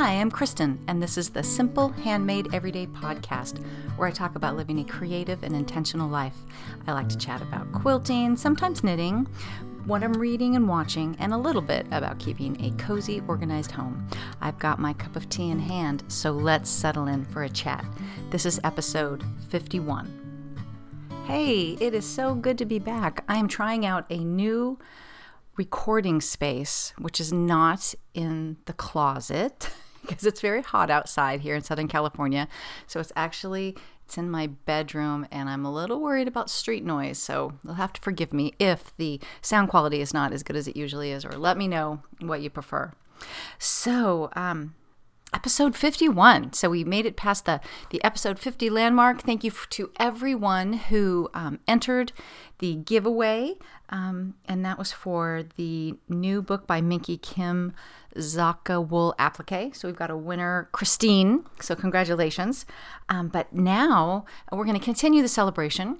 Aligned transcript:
Hi, 0.00 0.12
I'm 0.12 0.30
Kristen, 0.30 0.78
and 0.86 1.02
this 1.02 1.18
is 1.18 1.30
the 1.30 1.42
Simple 1.42 1.88
Handmade 1.88 2.54
Everyday 2.54 2.86
podcast 2.86 3.60
where 3.96 4.06
I 4.06 4.12
talk 4.12 4.36
about 4.36 4.54
living 4.54 4.78
a 4.78 4.84
creative 4.84 5.42
and 5.42 5.56
intentional 5.56 6.08
life. 6.08 6.36
I 6.86 6.92
like 6.92 7.08
to 7.08 7.18
chat 7.18 7.42
about 7.42 7.72
quilting, 7.72 8.36
sometimes 8.36 8.84
knitting, 8.84 9.26
what 9.86 10.04
I'm 10.04 10.12
reading 10.12 10.54
and 10.54 10.68
watching, 10.68 11.16
and 11.18 11.34
a 11.34 11.36
little 11.36 11.60
bit 11.60 11.84
about 11.90 12.20
keeping 12.20 12.64
a 12.64 12.70
cozy, 12.80 13.22
organized 13.26 13.72
home. 13.72 14.06
I've 14.40 14.60
got 14.60 14.78
my 14.78 14.92
cup 14.92 15.16
of 15.16 15.28
tea 15.28 15.50
in 15.50 15.58
hand, 15.58 16.04
so 16.06 16.30
let's 16.30 16.70
settle 16.70 17.08
in 17.08 17.24
for 17.24 17.42
a 17.42 17.48
chat. 17.48 17.84
This 18.30 18.46
is 18.46 18.60
episode 18.62 19.24
51. 19.48 20.62
Hey, 21.26 21.76
it 21.80 21.92
is 21.92 22.06
so 22.06 22.36
good 22.36 22.56
to 22.58 22.64
be 22.64 22.78
back. 22.78 23.24
I 23.26 23.36
am 23.36 23.48
trying 23.48 23.84
out 23.84 24.06
a 24.10 24.18
new 24.18 24.78
recording 25.56 26.20
space, 26.20 26.92
which 26.98 27.20
is 27.20 27.32
not 27.32 27.96
in 28.14 28.58
the 28.66 28.72
closet. 28.72 29.70
because 30.08 30.24
it's 30.24 30.40
very 30.40 30.62
hot 30.62 30.90
outside 30.90 31.40
here 31.40 31.54
in 31.54 31.62
Southern 31.62 31.88
California. 31.88 32.48
So 32.86 32.98
it's 32.98 33.12
actually 33.14 33.76
it's 34.04 34.16
in 34.16 34.30
my 34.30 34.46
bedroom 34.46 35.26
and 35.30 35.50
I'm 35.50 35.66
a 35.66 35.72
little 35.72 36.00
worried 36.00 36.28
about 36.28 36.48
street 36.48 36.82
noise. 36.84 37.18
So 37.18 37.52
you'll 37.62 37.74
have 37.74 37.92
to 37.92 38.00
forgive 38.00 38.32
me 38.32 38.54
if 38.58 38.96
the 38.96 39.20
sound 39.42 39.68
quality 39.68 40.00
is 40.00 40.14
not 40.14 40.32
as 40.32 40.42
good 40.42 40.56
as 40.56 40.66
it 40.66 40.76
usually 40.76 41.10
is 41.10 41.24
or 41.24 41.32
let 41.32 41.58
me 41.58 41.68
know 41.68 42.02
what 42.20 42.40
you 42.40 42.48
prefer. 42.48 42.92
So, 43.58 44.30
um 44.34 44.74
episode 45.32 45.76
51 45.76 46.52
so 46.52 46.70
we 46.70 46.84
made 46.84 47.04
it 47.04 47.16
past 47.16 47.44
the 47.44 47.60
the 47.90 48.02
episode 48.02 48.38
50 48.38 48.70
landmark 48.70 49.22
thank 49.22 49.44
you 49.44 49.50
to 49.70 49.90
everyone 49.98 50.72
who 50.74 51.28
um, 51.34 51.58
entered 51.68 52.12
the 52.58 52.76
giveaway 52.76 53.54
um, 53.90 54.34
and 54.46 54.64
that 54.64 54.78
was 54.78 54.92
for 54.92 55.44
the 55.56 55.94
new 56.08 56.42
book 56.42 56.66
by 56.66 56.80
Minki 56.80 57.20
Kim 57.20 57.74
Zakka 58.16 58.86
wool 58.86 59.14
applique. 59.18 59.74
So 59.74 59.88
we've 59.88 59.96
got 59.96 60.10
a 60.10 60.16
winner, 60.16 60.68
Christine. 60.72 61.44
So 61.60 61.74
congratulations. 61.74 62.66
Um, 63.08 63.28
but 63.28 63.52
now 63.52 64.24
we're 64.52 64.64
going 64.64 64.78
to 64.78 64.84
continue 64.84 65.22
the 65.22 65.28
celebration. 65.28 65.98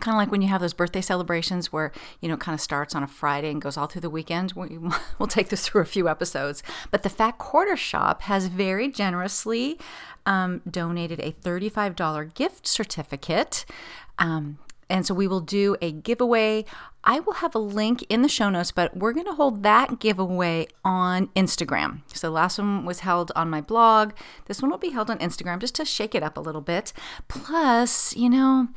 Kind 0.00 0.14
of 0.14 0.18
like 0.18 0.30
when 0.30 0.42
you 0.42 0.48
have 0.48 0.60
those 0.60 0.74
birthday 0.74 1.00
celebrations 1.00 1.72
where, 1.72 1.92
you 2.20 2.28
know, 2.28 2.34
it 2.34 2.40
kind 2.40 2.54
of 2.54 2.60
starts 2.60 2.94
on 2.94 3.02
a 3.02 3.06
Friday 3.06 3.50
and 3.50 3.62
goes 3.62 3.76
all 3.76 3.86
through 3.86 4.00
the 4.00 4.10
weekend. 4.10 4.52
We, 4.52 4.78
will 5.18 5.26
take 5.26 5.48
this 5.48 5.66
through 5.66 5.82
a 5.82 5.86
few 5.86 6.08
episodes. 6.08 6.62
But 6.90 7.02
the 7.02 7.08
Fat 7.08 7.38
Quarter 7.38 7.76
Shop 7.76 8.22
has 8.22 8.48
very 8.48 8.88
generously 8.88 9.78
um, 10.26 10.62
donated 10.68 11.20
a 11.20 11.32
$35 11.32 12.34
gift 12.34 12.66
certificate 12.66 13.64
um, 14.18 14.58
and 14.88 15.06
so 15.06 15.14
we 15.14 15.26
will 15.26 15.40
do 15.40 15.76
a 15.80 15.92
giveaway. 15.92 16.64
I 17.06 17.20
will 17.20 17.34
have 17.34 17.54
a 17.54 17.58
link 17.58 18.02
in 18.08 18.22
the 18.22 18.28
show 18.28 18.48
notes, 18.48 18.72
but 18.72 18.96
we're 18.96 19.12
going 19.12 19.26
to 19.26 19.34
hold 19.34 19.62
that 19.62 20.00
giveaway 20.00 20.66
on 20.84 21.26
Instagram. 21.36 22.00
So 22.14 22.28
the 22.28 22.32
last 22.32 22.58
one 22.58 22.86
was 22.86 23.00
held 23.00 23.30
on 23.36 23.50
my 23.50 23.60
blog. 23.60 24.12
This 24.46 24.62
one 24.62 24.70
will 24.70 24.78
be 24.78 24.90
held 24.90 25.10
on 25.10 25.18
Instagram 25.18 25.58
just 25.58 25.74
to 25.74 25.84
shake 25.84 26.14
it 26.14 26.22
up 26.22 26.38
a 26.38 26.40
little 26.40 26.62
bit. 26.62 26.94
Plus, 27.28 28.16
you 28.16 28.30
know, 28.30 28.68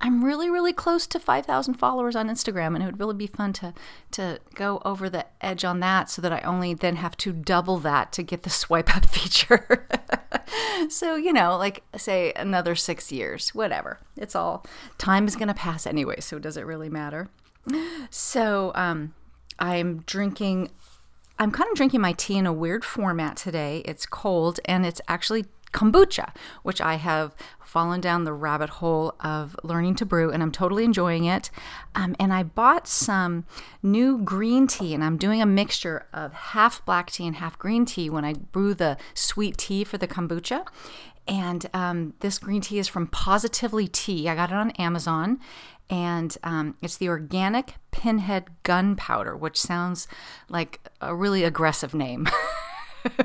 I'm 0.00 0.24
really, 0.24 0.48
really 0.48 0.72
close 0.72 1.06
to 1.08 1.20
5,000 1.20 1.74
followers 1.74 2.16
on 2.16 2.30
Instagram, 2.30 2.74
and 2.74 2.82
it 2.82 2.86
would 2.86 3.00
really 3.00 3.14
be 3.14 3.26
fun 3.26 3.52
to 3.54 3.74
to 4.12 4.38
go 4.54 4.80
over 4.84 5.10
the 5.10 5.26
edge 5.40 5.64
on 5.64 5.80
that, 5.80 6.08
so 6.08 6.22
that 6.22 6.32
I 6.32 6.40
only 6.40 6.72
then 6.72 6.96
have 6.96 7.16
to 7.18 7.32
double 7.32 7.78
that 7.78 8.12
to 8.12 8.22
get 8.22 8.44
the 8.44 8.50
swipe 8.64 8.94
up 8.96 9.06
feature. 9.06 9.86
so 10.88 11.16
you 11.16 11.32
know, 11.32 11.56
like 11.56 11.82
say 11.96 12.32
another 12.34 12.74
six 12.74 13.12
years, 13.12 13.54
whatever. 13.54 13.98
It's 14.16 14.34
all 14.34 14.64
time 14.98 15.26
is 15.26 15.36
going 15.36 15.48
to 15.48 15.54
pass 15.54 15.86
anyway, 15.86 16.20
so 16.20 16.38
does 16.38 16.56
it 16.56 16.66
really 16.66 16.88
matter? 16.88 17.28
So 18.10 18.72
um, 18.74 19.14
I'm 19.58 20.00
drinking. 20.06 20.70
I'm 21.38 21.50
kind 21.50 21.68
of 21.68 21.76
drinking 21.76 22.00
my 22.00 22.12
tea 22.12 22.36
in 22.38 22.46
a 22.46 22.52
weird 22.52 22.84
format 22.84 23.36
today. 23.36 23.82
It's 23.84 24.06
cold 24.06 24.60
and 24.66 24.86
it's 24.86 25.00
actually 25.08 25.46
kombucha, 25.72 26.32
which 26.62 26.80
I 26.80 26.94
have 26.94 27.34
fallen 27.60 28.00
down 28.00 28.22
the 28.22 28.32
rabbit 28.32 28.70
hole 28.70 29.16
of 29.18 29.56
learning 29.64 29.96
to 29.96 30.06
brew, 30.06 30.30
and 30.30 30.42
I'm 30.42 30.52
totally 30.52 30.84
enjoying 30.84 31.24
it. 31.24 31.50
Um, 31.96 32.14
and 32.20 32.32
I 32.32 32.44
bought 32.44 32.86
some 32.86 33.44
new 33.82 34.18
green 34.18 34.68
tea, 34.68 34.94
and 34.94 35.02
I'm 35.02 35.16
doing 35.16 35.42
a 35.42 35.46
mixture 35.46 36.06
of 36.12 36.32
half 36.32 36.84
black 36.86 37.10
tea 37.10 37.26
and 37.26 37.36
half 37.36 37.58
green 37.58 37.84
tea 37.84 38.08
when 38.08 38.24
I 38.24 38.34
brew 38.34 38.74
the 38.74 38.96
sweet 39.12 39.58
tea 39.58 39.82
for 39.82 39.98
the 39.98 40.06
kombucha. 40.06 40.64
And 41.26 41.66
um, 41.74 42.14
this 42.20 42.38
green 42.38 42.60
tea 42.60 42.78
is 42.78 42.86
from 42.86 43.06
Positively 43.06 43.88
Tea. 43.88 44.28
I 44.28 44.34
got 44.34 44.50
it 44.50 44.56
on 44.56 44.70
Amazon, 44.72 45.40
and 45.90 46.36
um, 46.42 46.76
it's 46.82 46.96
the 46.96 47.08
organic 47.08 47.74
pinhead 47.90 48.46
gunpowder, 48.62 49.36
which 49.36 49.60
sounds 49.60 50.08
like 50.48 50.80
a 51.00 51.14
really 51.14 51.44
aggressive 51.44 51.94
name. 51.94 52.26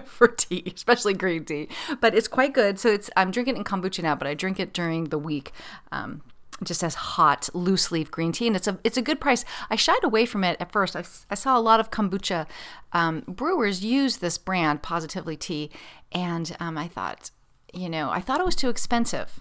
for 0.06 0.28
tea, 0.28 0.74
especially 0.76 1.14
green 1.14 1.46
tea. 1.46 1.70
But 2.02 2.14
it's 2.14 2.28
quite 2.28 2.54
good. 2.54 2.80
So 2.80 2.90
it's 2.90 3.10
I'm 3.16 3.32
drinking 3.32 3.56
it 3.56 3.60
in 3.60 3.64
kombucha 3.64 4.04
now, 4.04 4.16
but 4.16 4.28
I 4.28 4.34
drink 4.34 4.60
it 4.60 4.74
during 4.74 5.06
the 5.06 5.18
week. 5.18 5.54
Um, 5.92 6.22
just 6.64 6.84
as 6.84 6.96
hot 6.96 7.50
loose 7.54 7.92
leaf 7.92 8.12
green 8.12 8.34
tea 8.34 8.48
and 8.48 8.56
it's 8.56 8.68
a 8.68 8.78
it's 8.84 8.98
a 8.98 9.02
good 9.02 9.22
price 9.22 9.46
i 9.70 9.78
shied 9.78 10.04
away 10.04 10.26
from 10.26 10.44
it 10.44 10.58
at 10.60 10.74
first 10.74 10.94
i, 10.94 11.04
I 11.30 11.36
saw 11.36 11.58
a 11.58 11.62
lot 11.62 11.80
of 11.80 11.90
kombucha 11.90 12.48
um, 12.92 13.24
brewers 13.30 13.82
use 13.82 14.18
this 14.18 14.38
brand 14.38 14.82
positively 14.82 15.38
tea 15.38 15.70
and 16.12 16.54
um, 16.60 16.78
i 16.78 16.90
thought 16.90 17.32
you 17.74 17.90
know 17.90 18.10
i 18.10 18.20
thought 18.20 18.42
it 18.42 18.46
was 18.46 18.56
too 18.56 18.68
expensive 18.68 19.40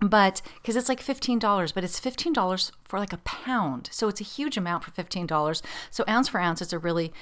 but 0.00 0.42
because 0.56 0.76
it's 0.76 0.88
like 0.88 1.02
$15 1.02 1.74
but 1.74 1.84
it's 1.84 2.00
$15 2.00 2.72
for 2.84 2.98
like 2.98 3.12
a 3.12 3.18
pound 3.18 3.88
so 3.92 4.08
it's 4.08 4.20
a 4.20 4.24
huge 4.24 4.56
amount 4.56 4.84
for 4.84 4.90
$15 4.90 5.62
so 5.90 6.04
ounce 6.08 6.28
for 6.28 6.40
ounce 6.40 6.62
it's 6.62 6.72
a 6.72 6.78
really 6.78 7.12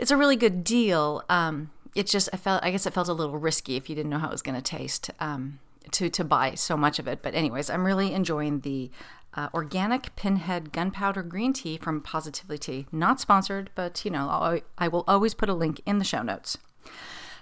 it's 0.00 0.10
a 0.10 0.16
really 0.16 0.36
good 0.36 0.64
deal. 0.64 1.22
Um, 1.28 1.70
it's 1.94 2.10
just 2.10 2.30
I 2.32 2.36
felt 2.38 2.64
I 2.64 2.70
guess 2.70 2.86
it 2.86 2.94
felt 2.94 3.08
a 3.08 3.12
little 3.12 3.36
risky 3.36 3.76
if 3.76 3.88
you 3.90 3.94
didn't 3.94 4.10
know 4.10 4.18
how 4.18 4.28
it 4.28 4.32
was 4.32 4.42
going 4.42 4.56
to 4.56 4.62
taste 4.62 5.10
um, 5.20 5.58
to 5.92 6.08
to 6.08 6.24
buy 6.24 6.54
so 6.54 6.76
much 6.76 6.98
of 6.98 7.06
it. 7.06 7.22
But 7.22 7.34
anyways, 7.34 7.68
I'm 7.68 7.84
really 7.84 8.14
enjoying 8.14 8.60
the 8.60 8.90
uh, 9.34 9.48
organic 9.52 10.16
pinhead 10.16 10.72
gunpowder 10.72 11.22
green 11.22 11.52
tea 11.52 11.76
from 11.76 12.00
Positively 12.00 12.58
Tea. 12.58 12.86
Not 12.90 13.20
sponsored, 13.20 13.70
but 13.74 14.02
you 14.04 14.10
know 14.10 14.28
I'll, 14.28 14.60
I 14.78 14.88
will 14.88 15.04
always 15.06 15.34
put 15.34 15.50
a 15.50 15.54
link 15.54 15.82
in 15.84 15.98
the 15.98 16.04
show 16.04 16.22
notes. 16.22 16.56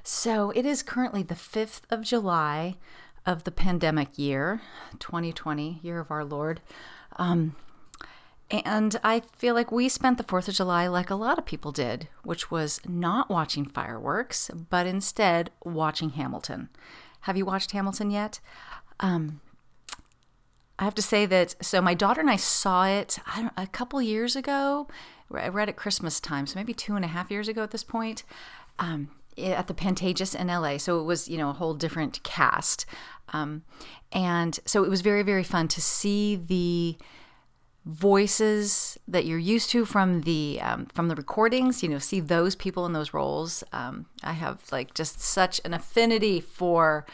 So 0.02 0.50
it 0.50 0.66
is 0.66 0.82
currently 0.82 1.22
the 1.22 1.36
fifth 1.36 1.86
of 1.90 2.02
July 2.02 2.76
of 3.28 3.44
the 3.44 3.50
pandemic 3.50 4.18
year, 4.18 4.62
2020, 5.00 5.80
year 5.82 6.00
of 6.00 6.10
our 6.10 6.24
Lord. 6.24 6.62
Um, 7.16 7.54
and 8.50 8.98
I 9.04 9.20
feel 9.36 9.54
like 9.54 9.70
we 9.70 9.90
spent 9.90 10.16
the 10.16 10.24
4th 10.24 10.48
of 10.48 10.54
July 10.54 10.86
like 10.86 11.10
a 11.10 11.14
lot 11.14 11.38
of 11.38 11.44
people 11.44 11.70
did, 11.70 12.08
which 12.24 12.50
was 12.50 12.80
not 12.88 13.28
watching 13.28 13.66
fireworks, 13.66 14.50
but 14.70 14.86
instead 14.86 15.50
watching 15.62 16.10
Hamilton. 16.10 16.70
Have 17.22 17.36
you 17.36 17.44
watched 17.44 17.72
Hamilton 17.72 18.10
yet? 18.10 18.40
Um, 18.98 19.42
I 20.78 20.84
have 20.84 20.94
to 20.94 21.02
say 21.02 21.26
that, 21.26 21.54
so 21.60 21.82
my 21.82 21.92
daughter 21.92 22.22
and 22.22 22.30
I 22.30 22.36
saw 22.36 22.86
it 22.86 23.18
a 23.58 23.66
couple 23.66 24.00
years 24.00 24.36
ago. 24.36 24.88
I 25.34 25.48
read 25.48 25.68
at 25.68 25.76
Christmas 25.76 26.18
time, 26.18 26.46
so 26.46 26.58
maybe 26.58 26.72
two 26.72 26.96
and 26.96 27.04
a 27.04 27.08
half 27.08 27.30
years 27.30 27.48
ago 27.48 27.62
at 27.62 27.72
this 27.72 27.84
point, 27.84 28.22
um, 28.78 29.10
at 29.38 29.66
the 29.66 29.74
Pantages 29.74 30.34
in 30.34 30.48
LA. 30.48 30.78
So 30.78 31.00
it 31.00 31.04
was, 31.04 31.28
you 31.28 31.38
know, 31.38 31.50
a 31.50 31.54
whole 31.54 31.74
different 31.74 32.22
cast. 32.22 32.86
Um, 33.32 33.62
and 34.12 34.58
so 34.64 34.84
it 34.84 34.90
was 34.90 35.00
very, 35.00 35.22
very 35.22 35.44
fun 35.44 35.68
to 35.68 35.80
see 35.80 36.36
the 36.36 36.96
voices 37.88 38.98
that 39.08 39.24
you're 39.24 39.38
used 39.38 39.70
to 39.70 39.86
from 39.86 40.20
the 40.22 40.60
um, 40.60 40.84
from 40.92 41.08
the 41.08 41.14
recordings 41.14 41.82
you 41.82 41.88
know 41.88 41.98
see 41.98 42.20
those 42.20 42.54
people 42.54 42.84
in 42.84 42.92
those 42.92 43.14
roles 43.14 43.64
um, 43.72 44.04
i 44.22 44.32
have 44.32 44.60
like 44.70 44.92
just 44.92 45.22
such 45.22 45.58
an 45.64 45.72
affinity 45.72 46.38
for 46.38 47.06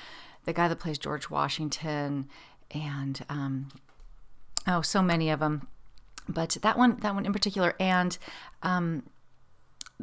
the 0.46 0.52
guy 0.52 0.66
that 0.66 0.80
plays 0.80 0.98
george 0.98 1.30
washington 1.30 2.28
and 2.72 3.24
um, 3.28 3.68
oh 4.66 4.82
so 4.82 5.00
many 5.00 5.30
of 5.30 5.38
them 5.38 5.68
but 6.28 6.56
that 6.62 6.76
one 6.76 6.96
that 7.00 7.14
one 7.14 7.24
in 7.24 7.32
particular 7.32 7.74
and 7.78 8.18
um, 8.64 9.04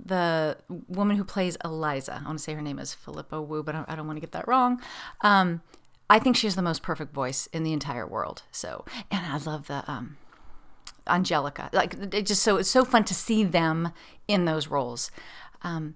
the 0.03 0.57
woman 0.88 1.18
who 1.18 1.24
plays 1.24 1.57
eliza 1.63 2.21
i 2.21 2.25
want 2.25 2.38
to 2.38 2.44
say 2.44 2.53
her 2.53 2.62
name 2.62 2.80
is 2.80 2.94
Phillipa 2.94 3.36
Soo 3.36 3.63
but 3.63 3.75
i 3.75 3.83
don't, 3.83 3.98
don't 3.98 4.07
want 4.07 4.18
to 4.18 4.21
get 4.21 4.31
that 4.31 4.48
wrong 4.48 4.81
um, 5.21 5.62
I 6.12 6.19
think 6.19 6.36
she 6.36 6.45
has 6.45 6.56
the 6.56 6.62
most 6.62 6.83
perfect 6.83 7.13
voice 7.13 7.48
in 7.53 7.63
the 7.63 7.71
entire 7.71 8.06
world. 8.06 8.44
So, 8.51 8.83
and 9.09 9.25
I 9.25 9.38
love 9.38 9.68
the 9.68 9.89
um, 9.89 10.18
Angelica. 11.07 11.69
Like 11.71 11.94
it 12.13 12.25
just 12.25 12.44
so 12.44 12.57
it's 12.57 12.69
so 12.69 12.83
fun 12.83 13.06
to 13.06 13.13
see 13.13 13.45
them 13.45 13.94
in 14.27 14.44
those 14.44 14.68
roles. 14.68 15.09
Um, 15.63 15.95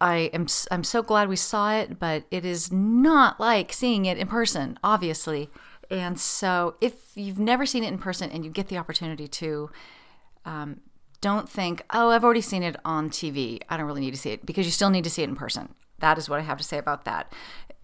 I 0.00 0.30
am 0.34 0.48
I'm 0.72 0.82
so 0.82 1.02
glad 1.02 1.28
we 1.28 1.36
saw 1.36 1.72
it, 1.72 2.00
but 2.00 2.24
it 2.32 2.44
is 2.44 2.72
not 2.72 3.38
like 3.38 3.72
seeing 3.72 4.06
it 4.06 4.18
in 4.18 4.26
person, 4.26 4.76
obviously. 4.82 5.50
And 5.88 6.18
so, 6.18 6.74
if 6.80 7.12
you've 7.14 7.38
never 7.38 7.64
seen 7.64 7.84
it 7.84 7.92
in 7.92 7.98
person 7.98 8.28
and 8.32 8.44
you 8.44 8.50
get 8.50 8.66
the 8.66 8.76
opportunity 8.76 9.28
to, 9.28 9.70
um, 10.44 10.80
don't 11.20 11.48
think, 11.48 11.82
oh, 11.90 12.10
I've 12.10 12.24
already 12.24 12.40
seen 12.40 12.62
it 12.62 12.76
on 12.84 13.10
TV. 13.10 13.60
I 13.68 13.76
don't 13.76 13.86
really 13.86 14.00
need 14.00 14.12
to 14.12 14.20
see 14.20 14.30
it 14.30 14.46
because 14.46 14.66
you 14.66 14.72
still 14.72 14.90
need 14.90 15.04
to 15.04 15.10
see 15.10 15.22
it 15.22 15.28
in 15.28 15.36
person. 15.36 15.74
That 15.98 16.18
is 16.18 16.28
what 16.28 16.38
I 16.38 16.42
have 16.42 16.58
to 16.58 16.64
say 16.64 16.78
about 16.78 17.04
that. 17.04 17.32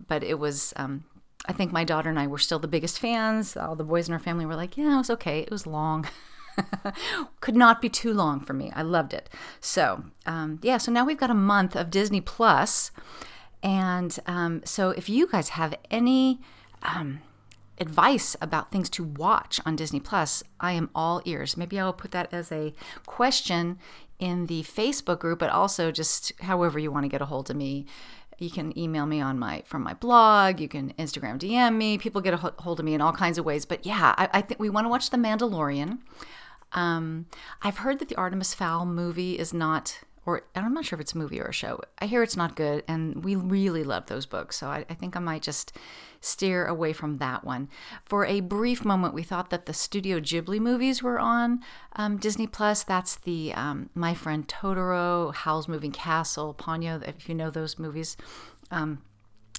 But 0.06 0.22
it 0.22 0.38
was 0.38 0.72
um, 0.76 1.04
I 1.46 1.52
think 1.52 1.72
my 1.72 1.84
daughter 1.84 2.08
and 2.08 2.18
I 2.18 2.26
were 2.26 2.38
still 2.38 2.58
the 2.58 2.68
biggest 2.68 2.98
fans. 2.98 3.56
All 3.56 3.74
the 3.74 3.84
boys 3.84 4.08
in 4.08 4.14
our 4.14 4.20
family 4.20 4.46
were 4.46 4.54
like, 4.54 4.76
yeah, 4.76 4.94
it 4.94 4.98
was 4.98 5.10
okay. 5.10 5.40
It 5.40 5.50
was 5.50 5.66
long. 5.66 6.08
Could 7.40 7.56
not 7.56 7.80
be 7.80 7.88
too 7.88 8.12
long 8.12 8.40
for 8.40 8.52
me. 8.52 8.70
I 8.74 8.82
loved 8.82 9.12
it. 9.12 9.28
So, 9.60 10.04
um, 10.26 10.60
yeah, 10.62 10.78
so 10.78 10.92
now 10.92 11.04
we've 11.04 11.18
got 11.18 11.30
a 11.30 11.34
month 11.34 11.74
of 11.74 11.90
Disney 11.90 12.20
Plus. 12.20 12.92
And 13.62 14.16
um, 14.26 14.62
so 14.64 14.90
if 14.90 15.08
you 15.08 15.26
guys 15.26 15.50
have 15.50 15.74
any 15.90 16.40
um, 16.82 17.20
advice 17.82 18.34
about 18.40 18.70
things 18.70 18.88
to 18.90 19.04
watch 19.04 19.60
on 19.66 19.76
Disney 19.76 20.00
Plus, 20.00 20.42
I 20.60 20.72
am 20.72 20.88
all 20.94 21.20
ears. 21.26 21.56
Maybe 21.56 21.78
I'll 21.78 21.92
put 21.92 22.12
that 22.12 22.32
as 22.32 22.50
a 22.50 22.72
question 23.04 23.78
in 24.18 24.46
the 24.46 24.62
Facebook 24.62 25.18
group, 25.18 25.40
but 25.40 25.50
also 25.50 25.90
just 25.90 26.32
however 26.40 26.78
you 26.78 26.90
want 26.90 27.04
to 27.04 27.08
get 27.08 27.20
a 27.20 27.26
hold 27.26 27.50
of 27.50 27.56
me. 27.56 27.84
You 28.38 28.50
can 28.50 28.76
email 28.78 29.04
me 29.04 29.20
on 29.20 29.38
my 29.38 29.62
from 29.66 29.82
my 29.82 29.94
blog. 29.94 30.60
You 30.60 30.68
can 30.68 30.94
Instagram 30.94 31.38
DM 31.38 31.76
me. 31.76 31.98
People 31.98 32.20
get 32.20 32.34
a 32.34 32.36
hold 32.36 32.78
of 32.78 32.84
me 32.84 32.94
in 32.94 33.00
all 33.00 33.12
kinds 33.12 33.36
of 33.36 33.44
ways. 33.44 33.64
But 33.66 33.84
yeah, 33.84 34.14
I, 34.16 34.28
I 34.32 34.40
think 34.40 34.58
we 34.58 34.70
want 34.70 34.86
to 34.86 34.88
watch 34.88 35.10
The 35.10 35.16
Mandalorian. 35.16 35.98
Um, 36.72 37.26
I've 37.60 37.78
heard 37.78 37.98
that 37.98 38.08
the 38.08 38.16
Artemis 38.16 38.54
Fowl 38.54 38.86
movie 38.86 39.38
is 39.38 39.52
not 39.52 39.98
or 40.24 40.42
I'm 40.54 40.72
not 40.72 40.84
sure 40.84 40.96
if 40.96 41.00
it's 41.00 41.14
a 41.14 41.18
movie 41.18 41.40
or 41.40 41.46
a 41.46 41.52
show. 41.52 41.80
I 41.98 42.06
hear 42.06 42.22
it's 42.22 42.36
not 42.36 42.54
good, 42.54 42.84
and 42.86 43.24
we 43.24 43.34
really 43.34 43.82
love 43.82 44.06
those 44.06 44.24
books. 44.24 44.56
So 44.56 44.68
I, 44.68 44.84
I, 44.88 44.94
think 44.94 45.16
I 45.16 45.20
might 45.20 45.42
just 45.42 45.76
steer 46.20 46.64
away 46.66 46.92
from 46.92 47.18
that 47.18 47.44
one. 47.44 47.68
For 48.04 48.24
a 48.24 48.40
brief 48.40 48.84
moment, 48.84 49.14
we 49.14 49.24
thought 49.24 49.50
that 49.50 49.66
the 49.66 49.72
Studio 49.72 50.20
Ghibli 50.20 50.60
movies 50.60 51.02
were 51.02 51.18
on 51.18 51.60
um, 51.96 52.18
Disney 52.18 52.46
Plus. 52.46 52.84
That's 52.84 53.16
the 53.16 53.52
um, 53.54 53.90
My 53.94 54.14
Friend 54.14 54.46
Totoro, 54.46 55.34
Howl's 55.34 55.66
Moving 55.66 55.92
Castle, 55.92 56.54
Ponyo. 56.54 57.02
If 57.06 57.28
you 57.28 57.34
know 57.34 57.50
those 57.50 57.78
movies. 57.78 58.16
Um, 58.70 59.02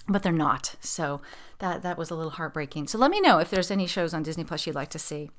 but 0.08 0.22
they're 0.22 0.32
not. 0.32 0.76
So 0.80 1.20
that 1.58 1.82
that 1.82 1.98
was 1.98 2.10
a 2.10 2.14
little 2.14 2.32
heartbreaking. 2.32 2.88
So 2.88 2.98
let 2.98 3.10
me 3.10 3.20
know 3.20 3.38
if 3.38 3.50
there's 3.50 3.70
any 3.70 3.86
shows 3.86 4.14
on 4.14 4.22
Disney 4.22 4.44
Plus 4.44 4.66
you'd 4.66 4.74
like 4.74 4.90
to 4.90 4.98
see. 4.98 5.30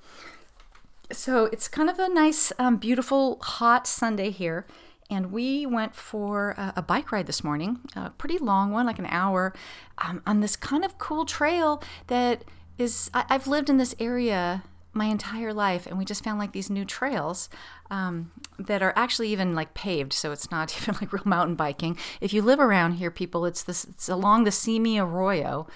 So 1.12 1.46
it's 1.46 1.68
kind 1.68 1.90
of 1.90 2.00
a 2.00 2.10
nice, 2.10 2.52
um, 2.58 2.78
beautiful, 2.78 3.38
hot 3.42 3.86
Sunday 3.86 4.32
here 4.32 4.66
and 5.10 5.32
we 5.32 5.66
went 5.66 5.96
for 5.96 6.56
a, 6.76 6.82
bike 6.82 7.12
ride 7.12 7.28
this 7.28 7.44
morning, 7.44 7.80
a 7.96 8.10
pretty 8.12 8.38
long 8.38 8.72
one, 8.72 8.86
like 8.86 9.00
an 9.00 9.06
hour, 9.08 9.54
um, 10.00 10.22
on 10.26 10.40
this 10.40 10.56
kind 10.56 10.84
of 10.84 10.98
cool 10.98 11.26
trail 11.26 11.82
that 12.08 12.44
is. 12.78 13.10
I, 13.14 13.26
have 13.30 13.48
lived 13.48 13.70
in 13.70 13.78
this 13.78 13.96
area 14.00 14.64
my 14.94 15.06
entire 15.06 15.54
life, 15.54 15.86
and 15.86 15.98
we 15.98 16.06
just 16.06 16.24
found 16.24 16.40
like 16.40 16.54
these 16.54 16.70
new 16.70 16.86
trails 16.86 17.50
um, 17.92 18.32
that 18.58 18.82
are 18.82 18.94
actually 18.96 19.30
even 19.30 19.54
like 19.54 19.74
paved, 19.74 20.14
so 20.14 20.32
it's 20.32 20.50
not 20.50 20.76
even 20.82 20.96
like 21.00 21.14
real 21.14 21.24
mountain 21.26 21.56
biking. 21.56 21.98
If 22.20 22.34
you 22.34 22.42
live 22.42 22.60
around 22.60 22.94
here, 22.94 23.12
people, 23.12 23.46
it's 23.46 23.62
this. 23.62 23.86
It's 23.86 24.10
along 24.10 24.46
the 24.46 24.52
Simi 24.52 24.98
Arroyo 24.98 25.68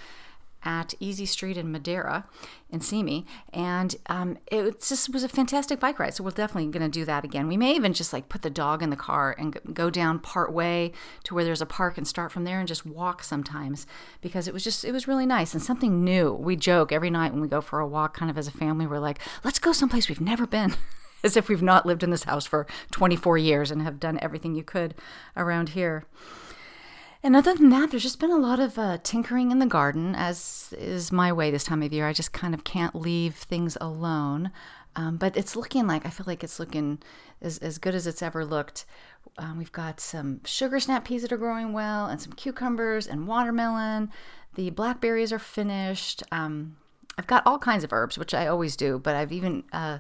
at 0.64 0.94
Easy 1.00 1.26
Street 1.26 1.58
in 1.58 1.72
Madera 1.72 2.26
in 2.70 2.82
Simi. 2.82 3.26
And 3.54 3.96
um, 4.08 4.38
it 4.48 4.82
just 4.82 5.12
was 5.14 5.24
a 5.24 5.30
fantastic 5.30 5.80
bike 5.80 6.00
ride. 6.00 6.14
So 6.14 6.24
we're 6.24 6.32
definitely 6.32 6.70
going 6.72 6.90
to 6.90 7.00
do 7.00 7.06
that 7.06 7.24
again. 7.24 7.48
We 7.48 7.58
may 7.58 7.76
even 7.76 7.94
just 7.94 8.14
like 8.14 8.30
put 8.30 8.42
the 8.42 8.50
dog 8.50 8.84
in 8.84 8.90
the 8.90 8.96
car 8.96 9.36
and 9.38 9.58
go 9.74 9.90
down 9.90 10.20
part 10.20 10.54
way 10.54 10.92
to 11.24 11.34
where 11.34 11.44
there's 11.44 11.62
a 11.62 11.66
park 11.66 11.98
and 11.98 12.08
start 12.08 12.32
from 12.32 12.44
there 12.44 12.60
and 12.60 12.68
just 12.68 12.86
walk 12.86 13.24
sometimes 13.24 13.88
because 14.22 14.48
it 14.48 14.54
was 14.54 14.64
just, 14.64 14.84
it 14.84 14.92
was 14.92 15.08
really 15.08 15.26
nice 15.26 15.54
and 15.54 15.64
something 15.64 16.04
new. 16.04 16.34
We 16.34 16.56
joke 16.56 16.92
every 16.92 17.10
night 17.10 17.32
when 17.32 17.42
we 17.42 17.48
go 17.48 17.62
for 17.62 17.80
a 17.80 17.88
walk, 17.88 18.16
kind 18.16 18.30
of 18.30 18.38
as 18.38 18.48
a 18.48 18.52
family, 18.52 18.86
we're 18.86 19.00
like, 19.00 19.20
let's 19.44 19.60
go 19.60 19.72
someplace 19.72 20.10
we've 20.10 20.22
never 20.22 20.46
been. 20.46 20.76
as 21.24 21.36
if 21.36 21.50
we've 21.50 21.62
not 21.62 21.86
lived 21.86 22.04
in 22.04 22.12
this 22.12 22.24
house 22.24 22.46
for 22.46 22.66
24 22.92 23.38
years 23.38 23.72
and 23.72 23.82
have 23.82 24.00
done 24.00 24.18
everything 24.22 24.56
you 24.56 24.64
could 24.64 24.96
around 25.36 25.70
here. 25.70 26.06
And 27.22 27.36
other 27.36 27.54
than 27.54 27.70
that, 27.70 27.92
there's 27.92 28.04
just 28.04 28.20
been 28.20 28.32
a 28.32 28.38
lot 28.38 28.60
of 28.62 28.80
uh, 28.80 28.98
tinkering 29.04 29.52
in 29.52 29.60
the 29.60 29.66
garden, 29.66 30.16
as 30.16 30.74
is 30.78 31.12
my 31.12 31.34
way 31.34 31.52
this 31.52 31.66
time 31.66 31.84
of 31.84 31.92
year. 31.92 32.08
I 32.08 32.14
just 32.14 32.32
kind 32.32 32.54
of 32.54 32.64
can't 32.64 32.96
leave 32.96 33.36
things 33.36 33.78
alone. 33.82 34.52
Um, 34.96 35.18
but 35.18 35.36
it's 35.36 35.56
looking 35.56 35.86
like, 35.86 36.06
I 36.06 36.10
feel 36.10 36.26
like 36.28 36.44
it's 36.44 36.60
looking 36.60 37.00
as, 37.42 37.58
as 37.60 37.78
good 37.78 37.94
as 37.94 38.08
it's 38.08 38.22
ever 38.22 38.46
looked. 38.46 38.86
Um, 39.38 39.58
we've 39.58 39.72
got 39.72 40.00
some 40.00 40.42
sugar 40.46 40.80
snap 40.80 41.06
peas 41.06 41.22
that 41.22 41.32
are 41.32 41.38
growing 41.38 41.74
well, 41.74 42.08
and 42.08 42.22
some 42.22 42.34
cucumbers 42.34 43.06
and 43.06 43.28
watermelon. 43.28 44.12
The 44.56 44.70
blackberries 44.70 45.32
are 45.32 45.40
finished. 45.40 46.24
Um, 46.32 46.78
I've 47.18 47.28
got 47.28 47.46
all 47.46 47.60
kinds 47.60 47.84
of 47.84 47.94
herbs, 47.94 48.18
which 48.18 48.34
I 48.34 48.48
always 48.48 48.76
do, 48.76 48.98
but 48.98 49.16
I've 49.16 49.32
even 49.32 49.64
uh, 49.74 50.00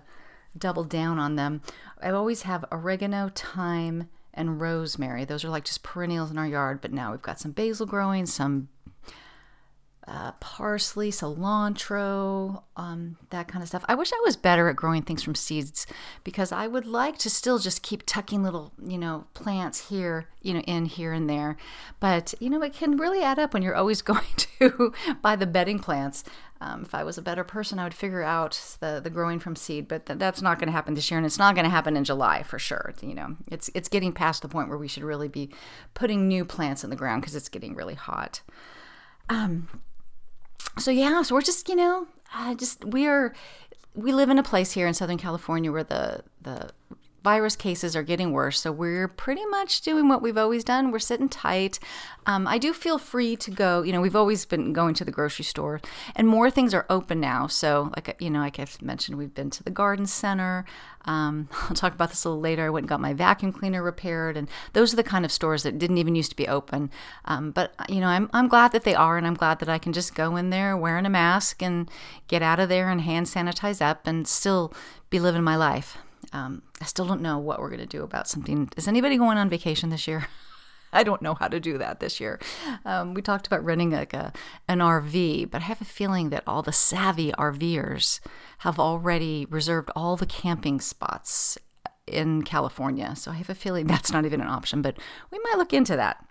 doubled 0.57 0.89
down 0.89 1.19
on 1.19 1.36
them. 1.36 1.62
I 2.01 2.10
always 2.12 2.44
have 2.44 2.66
oregano, 2.71 3.30
thyme, 3.33 4.10
and 4.34 4.62
rosemary. 4.62 5.26
Those 5.26 5.44
are 5.44 5.50
like 5.50 5.66
just 5.66 5.84
perennials 5.84 6.31
in 6.31 6.38
our 6.38 6.48
yard, 6.48 6.81
but 6.81 6.94
now 6.94 7.12
we've 7.12 7.22
got 7.22 7.40
some 7.40 7.52
basil 7.52 7.86
growing, 7.86 8.26
some 8.26 8.70
uh, 10.09 10.31
parsley, 10.39 11.11
cilantro, 11.11 12.63
um, 12.75 13.17
that 13.29 13.47
kind 13.47 13.61
of 13.61 13.69
stuff. 13.69 13.85
I 13.88 13.94
wish 13.94 14.11
I 14.11 14.21
was 14.25 14.35
better 14.35 14.67
at 14.67 14.75
growing 14.75 15.03
things 15.03 15.21
from 15.21 15.35
seeds 15.35 15.85
because 16.23 16.51
I 16.51 16.65
would 16.65 16.88
like 16.88 17.19
to 17.19 17.29
still 17.29 17.59
just 17.59 17.83
keep 17.83 18.03
tucking 18.07 18.41
little, 18.41 18.73
you 18.83 18.97
know, 18.97 19.25
plants 19.35 19.89
here, 19.89 20.25
you 20.41 20.56
know, 20.56 20.61
in 20.61 20.85
here 20.85 21.13
and 21.13 21.29
there. 21.29 21.57
But, 22.00 22.33
you 22.39 22.50
know, 22.50 22.63
it 22.63 22.73
can 22.73 22.97
really 22.97 23.21
add 23.21 23.38
up 23.38 23.53
when 23.53 23.61
you're 23.61 23.75
always 23.75 24.01
going 24.09 24.25
to 24.35 24.94
buy 25.21 25.35
the 25.35 25.45
bedding 25.45 25.77
plants. 25.77 26.23
Um, 26.59 26.81
if 26.81 26.95
I 26.95 27.03
was 27.03 27.19
a 27.19 27.21
better 27.21 27.44
person, 27.44 27.77
I 27.77 27.83
would 27.83 27.94
figure 27.94 28.23
out 28.23 28.77
the, 28.79 29.00
the 29.01 29.11
growing 29.11 29.39
from 29.39 29.56
seed, 29.56 29.88
but 29.88 30.07
th- 30.07 30.17
that's 30.17 30.41
not 30.41 30.57
going 30.57 30.67
to 30.67 30.73
happen 30.73 30.95
this 30.95 31.09
year, 31.09 31.17
and 31.17 31.25
it's 31.25 31.39
not 31.39 31.56
going 31.56 31.63
to 31.63 31.69
happen 31.69 31.95
in 31.95 32.03
July 32.03 32.44
for 32.44 32.59
sure. 32.59 32.94
You 33.01 33.13
know, 33.13 33.38
it's 33.47 33.69
it's 33.73 33.88
getting 33.88 34.11
past 34.11 34.41
the 34.41 34.50
point 34.50 34.67
where 34.67 34.77
we 34.77 34.89
should 34.89 35.03
really 35.03 35.29
be 35.29 35.51
putting 35.94 36.27
new 36.27 36.44
plants 36.44 36.83
in 36.83 36.89
the 36.89 36.97
ground 36.97 37.21
because 37.21 37.33
it's 37.33 37.47
getting 37.47 37.75
really 37.75 37.94
hot. 37.94 38.41
Um, 39.29 39.69
so 40.77 40.92
yeah, 40.92 41.21
so 41.21 41.36
we're 41.36 41.42
just 41.42 41.68
you 41.69 41.75
know, 41.75 42.07
uh, 42.33 42.56
just 42.56 42.86
we're 42.86 43.33
we 43.95 44.12
live 44.12 44.30
in 44.30 44.38
a 44.38 44.44
place 44.44 44.71
here 44.71 44.88
in 44.88 44.94
Southern 44.94 45.18
California 45.18 45.71
where 45.71 45.83
the 45.83 46.24
the 46.42 46.69
virus 47.24 47.56
cases 47.56 47.95
are 47.95 48.04
getting 48.04 48.31
worse. 48.31 48.62
So 48.62 48.71
we're 48.71 49.07
pretty 49.07 49.45
much 49.48 49.81
doing 49.81 50.07
what 50.07 50.21
we've 50.21 50.38
always 50.38 50.63
done. 50.63 50.92
We're 50.92 51.00
sitting 51.00 51.30
tight. 51.30 51.80
Um, 52.25 52.48
I 52.48 52.57
do 52.57 52.74
feel 52.74 52.98
free 52.98 53.36
to 53.38 53.51
go. 53.51 53.81
You 53.81 53.92
know, 53.92 54.01
we've 54.01 54.16
always 54.16 54.45
been 54.45 54.74
going 54.74 54.94
to 54.95 55.06
the 55.06 55.12
grocery 55.12 55.45
store, 55.45 55.81
and 56.16 56.27
more 56.27 56.51
things 56.51 56.74
are 56.74 56.86
open 56.89 57.19
now. 57.19 57.48
So, 57.48 57.92
like 57.95 58.16
you 58.19 58.30
know, 58.30 58.39
like 58.39 58.60
I've 58.60 58.81
mentioned, 58.81 59.18
we've 59.18 59.33
been 59.33 59.50
to 59.51 59.63
the 59.63 59.71
garden 59.71 60.06
center. 60.06 60.66
Um, 61.06 61.50
I'll 61.69 61.75
talk 61.75 61.94
about 61.94 62.10
this 62.10 62.24
a 62.24 62.30
little 62.30 62.42
later. 62.42 62.66
I 62.66 62.69
went 62.69 62.83
and 62.83 62.89
got 62.89 63.01
my 63.01 63.13
vacuum 63.13 63.51
cleaner 63.51 63.81
repaired, 63.81 64.38
and 64.38 64.48
those 64.74 64.94
are 64.94 64.98
the 64.98 65.04
kind 65.04 65.25
of 65.25 65.31
stores 65.31 65.63
that 65.63 65.80
didn't 65.80 65.98
even 65.98 66.16
used 66.16 66.30
to 66.30 66.36
be 66.36 66.48
open. 66.48 66.92
Um, 67.25 67.51
but 67.51 67.74
you 67.89 68.00
know, 68.00 68.07
I'm 68.07 68.30
I'm 68.33 68.48
glad 68.48 68.71
that 68.74 68.83
they 68.83 68.95
are, 68.95 69.18
and 69.18 69.25
I'm 69.25 69.33
glad 69.33 69.60
that 69.60 69.69
I 69.69 69.77
can 69.77 69.94
just 69.94 70.16
go 70.16 70.36
in 70.36 70.50
there 70.50 70.77
wearing 70.77 71.06
a 71.06 71.10
mask 71.10 71.62
and 71.62 71.89
get 72.27 72.42
out 72.42 72.60
of 72.60 72.69
there 72.69 72.89
and 72.89 73.01
hand 73.01 73.25
sanitize 73.25 73.81
up 73.81 74.06
and 74.06 74.27
still 74.27 74.74
be 75.10 75.19
living 75.19 75.44
my 75.44 75.56
life. 75.56 75.98
Um, 76.34 76.64
I 76.81 76.86
still 76.86 77.06
don't 77.06 77.22
know 77.22 77.38
what 77.38 77.60
we're 77.60 77.70
going 77.70 77.80
to 77.80 77.86
do 77.86 78.04
about 78.04 78.28
something. 78.28 78.70
Is 78.78 78.88
anybody 78.88 79.18
going 79.18 79.38
on 79.38 79.50
vacation 79.50 79.90
this 79.90 80.08
year? 80.08 80.28
I 80.94 81.04
don't 81.04 81.21
know 81.21 81.36
how 81.36 81.48
to 81.48 81.59
do 81.59 81.78
that 81.78 82.00
this 82.00 82.19
year. 82.19 82.40
Um, 82.83 83.14
we 83.14 83.21
talked 83.21 83.45
about 83.45 83.64
renting 83.64 83.92
like 83.92 84.14
a, 84.14 84.33
an 84.68 84.80
RV, 84.80 85.52
but 85.52 85.62
I 85.62 85.66
have 85.66 85.81
a 85.81 85.86
feeling 85.86 86.30
that 86.30 86.44
all 86.48 86.64
the 86.64 86.74
savvy 86.74 87.31
RVers 87.33 88.19
have 88.59 88.80
already 88.80 89.45
reserved 89.50 89.92
all 89.95 90.16
the 90.16 90.26
camping 90.26 90.81
spots 90.81 91.57
in 92.07 92.42
California. 92.42 93.16
So 93.16 93.31
I 93.31 93.36
have 93.36 93.50
a 93.50 93.56
feeling 93.56 93.88
that's 93.88 94.12
not 94.12 94.26
even 94.26 94.42
an 94.42 94.48
option, 94.48 94.81
but 94.81 94.98
we 95.31 95.40
might 95.40 95.57
look 95.57 95.74
into 95.74 95.95
that. 95.95 96.26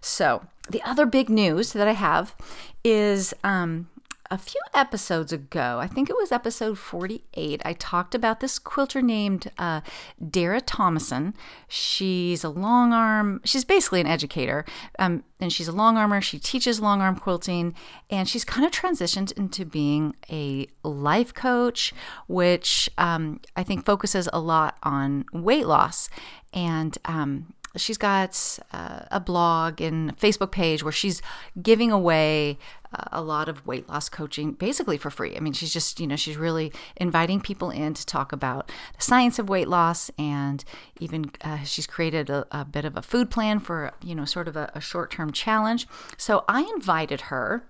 So 0.00 0.44
the 0.70 0.82
other 0.82 1.06
big 1.06 1.28
news 1.28 1.72
that 1.72 1.88
I 1.88 1.92
have 1.92 2.36
is 2.84 3.34
um, 3.42 3.88
a 4.34 4.38
few 4.38 4.60
episodes 4.74 5.32
ago, 5.32 5.78
I 5.80 5.86
think 5.86 6.10
it 6.10 6.16
was 6.16 6.32
episode 6.32 6.76
48, 6.76 7.62
I 7.64 7.72
talked 7.74 8.16
about 8.16 8.40
this 8.40 8.58
quilter 8.58 9.00
named 9.00 9.52
uh, 9.58 9.80
Dara 10.28 10.60
Tomasson. 10.60 11.34
She's 11.68 12.42
a 12.42 12.48
long 12.48 12.92
arm, 12.92 13.40
she's 13.44 13.64
basically 13.64 14.00
an 14.00 14.08
educator, 14.08 14.64
um, 14.98 15.22
and 15.38 15.52
she's 15.52 15.68
a 15.68 15.72
long 15.72 15.96
armer. 15.96 16.20
She 16.20 16.40
teaches 16.40 16.80
long 16.80 17.00
arm 17.00 17.14
quilting, 17.14 17.76
and 18.10 18.28
she's 18.28 18.44
kind 18.44 18.66
of 18.66 18.72
transitioned 18.72 19.30
into 19.38 19.64
being 19.64 20.16
a 20.28 20.66
life 20.82 21.32
coach, 21.32 21.94
which 22.26 22.90
um, 22.98 23.40
I 23.54 23.62
think 23.62 23.84
focuses 23.84 24.28
a 24.32 24.40
lot 24.40 24.78
on 24.82 25.26
weight 25.32 25.68
loss. 25.68 26.10
And 26.52 26.98
um, 27.04 27.54
she's 27.76 27.98
got 27.98 28.58
uh, 28.72 29.00
a 29.10 29.20
blog 29.20 29.80
and 29.80 30.16
Facebook 30.18 30.50
page 30.50 30.82
where 30.82 30.92
she's 30.92 31.20
giving 31.60 31.90
away 31.90 32.58
uh, 32.92 33.04
a 33.12 33.22
lot 33.22 33.48
of 33.48 33.66
weight 33.66 33.88
loss 33.88 34.08
coaching 34.08 34.52
basically 34.52 34.96
for 34.96 35.10
free. 35.10 35.36
I 35.36 35.40
mean, 35.40 35.52
she's 35.52 35.72
just, 35.72 36.00
you 36.00 36.06
know, 36.06 36.16
she's 36.16 36.36
really 36.36 36.72
inviting 36.96 37.40
people 37.40 37.70
in 37.70 37.94
to 37.94 38.06
talk 38.06 38.32
about 38.32 38.70
the 38.96 39.02
science 39.02 39.38
of 39.38 39.48
weight 39.48 39.68
loss 39.68 40.10
and 40.18 40.64
even 41.00 41.30
uh, 41.42 41.64
she's 41.64 41.86
created 41.86 42.30
a, 42.30 42.46
a, 42.50 42.64
bit 42.64 42.84
of 42.84 42.96
a 42.96 43.02
food 43.02 43.30
plan 43.30 43.58
for, 43.58 43.92
you 44.02 44.14
know, 44.14 44.24
sort 44.24 44.48
of 44.48 44.56
a, 44.56 44.70
a 44.74 44.80
short 44.80 45.10
term 45.10 45.32
challenge. 45.32 45.86
So 46.16 46.44
I 46.48 46.62
invited 46.74 47.22
her. 47.22 47.68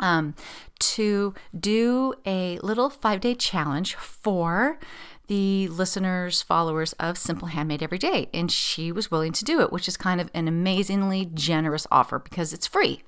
Um, 0.00 0.34
to 0.80 1.32
do 1.58 2.14
a 2.26 2.58
little 2.58 2.90
five 2.90 3.20
day 3.20 3.34
challenge 3.36 3.94
for 3.94 4.80
the 5.28 5.68
listeners, 5.68 6.42
followers 6.42 6.92
of 6.94 7.16
Simple 7.16 7.48
Handmade 7.48 7.82
Every 7.82 7.98
Day. 7.98 8.28
And 8.34 8.50
she 8.50 8.92
was 8.92 9.10
willing 9.10 9.32
to 9.32 9.44
do 9.44 9.60
it, 9.60 9.72
which 9.72 9.88
is 9.88 9.96
kind 9.96 10.20
of 10.20 10.30
an 10.34 10.48
amazingly 10.48 11.30
generous 11.32 11.86
offer 11.90 12.18
because 12.18 12.52
it's 12.52 12.66
free. 12.66 13.02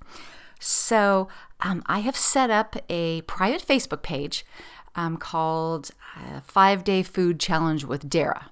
So 0.58 1.28
um, 1.60 1.82
I 1.86 2.00
have 2.00 2.16
set 2.16 2.50
up 2.50 2.76
a 2.88 3.22
private 3.22 3.66
Facebook 3.66 4.02
page 4.02 4.46
um, 4.94 5.16
called 5.16 5.90
uh, 6.16 6.40
Five 6.40 6.84
Day 6.84 7.02
Food 7.02 7.40
Challenge 7.40 7.84
with 7.84 8.08
Dara. 8.08 8.50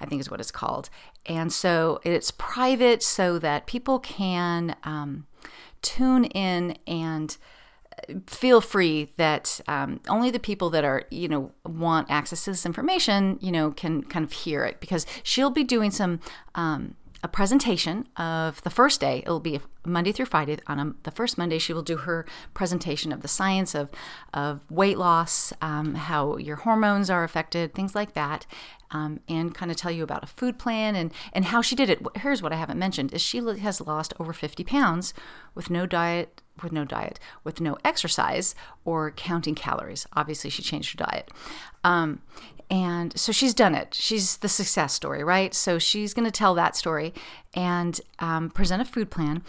I 0.00 0.06
think 0.06 0.20
is 0.20 0.30
what 0.30 0.40
it's 0.40 0.50
called. 0.50 0.88
And 1.26 1.52
so 1.52 2.00
it's 2.04 2.30
private 2.30 3.02
so 3.02 3.38
that 3.38 3.66
people 3.66 3.98
can 3.98 4.74
um, 4.84 5.26
tune 5.82 6.24
in 6.24 6.78
and 6.86 7.36
feel 8.26 8.60
free 8.60 9.12
that 9.16 9.60
um, 9.68 10.00
only 10.08 10.30
the 10.30 10.38
people 10.38 10.70
that 10.70 10.84
are 10.84 11.04
you 11.10 11.28
know 11.28 11.52
want 11.64 12.10
access 12.10 12.44
to 12.44 12.50
this 12.50 12.66
information 12.66 13.38
you 13.40 13.52
know 13.52 13.70
can 13.70 14.02
kind 14.02 14.24
of 14.24 14.32
hear 14.32 14.64
it 14.64 14.80
because 14.80 15.06
she'll 15.22 15.50
be 15.50 15.64
doing 15.64 15.90
some 15.90 16.20
um, 16.54 16.94
a 17.22 17.28
presentation 17.28 18.08
of 18.16 18.62
the 18.62 18.70
first 18.70 19.00
day. 19.00 19.18
It'll 19.18 19.40
be 19.40 19.60
Monday 19.84 20.12
through 20.12 20.26
Friday. 20.26 20.58
On 20.66 20.78
a, 20.78 20.94
the 21.02 21.10
first 21.10 21.36
Monday, 21.36 21.58
she 21.58 21.72
will 21.72 21.82
do 21.82 21.98
her 21.98 22.24
presentation 22.54 23.12
of 23.12 23.22
the 23.22 23.28
science 23.28 23.74
of, 23.74 23.90
of 24.32 24.70
weight 24.70 24.98
loss, 24.98 25.52
um, 25.60 25.94
how 25.94 26.36
your 26.36 26.56
hormones 26.56 27.10
are 27.10 27.24
affected, 27.24 27.74
things 27.74 27.94
like 27.94 28.14
that, 28.14 28.46
um, 28.90 29.20
and 29.28 29.54
kind 29.54 29.70
of 29.70 29.76
tell 29.76 29.90
you 29.90 30.02
about 30.02 30.24
a 30.24 30.28
food 30.28 30.58
plan 30.58 30.94
and, 30.94 31.12
and 31.32 31.46
how 31.46 31.60
she 31.62 31.76
did 31.76 31.90
it. 31.90 32.00
Here's 32.16 32.42
what 32.42 32.52
I 32.52 32.56
haven't 32.56 32.78
mentioned: 32.78 33.12
is 33.12 33.20
she 33.20 33.38
has 33.38 33.80
lost 33.80 34.14
over 34.18 34.32
50 34.32 34.64
pounds 34.64 35.12
with 35.54 35.70
no 35.70 35.86
diet, 35.86 36.42
with 36.62 36.72
no 36.72 36.84
diet, 36.84 37.20
with 37.44 37.60
no 37.60 37.76
exercise 37.84 38.54
or 38.84 39.10
counting 39.10 39.54
calories. 39.54 40.06
Obviously, 40.14 40.50
she 40.50 40.62
changed 40.62 40.98
her 40.98 41.04
diet. 41.04 41.30
Um, 41.84 42.22
and 42.70 43.18
so 43.18 43.32
she's 43.32 43.52
done 43.52 43.74
it. 43.74 43.94
She's 43.94 44.36
the 44.38 44.48
success 44.48 44.92
story, 44.92 45.24
right? 45.24 45.52
So 45.54 45.78
she's 45.78 46.14
going 46.14 46.24
to 46.26 46.30
tell 46.30 46.54
that 46.54 46.76
story 46.76 47.12
and 47.52 48.00
um, 48.20 48.50
present 48.50 48.80
a 48.80 48.84
food 48.84 49.10
plan 49.10 49.42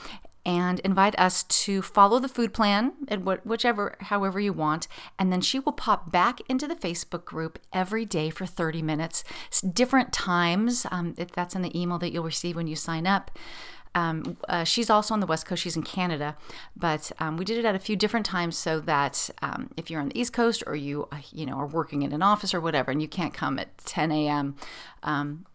and 0.44 0.80
invite 0.80 1.18
us 1.20 1.44
to 1.44 1.84
follow 1.84 2.18
the 2.18 2.28
food 2.28 2.52
plan 2.52 2.94
and 3.08 3.26
whichever 3.46 3.96
however 4.02 4.40
you 4.40 4.52
want 4.52 4.88
and 5.20 5.32
then 5.32 5.40
she 5.40 5.60
will 5.60 5.72
pop 5.72 6.12
back 6.12 6.40
into 6.50 6.68
the 6.68 6.74
facebook 6.74 7.26
group 7.26 7.60
every 7.72 8.06
day 8.06 8.32
for 8.32 8.48
30 8.48 8.82
minutes 8.82 9.24
different 9.72 10.12
times 10.12 10.88
um, 10.90 11.14
that's 11.36 11.54
in 11.54 11.62
the 11.62 11.80
email 11.80 12.00
that 12.00 12.12
you'll 12.12 12.24
receive 12.24 12.56
when 12.56 12.66
you 12.66 12.76
sign 12.76 13.06
up 13.06 13.30
um, 13.94 14.38
uh, 14.48 14.64
she's 14.64 14.90
also 14.90 15.14
on 15.14 15.20
the 15.20 15.26
West 15.26 15.46
Coast. 15.46 15.62
She's 15.62 15.76
in 15.76 15.84
Canada, 15.84 16.38
but 16.76 17.12
um, 17.20 17.38
we 17.38 17.46
did 17.46 17.58
it 17.58 17.66
at 17.66 17.76
a 17.76 17.80
few 17.80 17.96
different 17.96 18.26
times 18.26 18.58
so 18.58 18.80
that 18.80 19.30
um, 19.42 19.70
if 19.76 19.90
you're 19.90 20.00
on 20.00 20.10
the 20.10 20.20
East 20.20 20.34
Coast 20.34 20.64
or 20.66 20.76
you 20.76 21.08
uh, 21.12 21.18
you 21.32 21.46
know 21.46 21.56
are 21.56 21.68
working 21.68 22.02
in 22.02 22.14
an 22.14 22.22
office 22.22 22.54
or 22.54 22.62
whatever, 22.62 22.92
and 22.92 23.02
you 23.02 23.08
can't 23.08 23.34
come 23.34 23.60
at 23.60 23.78
10 23.80 24.12
a.m. 24.12 24.56
Um, 25.04 25.46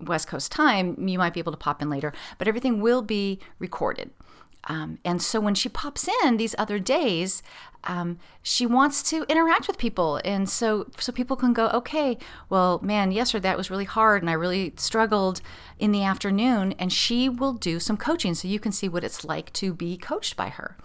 West 0.00 0.28
Coast 0.28 0.52
time, 0.52 1.08
you 1.08 1.18
might 1.18 1.32
be 1.34 1.40
able 1.40 1.52
to 1.52 1.58
pop 1.58 1.80
in 1.80 1.88
later. 1.88 2.12
But 2.38 2.48
everything 2.48 2.80
will 2.80 3.02
be 3.02 3.40
recorded. 3.58 4.10
Um, 4.66 4.98
and 5.04 5.22
so 5.22 5.40
when 5.40 5.54
she 5.54 5.68
pops 5.68 6.08
in 6.24 6.36
these 6.36 6.54
other 6.58 6.78
days, 6.78 7.42
um, 7.84 8.18
she 8.42 8.66
wants 8.66 9.02
to 9.10 9.24
interact 9.28 9.68
with 9.68 9.78
people, 9.78 10.20
and 10.24 10.48
so 10.48 10.88
so 10.98 11.12
people 11.12 11.36
can 11.36 11.52
go, 11.52 11.68
okay, 11.68 12.18
well, 12.48 12.80
man, 12.82 13.12
yesterday 13.12 13.42
that 13.42 13.56
was 13.56 13.70
really 13.70 13.84
hard, 13.84 14.22
and 14.22 14.30
I 14.30 14.32
really 14.32 14.72
struggled 14.76 15.40
in 15.78 15.92
the 15.92 16.02
afternoon, 16.02 16.74
and 16.78 16.92
she 16.92 17.28
will 17.28 17.52
do 17.52 17.78
some 17.78 17.96
coaching, 17.96 18.34
so 18.34 18.48
you 18.48 18.58
can 18.58 18.72
see 18.72 18.88
what 18.88 19.04
it's 19.04 19.24
like 19.24 19.52
to 19.54 19.72
be 19.72 19.96
coached 19.96 20.36
by 20.36 20.48
her. 20.48 20.76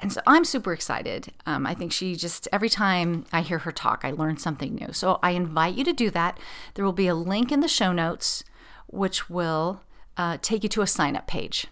And 0.00 0.12
so 0.12 0.20
I'm 0.26 0.44
super 0.44 0.72
excited. 0.72 1.32
Um, 1.44 1.66
I 1.66 1.74
think 1.74 1.92
she 1.92 2.14
just, 2.14 2.46
every 2.52 2.68
time 2.70 3.26
I 3.32 3.42
hear 3.42 3.58
her 3.58 3.72
talk, 3.72 4.04
I 4.04 4.12
learn 4.12 4.36
something 4.36 4.76
new. 4.76 4.92
So 4.92 5.18
I 5.24 5.32
invite 5.32 5.74
you 5.74 5.82
to 5.84 5.92
do 5.92 6.08
that. 6.10 6.38
There 6.74 6.84
will 6.84 6.92
be 6.92 7.08
a 7.08 7.16
link 7.16 7.50
in 7.50 7.60
the 7.60 7.68
show 7.68 7.92
notes, 7.92 8.44
which 8.86 9.28
will 9.28 9.82
uh, 10.16 10.38
take 10.40 10.62
you 10.62 10.68
to 10.68 10.82
a 10.82 10.86
sign 10.86 11.16
up 11.16 11.26
page 11.26 11.66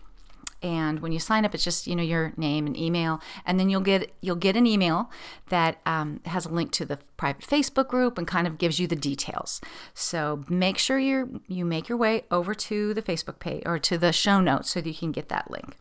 and 0.67 1.01
when 1.01 1.13
you 1.13 1.19
sign 1.19 1.45
up 1.45 1.55
it's 1.55 1.65
just 1.65 1.87
you 1.87 1.95
know 1.95 2.03
your 2.03 2.33
name 2.37 2.67
and 2.67 2.77
email 2.77 3.21
and 3.47 3.59
then 3.59 3.71
you'll 3.71 3.81
get 3.81 4.13
you'll 4.21 4.37
get 4.37 4.57
an 4.57 4.67
email 4.67 5.11
that 5.49 5.79
um, 5.87 6.21
has 6.27 6.45
a 6.45 6.49
link 6.49 6.73
to 6.73 6.85
the 6.85 6.99
private 7.17 7.43
facebook 7.43 7.89
group 7.89 8.19
and 8.19 8.27
kind 8.27 8.47
of 8.47 8.59
gives 8.59 8.79
you 8.79 8.87
the 8.87 8.97
details. 8.97 9.61
So 9.95 10.45
make 10.49 10.79
sure 10.79 10.99
you 10.99 11.41
you 11.47 11.65
make 11.65 11.89
your 11.89 11.99
way 11.99 12.25
over 12.31 12.55
to 12.55 12.93
the 12.93 13.03
facebook 13.03 13.39
page 13.39 13.63
or 13.65 13.79
to 13.79 13.97
the 13.97 14.13
show 14.13 14.41
notes 14.41 14.71
so 14.71 14.81
that 14.81 14.89
you 14.89 14.95
can 14.95 15.13
get 15.13 15.29
that 15.29 15.51
link 15.51 15.77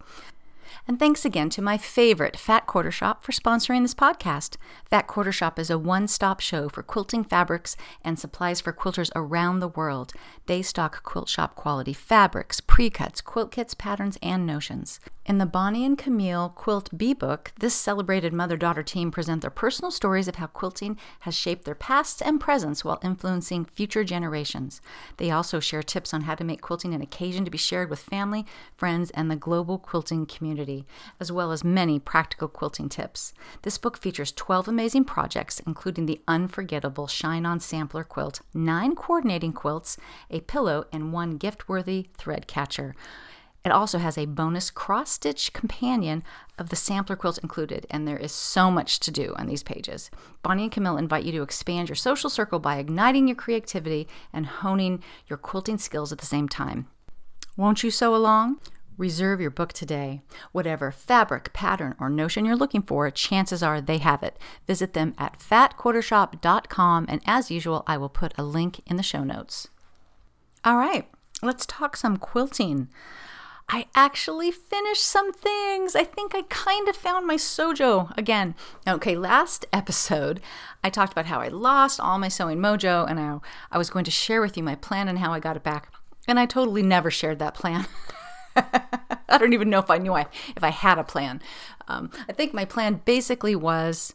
and 0.88 1.00
thanks 1.00 1.26
again 1.26 1.50
to 1.50 1.62
my 1.62 1.78
favorite, 1.78 2.38
Fat 2.38 2.68
Quarter 2.68 2.92
Shop, 2.92 3.24
for 3.24 3.32
sponsoring 3.32 3.82
this 3.82 3.96
podcast. 3.96 4.58
Fat 4.90 5.08
Quarter 5.08 5.32
Shop 5.32 5.58
is 5.58 5.70
a 5.70 5.80
one 5.80 6.08
stop 6.08 6.40
show 6.40 6.70
for 6.70 6.84
quilting 6.84 7.24
fabrics 7.24 7.76
and 8.04 8.20
supplies 8.20 8.62
for 8.62 8.72
quilters 8.72 9.10
around 9.16 9.60
the 9.60 9.68
world. 9.68 10.14
They 10.46 10.62
stock 10.62 11.04
quilt 11.04 11.30
shop 11.30 11.56
quality 11.56 11.94
fabrics, 11.94 12.62
pre 12.62 12.90
cuts, 12.90 13.22
quilt 13.22 13.52
kits, 13.52 13.74
patterns, 13.74 14.18
and 14.22 14.46
notions. 14.46 15.00
In 15.28 15.40
the 15.40 15.48
Bonnie 15.48 15.84
and 15.84 15.98
Camille 15.98 16.50
Quilt 16.50 16.96
Bee 16.96 17.16
Book, 17.16 17.52
this 17.58 17.74
celebrated 17.74 18.32
mother 18.32 18.56
daughter 18.56 18.84
team 18.84 19.10
present 19.10 19.42
their 19.42 19.50
personal 19.50 19.90
stories 19.90 20.28
of 20.28 20.36
how 20.36 20.46
quilting 20.46 21.00
has 21.22 21.34
shaped 21.34 21.66
their 21.66 21.74
pasts 21.74 22.22
and 22.22 22.40
presents 22.40 22.86
while 22.86 23.00
influencing 23.04 23.66
future 23.66 24.04
generations. 24.04 24.82
They 25.18 25.32
also 25.32 25.60
share 25.60 25.82
tips 25.82 26.14
on 26.14 26.22
how 26.22 26.36
to 26.36 26.44
make 26.44 26.62
quilting 26.62 26.94
an 26.94 27.02
occasion 27.02 27.44
to 27.44 27.50
be 27.50 27.58
shared 27.58 27.90
with 27.90 28.02
family, 28.02 28.46
friends, 28.76 29.10
and 29.12 29.32
the 29.32 29.36
global 29.36 29.80
quilting 29.80 30.28
community, 30.28 30.86
as 31.20 31.32
well 31.32 31.52
as 31.52 31.64
many 31.64 31.98
practical 31.98 32.48
quilting 32.48 32.88
tips. 32.88 33.34
This 33.64 33.80
book 33.80 33.98
features 33.98 34.32
12 34.32 34.68
amazing 34.68 35.06
projects, 35.06 35.60
including 35.66 36.06
the 36.06 36.22
unforgettable 36.28 37.08
Shine 37.08 37.48
On 37.48 37.60
Sampler 37.60 38.04
quilt, 38.04 38.42
nine 38.54 38.94
coordinating 38.94 39.54
quilts, 39.54 39.98
a 40.30 40.42
pillow, 40.42 40.86
and 40.92 41.12
one 41.12 41.38
gift 41.38 41.68
worthy 41.68 42.10
thread 42.16 42.46
catcher. 42.46 42.94
It 43.66 43.72
also 43.72 43.98
has 43.98 44.16
a 44.16 44.28
bonus 44.28 44.70
cross 44.70 45.10
stitch 45.10 45.52
companion 45.52 46.24
of 46.60 46.70
the 46.70 46.76
sampler 46.76 47.16
quilt 47.16 47.40
included, 47.40 47.88
and 47.90 48.08
there 48.08 48.18
is 48.18 48.32
so 48.32 48.70
much 48.70 49.00
to 49.00 49.12
do 49.12 49.34
on 49.38 49.48
these 49.48 49.64
pages. 49.64 50.12
Bonnie 50.44 50.64
and 50.64 50.72
Camille 50.72 50.98
invite 50.98 51.26
you 51.26 51.32
to 51.32 51.42
expand 51.42 51.90
your 51.90 51.96
social 51.96 52.30
circle 52.30 52.60
by 52.60 52.78
igniting 52.78 53.28
your 53.28 53.36
creativity 53.36 54.08
and 54.32 54.46
honing 54.46 55.04
your 55.28 55.38
quilting 55.38 55.80
skills 55.80 56.12
at 56.12 56.20
the 56.20 56.28
same 56.28 56.48
time. 56.48 56.88
Won't 57.58 57.84
you 57.84 57.90
sew 57.90 58.16
along? 58.16 58.60
Reserve 58.98 59.42
your 59.42 59.50
book 59.50 59.74
today. 59.74 60.22
Whatever 60.52 60.92
fabric, 60.92 61.52
pattern, 61.52 61.96
or 62.00 62.08
notion 62.08 62.46
you're 62.46 62.56
looking 62.56 62.84
for, 62.84 63.10
chances 63.10 63.64
are 63.64 63.82
they 63.82 63.98
have 63.98 64.22
it. 64.22 64.38
Visit 64.68 64.94
them 64.94 65.16
at 65.18 65.40
fatquartershop.com, 65.40 67.06
and 67.10 67.22
as 67.26 67.50
usual, 67.50 67.84
I 67.88 67.98
will 67.98 68.10
put 68.10 68.38
a 68.38 68.44
link 68.44 68.82
in 68.86 68.96
the 68.96 69.04
show 69.04 69.24
notes. 69.24 69.70
All 70.64 70.78
right, 70.78 71.10
let's 71.42 71.66
talk 71.66 71.98
some 71.98 72.18
quilting. 72.18 72.90
I 73.68 73.88
actually 73.96 74.52
finished 74.52 75.04
some 75.04 75.34
things. 75.34 75.96
I 75.96 76.04
think 76.04 76.36
I 76.36 76.44
kind 76.44 76.88
of 76.88 76.96
found 76.96 77.26
my 77.26 77.36
sojo 77.36 78.16
again. 78.16 78.54
Okay, 78.88 79.16
last 79.16 79.66
episode, 79.74 80.40
I 80.84 80.92
talked 80.92 81.12
about 81.12 81.26
how 81.26 81.42
I 81.42 81.48
lost 81.48 82.00
all 82.00 82.20
my 82.20 82.28
sewing 82.28 82.60
mojo 82.60 83.10
and 83.10 83.18
how 83.18 83.42
I 83.72 83.78
was 83.80 83.90
going 83.90 84.06
to 84.06 84.12
share 84.12 84.42
with 84.42 84.56
you 84.56 84.62
my 84.62 84.76
plan 84.76 85.08
and 85.08 85.18
how 85.18 85.34
I 85.34 85.40
got 85.40 85.56
it 85.56 85.64
back. 85.64 85.92
And 86.28 86.40
I 86.40 86.46
totally 86.46 86.84
never 86.84 87.10
shared 87.10 87.40
that 87.40 87.56
plan. 87.56 87.88
I 88.56 89.38
don't 89.38 89.54
even 89.54 89.70
know 89.70 89.80
if 89.80 89.90
I 89.90 89.98
knew 89.98 90.14
I 90.14 90.28
if 90.56 90.64
I 90.64 90.70
had 90.70 91.00
a 91.00 91.04
plan. 91.04 91.42
Um, 91.88 92.12
I 92.30 92.34
think 92.34 92.54
my 92.54 92.66
plan 92.66 93.02
basically 93.04 93.56
was 93.56 94.14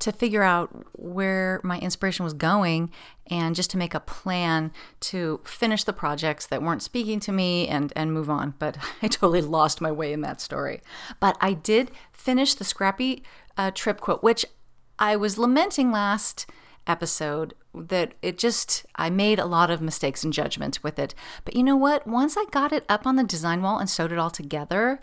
to 0.00 0.12
figure 0.12 0.42
out 0.42 0.70
where 0.98 1.60
my 1.62 1.78
inspiration 1.78 2.24
was 2.24 2.32
going 2.34 2.90
and 3.28 3.54
just 3.54 3.70
to 3.70 3.78
make 3.78 3.94
a 3.94 4.00
plan 4.00 4.72
to 4.98 5.40
finish 5.44 5.84
the 5.84 5.92
projects 5.92 6.46
that 6.46 6.62
weren't 6.62 6.82
speaking 6.82 7.20
to 7.20 7.32
me 7.32 7.68
and 7.68 7.92
and 7.94 8.12
move 8.12 8.28
on 8.28 8.54
but 8.58 8.76
i 9.02 9.08
totally 9.08 9.42
lost 9.42 9.80
my 9.80 9.92
way 9.92 10.12
in 10.12 10.20
that 10.20 10.40
story 10.40 10.80
but 11.20 11.36
i 11.40 11.52
did 11.52 11.90
finish 12.12 12.54
the 12.54 12.64
scrappy 12.64 13.22
uh, 13.56 13.70
trip 13.70 14.00
quote 14.00 14.22
which 14.22 14.44
i 14.98 15.14
was 15.14 15.38
lamenting 15.38 15.92
last 15.92 16.46
episode 16.86 17.54
that 17.72 18.14
it 18.20 18.36
just 18.36 18.84
I 18.96 19.10
made 19.10 19.38
a 19.38 19.46
lot 19.46 19.70
of 19.70 19.80
mistakes 19.80 20.24
and 20.24 20.32
judgments 20.32 20.82
with 20.82 20.98
it. 20.98 21.14
But 21.44 21.54
you 21.54 21.62
know 21.62 21.76
what? 21.76 22.06
Once 22.06 22.36
I 22.36 22.44
got 22.50 22.72
it 22.72 22.84
up 22.88 23.06
on 23.06 23.16
the 23.16 23.24
design 23.24 23.62
wall 23.62 23.78
and 23.78 23.88
sewed 23.88 24.12
it 24.12 24.18
all 24.18 24.30
together, 24.30 25.00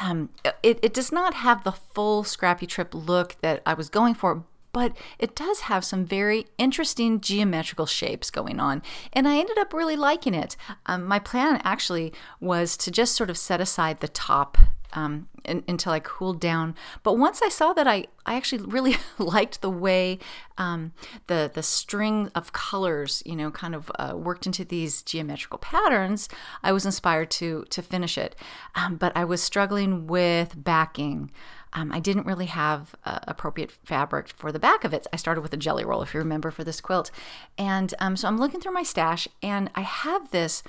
um, 0.00 0.30
it, 0.62 0.78
it 0.82 0.92
does 0.94 1.12
not 1.12 1.34
have 1.34 1.64
the 1.64 1.72
full 1.72 2.24
Scrappy 2.24 2.66
Trip 2.66 2.94
look 2.94 3.40
that 3.40 3.62
I 3.64 3.74
was 3.74 3.88
going 3.88 4.14
for, 4.14 4.44
but 4.72 4.96
it 5.18 5.34
does 5.34 5.60
have 5.60 5.84
some 5.84 6.04
very 6.04 6.46
interesting 6.58 7.20
geometrical 7.20 7.86
shapes 7.86 8.30
going 8.30 8.60
on. 8.60 8.82
And 9.12 9.26
I 9.26 9.38
ended 9.38 9.58
up 9.58 9.72
really 9.72 9.96
liking 9.96 10.34
it. 10.34 10.56
Um, 10.86 11.04
my 11.04 11.18
plan 11.18 11.60
actually 11.64 12.12
was 12.40 12.76
to 12.78 12.90
just 12.90 13.14
sort 13.14 13.30
of 13.30 13.38
set 13.38 13.60
aside 13.60 14.00
the 14.00 14.08
top 14.08 14.58
um, 14.92 15.28
in, 15.44 15.64
until 15.68 15.92
I 15.92 16.00
cooled 16.00 16.40
down. 16.40 16.74
But 17.02 17.14
once 17.14 17.42
I 17.42 17.48
saw 17.48 17.72
that, 17.72 17.86
I, 17.86 18.06
I 18.26 18.34
actually 18.34 18.64
really 18.64 18.96
liked 19.18 19.60
the 19.60 19.70
way 19.70 20.18
um, 20.56 20.92
the 21.26 21.50
the 21.52 21.62
string 21.62 22.30
of 22.34 22.52
colors, 22.52 23.22
you 23.26 23.36
know, 23.36 23.50
kind 23.50 23.74
of 23.74 23.90
uh, 23.98 24.14
worked 24.16 24.46
into 24.46 24.64
these 24.64 25.02
geometrical 25.02 25.58
patterns. 25.58 26.28
I 26.62 26.72
was 26.72 26.86
inspired 26.86 27.30
to 27.32 27.64
to 27.70 27.82
finish 27.82 28.18
it, 28.18 28.36
um, 28.74 28.96
but 28.96 29.16
I 29.16 29.24
was 29.24 29.42
struggling 29.42 30.06
with 30.06 30.62
backing. 30.62 31.30
Um, 31.74 31.92
I 31.92 32.00
didn't 32.00 32.24
really 32.24 32.46
have 32.46 32.94
uh, 33.04 33.18
appropriate 33.24 33.70
fabric 33.70 34.28
for 34.28 34.50
the 34.50 34.58
back 34.58 34.84
of 34.84 34.94
it. 34.94 35.06
I 35.12 35.16
started 35.16 35.42
with 35.42 35.52
a 35.52 35.58
jelly 35.58 35.84
roll, 35.84 36.00
if 36.00 36.14
you 36.14 36.18
remember, 36.20 36.50
for 36.50 36.64
this 36.64 36.80
quilt, 36.80 37.10
and 37.58 37.92
um, 38.00 38.16
so 38.16 38.26
I'm 38.26 38.38
looking 38.38 38.60
through 38.60 38.72
my 38.72 38.82
stash, 38.82 39.28
and 39.42 39.70
I 39.74 39.82
have 39.82 40.30
this 40.30 40.62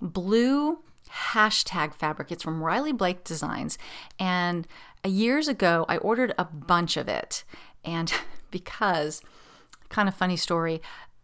blue 0.00 0.80
hashtag 1.12 1.94
fabric. 1.94 2.30
It's 2.30 2.42
from 2.42 2.62
Riley 2.62 2.92
Blake 2.92 3.24
Designs. 3.24 3.78
And 4.18 4.66
years 5.04 5.48
ago, 5.48 5.86
I 5.88 5.96
ordered 5.98 6.34
a 6.38 6.44
bunch 6.44 6.96
of 6.96 7.08
it. 7.08 7.44
And 7.84 8.12
because 8.50 9.22
kind 9.88 10.08
of 10.08 10.14
funny 10.14 10.36
story 10.36 10.80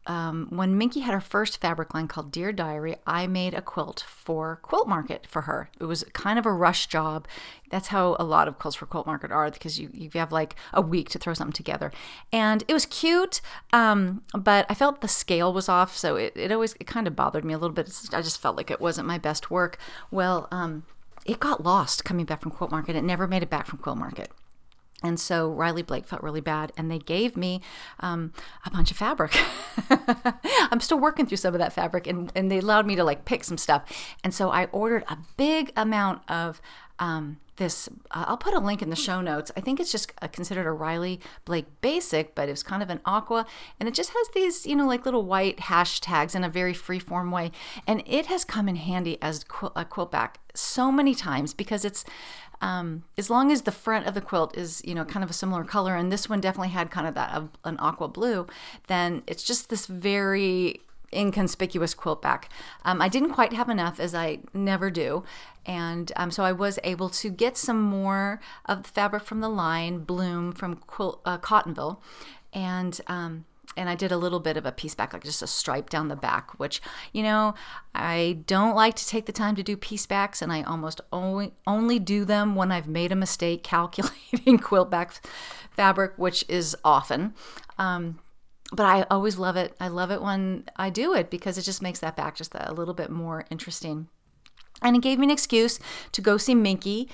um, 0.06 0.46
when 0.50 0.78
Minki 0.78 1.02
had 1.02 1.14
her 1.14 1.20
first 1.20 1.60
fabric 1.60 1.92
line 1.92 2.08
called 2.08 2.30
Dear 2.30 2.52
Diary, 2.52 2.96
I 3.06 3.26
made 3.26 3.54
a 3.54 3.62
quilt 3.62 4.04
for 4.06 4.60
Quilt 4.62 4.88
Market 4.88 5.26
for 5.26 5.42
her. 5.42 5.68
It 5.80 5.84
was 5.84 6.04
kind 6.12 6.38
of 6.38 6.46
a 6.46 6.52
rush 6.52 6.86
job. 6.86 7.26
That's 7.70 7.88
how 7.88 8.16
a 8.18 8.25
lot 8.25 8.46
of 8.46 8.58
quilts 8.58 8.76
for 8.76 8.86
Quilt 8.86 9.06
Market 9.06 9.32
are 9.32 9.50
because 9.50 9.78
you, 9.80 9.90
you 9.92 10.10
have 10.14 10.30
like 10.30 10.54
a 10.72 10.80
week 10.80 11.08
to 11.10 11.18
throw 11.18 11.34
something 11.34 11.52
together. 11.52 11.90
And 12.32 12.62
it 12.68 12.72
was 12.72 12.86
cute, 12.86 13.40
um, 13.72 14.22
but 14.32 14.66
I 14.68 14.75
felt 14.75 15.00
the 15.00 15.08
scale 15.08 15.52
was 15.52 15.68
off. 15.68 15.96
So 15.96 16.16
it, 16.16 16.32
it 16.36 16.52
always 16.52 16.75
it 16.78 16.86
kind 16.86 17.06
of 17.06 17.16
bothered 17.16 17.44
me 17.44 17.54
a 17.54 17.58
little 17.58 17.75
bit. 17.75 17.90
I 18.12 18.22
just 18.22 18.40
felt 18.40 18.56
like 18.56 18.70
it 18.70 18.80
wasn't 18.80 19.08
my 19.08 19.18
best 19.18 19.50
work. 19.50 19.78
Well, 20.10 20.46
um, 20.50 20.84
it 21.25 21.40
got 21.40 21.64
lost 21.64 22.04
coming 22.04 22.25
back 22.25 22.42
from 22.42 22.52
Quilt 22.52 22.70
Market. 22.70 22.94
It 22.94 23.02
never 23.02 23.26
made 23.26 23.42
it 23.42 23.50
back 23.50 23.66
from 23.66 23.78
Quilt 23.78 23.98
Market. 23.98 24.30
And 25.02 25.20
so 25.20 25.50
Riley 25.50 25.82
Blake 25.82 26.06
felt 26.06 26.22
really 26.22 26.40
bad, 26.40 26.72
and 26.76 26.90
they 26.90 26.98
gave 26.98 27.36
me 27.36 27.60
um, 28.00 28.32
a 28.64 28.70
bunch 28.70 28.90
of 28.90 28.96
fabric. 28.96 29.36
I'm 30.70 30.80
still 30.80 30.98
working 30.98 31.26
through 31.26 31.36
some 31.36 31.54
of 31.54 31.58
that 31.58 31.72
fabric, 31.72 32.06
and, 32.06 32.32
and 32.34 32.50
they 32.50 32.58
allowed 32.58 32.86
me 32.86 32.96
to 32.96 33.04
like 33.04 33.26
pick 33.26 33.44
some 33.44 33.58
stuff. 33.58 33.84
And 34.24 34.32
so 34.32 34.50
I 34.50 34.66
ordered 34.66 35.04
a 35.08 35.18
big 35.36 35.70
amount 35.76 36.22
of 36.30 36.62
um, 36.98 37.38
this. 37.56 37.88
Uh, 38.10 38.24
I'll 38.28 38.36
put 38.38 38.54
a 38.54 38.58
link 38.58 38.80
in 38.80 38.90
the 38.90 38.96
show 38.96 39.20
notes. 39.20 39.50
I 39.56 39.60
think 39.60 39.80
it's 39.80 39.92
just 39.92 40.12
uh, 40.22 40.28
considered 40.28 40.66
a 40.66 40.72
Riley 40.72 41.20
Blake 41.44 41.66
basic, 41.80 42.34
but 42.34 42.48
it 42.48 42.52
was 42.52 42.62
kind 42.62 42.82
of 42.82 42.90
an 42.90 43.00
aqua, 43.04 43.46
and 43.78 43.88
it 43.88 43.94
just 43.94 44.10
has 44.10 44.28
these, 44.34 44.66
you 44.66 44.76
know, 44.76 44.86
like 44.86 45.04
little 45.04 45.24
white 45.24 45.58
hashtags 45.58 46.34
in 46.34 46.44
a 46.44 46.48
very 46.48 46.72
free 46.72 46.98
form 46.98 47.30
way. 47.30 47.52
And 47.86 48.02
it 48.06 48.26
has 48.26 48.44
come 48.44 48.68
in 48.68 48.76
handy 48.76 49.20
as 49.20 49.44
a 49.74 49.84
quilt 49.84 50.10
back 50.10 50.38
so 50.54 50.90
many 50.90 51.14
times 51.14 51.52
because 51.52 51.84
it's 51.84 52.04
um, 52.60 53.04
as 53.18 53.30
long 53.30 53.50
as 53.52 53.62
the 53.62 53.72
front 53.72 54.06
of 54.06 54.14
the 54.14 54.20
quilt 54.20 54.56
is 54.56 54.82
you 54.84 54.94
know 54.94 55.04
kind 55.04 55.25
of 55.25 55.30
a 55.30 55.34
similar 55.34 55.64
color 55.64 55.94
and 55.94 56.10
this 56.10 56.28
one 56.28 56.40
definitely 56.40 56.70
had 56.70 56.90
kind 56.90 57.06
of 57.06 57.14
that 57.14 57.32
uh, 57.32 57.46
an 57.64 57.76
aqua 57.78 58.08
blue 58.08 58.46
then 58.86 59.22
it's 59.26 59.42
just 59.42 59.68
this 59.68 59.86
very 59.86 60.80
inconspicuous 61.12 61.94
quilt 61.94 62.20
back. 62.20 62.48
Um, 62.84 63.00
i 63.00 63.08
didn't 63.08 63.30
quite 63.30 63.52
have 63.52 63.68
enough 63.68 64.00
as 64.00 64.14
i 64.14 64.40
never 64.52 64.90
do 64.90 65.25
and 65.64 66.12
um, 66.16 66.30
so 66.30 66.42
i 66.42 66.52
was 66.52 66.78
able 66.84 67.08
to 67.10 67.30
get 67.30 67.56
some 67.56 67.80
more 67.80 68.40
of 68.66 68.82
the 68.82 68.88
fabric 68.88 69.25
from 69.25 69.40
the 69.40 69.48
line 69.48 69.98
bloom 69.98 70.52
from 70.52 70.76
quilt, 70.76 71.20
uh, 71.25 71.38
cottonville 71.38 71.98
and 72.52 73.00
um, 73.06 73.44
and 73.76 73.88
I 73.88 73.95
did 73.95 74.12
a 74.12 74.16
little 74.16 74.40
bit 74.40 74.56
of 74.56 74.66
a 74.66 74.73
piece 74.73 74.95
back, 74.95 75.12
like 75.12 75.25
just 75.25 75.42
a 75.42 75.47
stripe 75.47 75.90
down 75.90 76.09
the 76.09 76.16
back, 76.16 76.59
which, 76.59 76.80
you 77.12 77.23
know, 77.23 77.54
I 77.95 78.38
don't 78.47 78.75
like 78.75 78.95
to 78.97 79.06
take 79.06 79.26
the 79.26 79.33
time 79.33 79.56
to 79.56 79.62
do 79.62 79.76
piece 79.76 80.06
backs, 80.06 80.42
and 80.42 80.52
I 80.52 80.62
almost 80.62 81.00
only, 81.12 81.54
only 81.66 81.99
do 81.99 82.25
them 82.25 82.54
when 82.54 82.73
I've 82.73 82.88
made 82.88 83.12
a 83.12 83.16
mistake 83.16 83.62
calculating 83.62 84.59
quilt 84.59 84.90
back 84.90 85.21
fabric, 85.71 86.12
which 86.16 86.45
is 86.49 86.76
often. 86.85 87.35
Um, 87.78 88.18
but 88.73 88.85
I 88.85 89.06
always 89.11 89.38
love 89.38 89.56
it. 89.56 89.76
I 89.78 89.88
love 89.88 90.11
it 90.11 90.21
when 90.21 90.64
I 90.76 90.90
do 90.90 91.14
it 91.14 91.30
because 91.30 91.56
it 91.56 91.62
just 91.62 91.83
makes 91.83 92.00
that 92.00 92.16
back 92.16 92.35
just 92.35 92.54
a 92.54 92.73
little 92.73 92.95
bit 92.95 93.11
more 93.11 93.45
interesting. 93.50 94.09
And 94.83 94.97
it 94.97 95.02
gave 95.02 95.18
me 95.18 95.26
an 95.26 95.30
excuse 95.30 95.78
to 96.12 96.21
go 96.21 96.37
see 96.37 96.54
Minki 96.54 97.09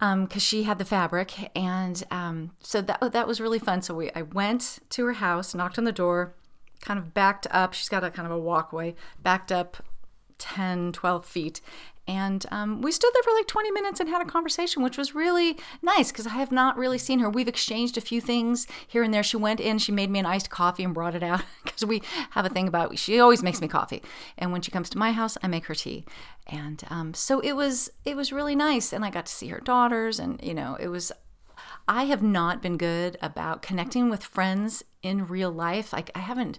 because 0.00 0.32
um, 0.32 0.38
she 0.38 0.62
had 0.62 0.78
the 0.78 0.84
fabric, 0.86 1.50
and 1.54 2.02
um, 2.10 2.52
so 2.62 2.80
that 2.80 3.12
that 3.12 3.28
was 3.28 3.38
really 3.38 3.58
fun. 3.58 3.82
So 3.82 3.94
we 3.94 4.10
I 4.14 4.22
went 4.22 4.78
to 4.90 5.04
her 5.04 5.12
house, 5.12 5.54
knocked 5.54 5.76
on 5.76 5.84
the 5.84 5.92
door, 5.92 6.34
kind 6.80 6.98
of 6.98 7.12
backed 7.12 7.46
up. 7.50 7.74
She's 7.74 7.90
got 7.90 8.02
a 8.02 8.10
kind 8.10 8.24
of 8.24 8.32
a 8.32 8.38
walkway, 8.38 8.94
backed 9.22 9.52
up 9.52 9.76
10, 10.38 10.92
12 10.92 11.26
feet, 11.26 11.60
and 12.10 12.44
um, 12.50 12.82
we 12.82 12.90
stood 12.90 13.12
there 13.14 13.22
for 13.22 13.32
like 13.32 13.46
20 13.46 13.70
minutes 13.70 14.00
and 14.00 14.08
had 14.08 14.20
a 14.20 14.24
conversation, 14.24 14.82
which 14.82 14.98
was 14.98 15.14
really 15.14 15.56
nice 15.80 16.10
because 16.10 16.26
I 16.26 16.30
have 16.30 16.50
not 16.50 16.76
really 16.76 16.98
seen 16.98 17.20
her. 17.20 17.30
We've 17.30 17.46
exchanged 17.46 17.96
a 17.96 18.00
few 18.00 18.20
things 18.20 18.66
here 18.88 19.04
and 19.04 19.14
there. 19.14 19.22
She 19.22 19.36
went 19.36 19.60
in, 19.60 19.78
she 19.78 19.92
made 19.92 20.10
me 20.10 20.18
an 20.18 20.26
iced 20.26 20.50
coffee 20.50 20.82
and 20.82 20.92
brought 20.92 21.14
it 21.14 21.22
out 21.22 21.42
because 21.64 21.84
we 21.84 22.02
have 22.30 22.44
a 22.44 22.48
thing 22.48 22.66
about 22.66 22.98
she 22.98 23.20
always 23.20 23.44
makes 23.44 23.60
me 23.60 23.68
coffee, 23.68 24.02
and 24.36 24.50
when 24.50 24.60
she 24.60 24.72
comes 24.72 24.90
to 24.90 24.98
my 24.98 25.12
house, 25.12 25.38
I 25.40 25.46
make 25.46 25.66
her 25.66 25.74
tea. 25.74 26.04
And 26.48 26.82
um, 26.90 27.14
so 27.14 27.38
it 27.40 27.52
was 27.52 27.90
it 28.04 28.16
was 28.16 28.32
really 28.32 28.56
nice, 28.56 28.92
and 28.92 29.04
I 29.04 29.10
got 29.10 29.26
to 29.26 29.32
see 29.32 29.46
her 29.48 29.60
daughters, 29.60 30.18
and 30.18 30.40
you 30.42 30.54
know 30.54 30.76
it 30.80 30.88
was. 30.88 31.12
I 31.86 32.04
have 32.04 32.22
not 32.22 32.60
been 32.60 32.76
good 32.76 33.18
about 33.22 33.62
connecting 33.62 34.10
with 34.10 34.24
friends 34.24 34.82
in 35.02 35.28
real 35.28 35.52
life. 35.52 35.92
Like 35.92 36.10
I 36.14 36.20
haven't 36.20 36.58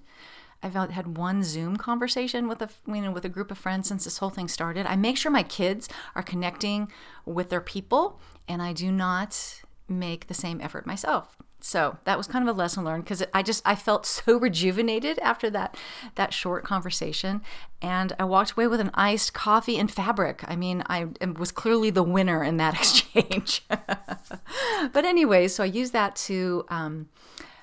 I've 0.63 0.73
had 0.73 1.17
one 1.17 1.43
Zoom 1.43 1.77
conversation 1.77 2.47
with 2.47 2.61
a 2.61 2.69
you 2.87 3.01
know 3.01 3.11
with 3.11 3.25
a 3.25 3.29
group 3.29 3.51
of 3.51 3.57
friends 3.57 3.87
since 3.87 4.03
this 4.03 4.19
whole 4.19 4.29
thing 4.29 4.47
started. 4.47 4.85
I 4.85 4.95
make 4.95 5.17
sure 5.17 5.31
my 5.31 5.43
kids 5.43 5.89
are 6.15 6.23
connecting 6.23 6.91
with 7.25 7.49
their 7.49 7.61
people, 7.61 8.19
and 8.47 8.61
I 8.61 8.73
do 8.73 8.91
not 8.91 9.61
make 9.87 10.27
the 10.27 10.33
same 10.33 10.61
effort 10.61 10.85
myself. 10.85 11.37
So 11.63 11.97
that 12.05 12.17
was 12.17 12.27
kind 12.27 12.47
of 12.47 12.55
a 12.55 12.57
lesson 12.57 12.83
learned 12.83 13.03
because 13.03 13.23
I 13.33 13.43
just 13.43 13.61
I 13.65 13.75
felt 13.75 14.05
so 14.17 14.37
rejuvenated 14.37 15.19
after 15.19 15.49
that 15.51 15.77
that 16.15 16.33
short 16.33 16.63
conversation, 16.63 17.41
and 17.81 18.13
I 18.19 18.25
walked 18.25 18.51
away 18.51 18.67
with 18.67 18.79
an 18.79 18.91
iced 18.93 19.33
coffee 19.33 19.77
and 19.77 19.89
fabric. 19.89 20.43
I 20.47 20.55
mean, 20.55 20.83
I 20.87 21.07
was 21.37 21.51
clearly 21.51 21.89
the 21.89 22.03
winner 22.03 22.43
in 22.43 22.57
that 22.57 22.73
exchange. 22.79 23.63
but 23.69 25.05
anyway, 25.05 25.47
so 25.47 25.63
I 25.63 25.67
used 25.67 25.93
that 25.93 26.15
to. 26.17 26.65
Um, 26.69 27.09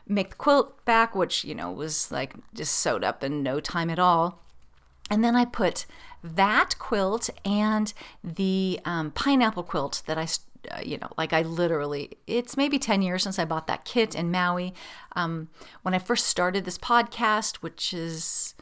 make 0.09 0.31
the 0.31 0.37
quilt 0.37 0.85
back, 0.85 1.15
which, 1.15 1.45
you 1.45 1.55
know, 1.55 1.71
was 1.71 2.11
like 2.11 2.35
just 2.55 2.75
sewed 2.75 3.05
up 3.05 3.23
in 3.23 3.43
no 3.43 3.61
time 3.61 3.91
at 3.91 3.99
all. 3.99 4.43
And 5.11 5.23
then 5.23 5.37
I 5.37 5.45
put 5.45 5.87
that 6.23 6.79
quilt 6.79 7.31
and 7.45 7.93
the 8.23 8.81
um, 8.85 9.11
pineapple 9.13 9.63
quilt 9.63 10.03
that 10.07 10.19
I, 10.19 10.27
uh, 10.71 10.81
you 10.85 10.99
know, 10.99 11.11
like 11.17 11.33
I 11.33 11.43
literally, 11.43 12.19
it's 12.27 12.57
maybe 12.57 12.79
10 12.79 13.03
years 13.03 13.23
since 13.23 13.39
I 13.39 13.45
bought 13.45 13.67
that 13.69 13.85
kit 13.85 14.15
in 14.15 14.31
Maui. 14.31 14.75
Um, 15.15 15.49
when 15.83 15.95
I 15.95 15.99
first 15.99 16.27
started 16.27 16.65
this 16.65 16.79
podcast, 16.79 17.57
which 17.57 17.95
is 17.95 18.55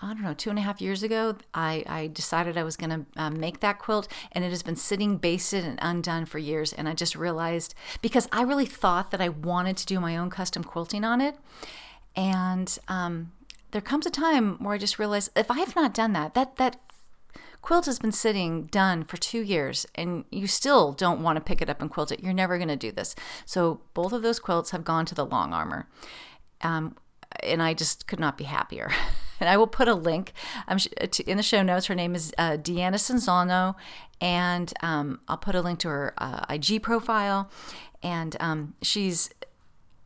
I 0.00 0.08
don't 0.08 0.22
know, 0.22 0.34
two 0.34 0.50
and 0.50 0.58
a 0.58 0.62
half 0.62 0.80
years 0.80 1.02
ago, 1.02 1.36
I, 1.52 1.82
I 1.86 2.06
decided 2.06 2.56
I 2.56 2.62
was 2.62 2.76
going 2.76 2.90
to 2.90 3.20
uh, 3.20 3.30
make 3.30 3.60
that 3.60 3.80
quilt, 3.80 4.06
and 4.30 4.44
it 4.44 4.50
has 4.50 4.62
been 4.62 4.76
sitting 4.76 5.16
basted 5.16 5.64
and 5.64 5.78
undone 5.82 6.24
for 6.24 6.38
years. 6.38 6.72
And 6.72 6.88
I 6.88 6.94
just 6.94 7.16
realized 7.16 7.74
because 8.00 8.28
I 8.30 8.42
really 8.42 8.66
thought 8.66 9.10
that 9.10 9.20
I 9.20 9.28
wanted 9.28 9.76
to 9.78 9.86
do 9.86 9.98
my 9.98 10.16
own 10.16 10.30
custom 10.30 10.62
quilting 10.62 11.04
on 11.04 11.20
it. 11.20 11.36
And 12.14 12.78
um, 12.86 13.32
there 13.72 13.80
comes 13.80 14.06
a 14.06 14.10
time 14.10 14.62
where 14.62 14.74
I 14.74 14.78
just 14.78 14.98
realized 14.98 15.30
if 15.36 15.50
I 15.50 15.58
have 15.58 15.74
not 15.74 15.94
done 15.94 16.12
that, 16.12 16.34
that, 16.34 16.56
that 16.56 16.76
quilt 17.60 17.86
has 17.86 17.98
been 17.98 18.12
sitting 18.12 18.66
done 18.66 19.04
for 19.04 19.16
two 19.16 19.42
years 19.42 19.84
and 19.94 20.24
you 20.30 20.46
still 20.46 20.92
don't 20.92 21.22
want 21.22 21.36
to 21.36 21.40
pick 21.40 21.60
it 21.60 21.68
up 21.68 21.80
and 21.80 21.90
quilt 21.90 22.12
it, 22.12 22.22
you're 22.22 22.32
never 22.32 22.56
going 22.56 22.68
to 22.68 22.76
do 22.76 22.92
this. 22.92 23.14
So 23.44 23.80
both 23.94 24.12
of 24.12 24.22
those 24.22 24.38
quilts 24.38 24.70
have 24.70 24.84
gone 24.84 25.06
to 25.06 25.14
the 25.14 25.26
long 25.26 25.52
armer. 25.52 25.88
Um, 26.62 26.96
and 27.42 27.62
I 27.62 27.74
just 27.74 28.06
could 28.06 28.20
not 28.20 28.38
be 28.38 28.44
happier. 28.44 28.90
and 29.40 29.48
I 29.48 29.56
will 29.56 29.66
put 29.66 29.88
a 29.88 29.94
link 29.94 30.32
um, 30.66 30.78
in 31.26 31.36
the 31.36 31.42
show 31.42 31.62
notes. 31.62 31.86
Her 31.86 31.94
name 31.94 32.14
is 32.14 32.32
uh, 32.38 32.52
Deanna 32.52 32.94
Sanzano, 32.94 33.74
and 34.20 34.72
um, 34.82 35.20
I'll 35.28 35.36
put 35.36 35.54
a 35.54 35.60
link 35.60 35.78
to 35.80 35.88
her 35.88 36.14
uh, 36.18 36.44
IG 36.48 36.82
profile. 36.82 37.50
And 38.02 38.36
um, 38.38 38.74
she's 38.80 39.30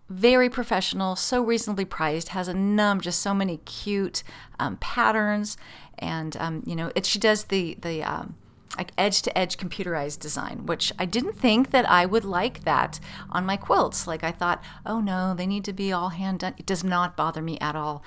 very 0.09 0.51
professional, 0.51 1.17
so 1.17 1.43
reasonably 1.43 1.85
priced, 1.85 2.29
has 2.29 2.49
a 2.49 2.55
num 2.55 3.01
just 3.01 3.21
so 3.21 3.35
many 3.35 3.59
cute 3.59 4.23
um, 4.59 4.77
patterns, 4.77 5.57
and 5.99 6.37
um, 6.39 6.63
you 6.67 6.77
know, 6.77 6.91
it, 6.95 7.07
she 7.07 7.19
does 7.19 7.45
the 7.45 7.77
the 7.81 8.03
um, 8.03 8.35
like 8.77 8.93
edge 8.97 9.23
to 9.23 9.39
edge 9.39 9.57
computerized 9.57 10.21
design, 10.21 10.67
which 10.67 10.93
I 10.99 11.05
didn't 11.05 11.35
think 11.35 11.71
that 11.71 11.89
I 11.89 12.07
would 12.07 12.25
like 12.25 12.65
that 12.65 13.01
on 13.31 13.47
my 13.47 13.57
quilts. 13.57 14.07
Like 14.07 14.25
I 14.25 14.33
thought, 14.33 14.63
oh 14.87 15.01
no, 15.01 15.35
they 15.35 15.47
need 15.47 15.65
to 15.65 15.73
be 15.73 15.93
all 15.93 16.11
hand 16.11 16.41
done. 16.41 16.55
It 16.59 16.67
does 16.67 16.85
not 16.85 17.17
bother 17.17 17.43
me 17.43 17.59
at 17.61 17.77
all. 17.77 18.03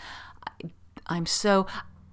I'm 1.08 1.26
so 1.26 1.68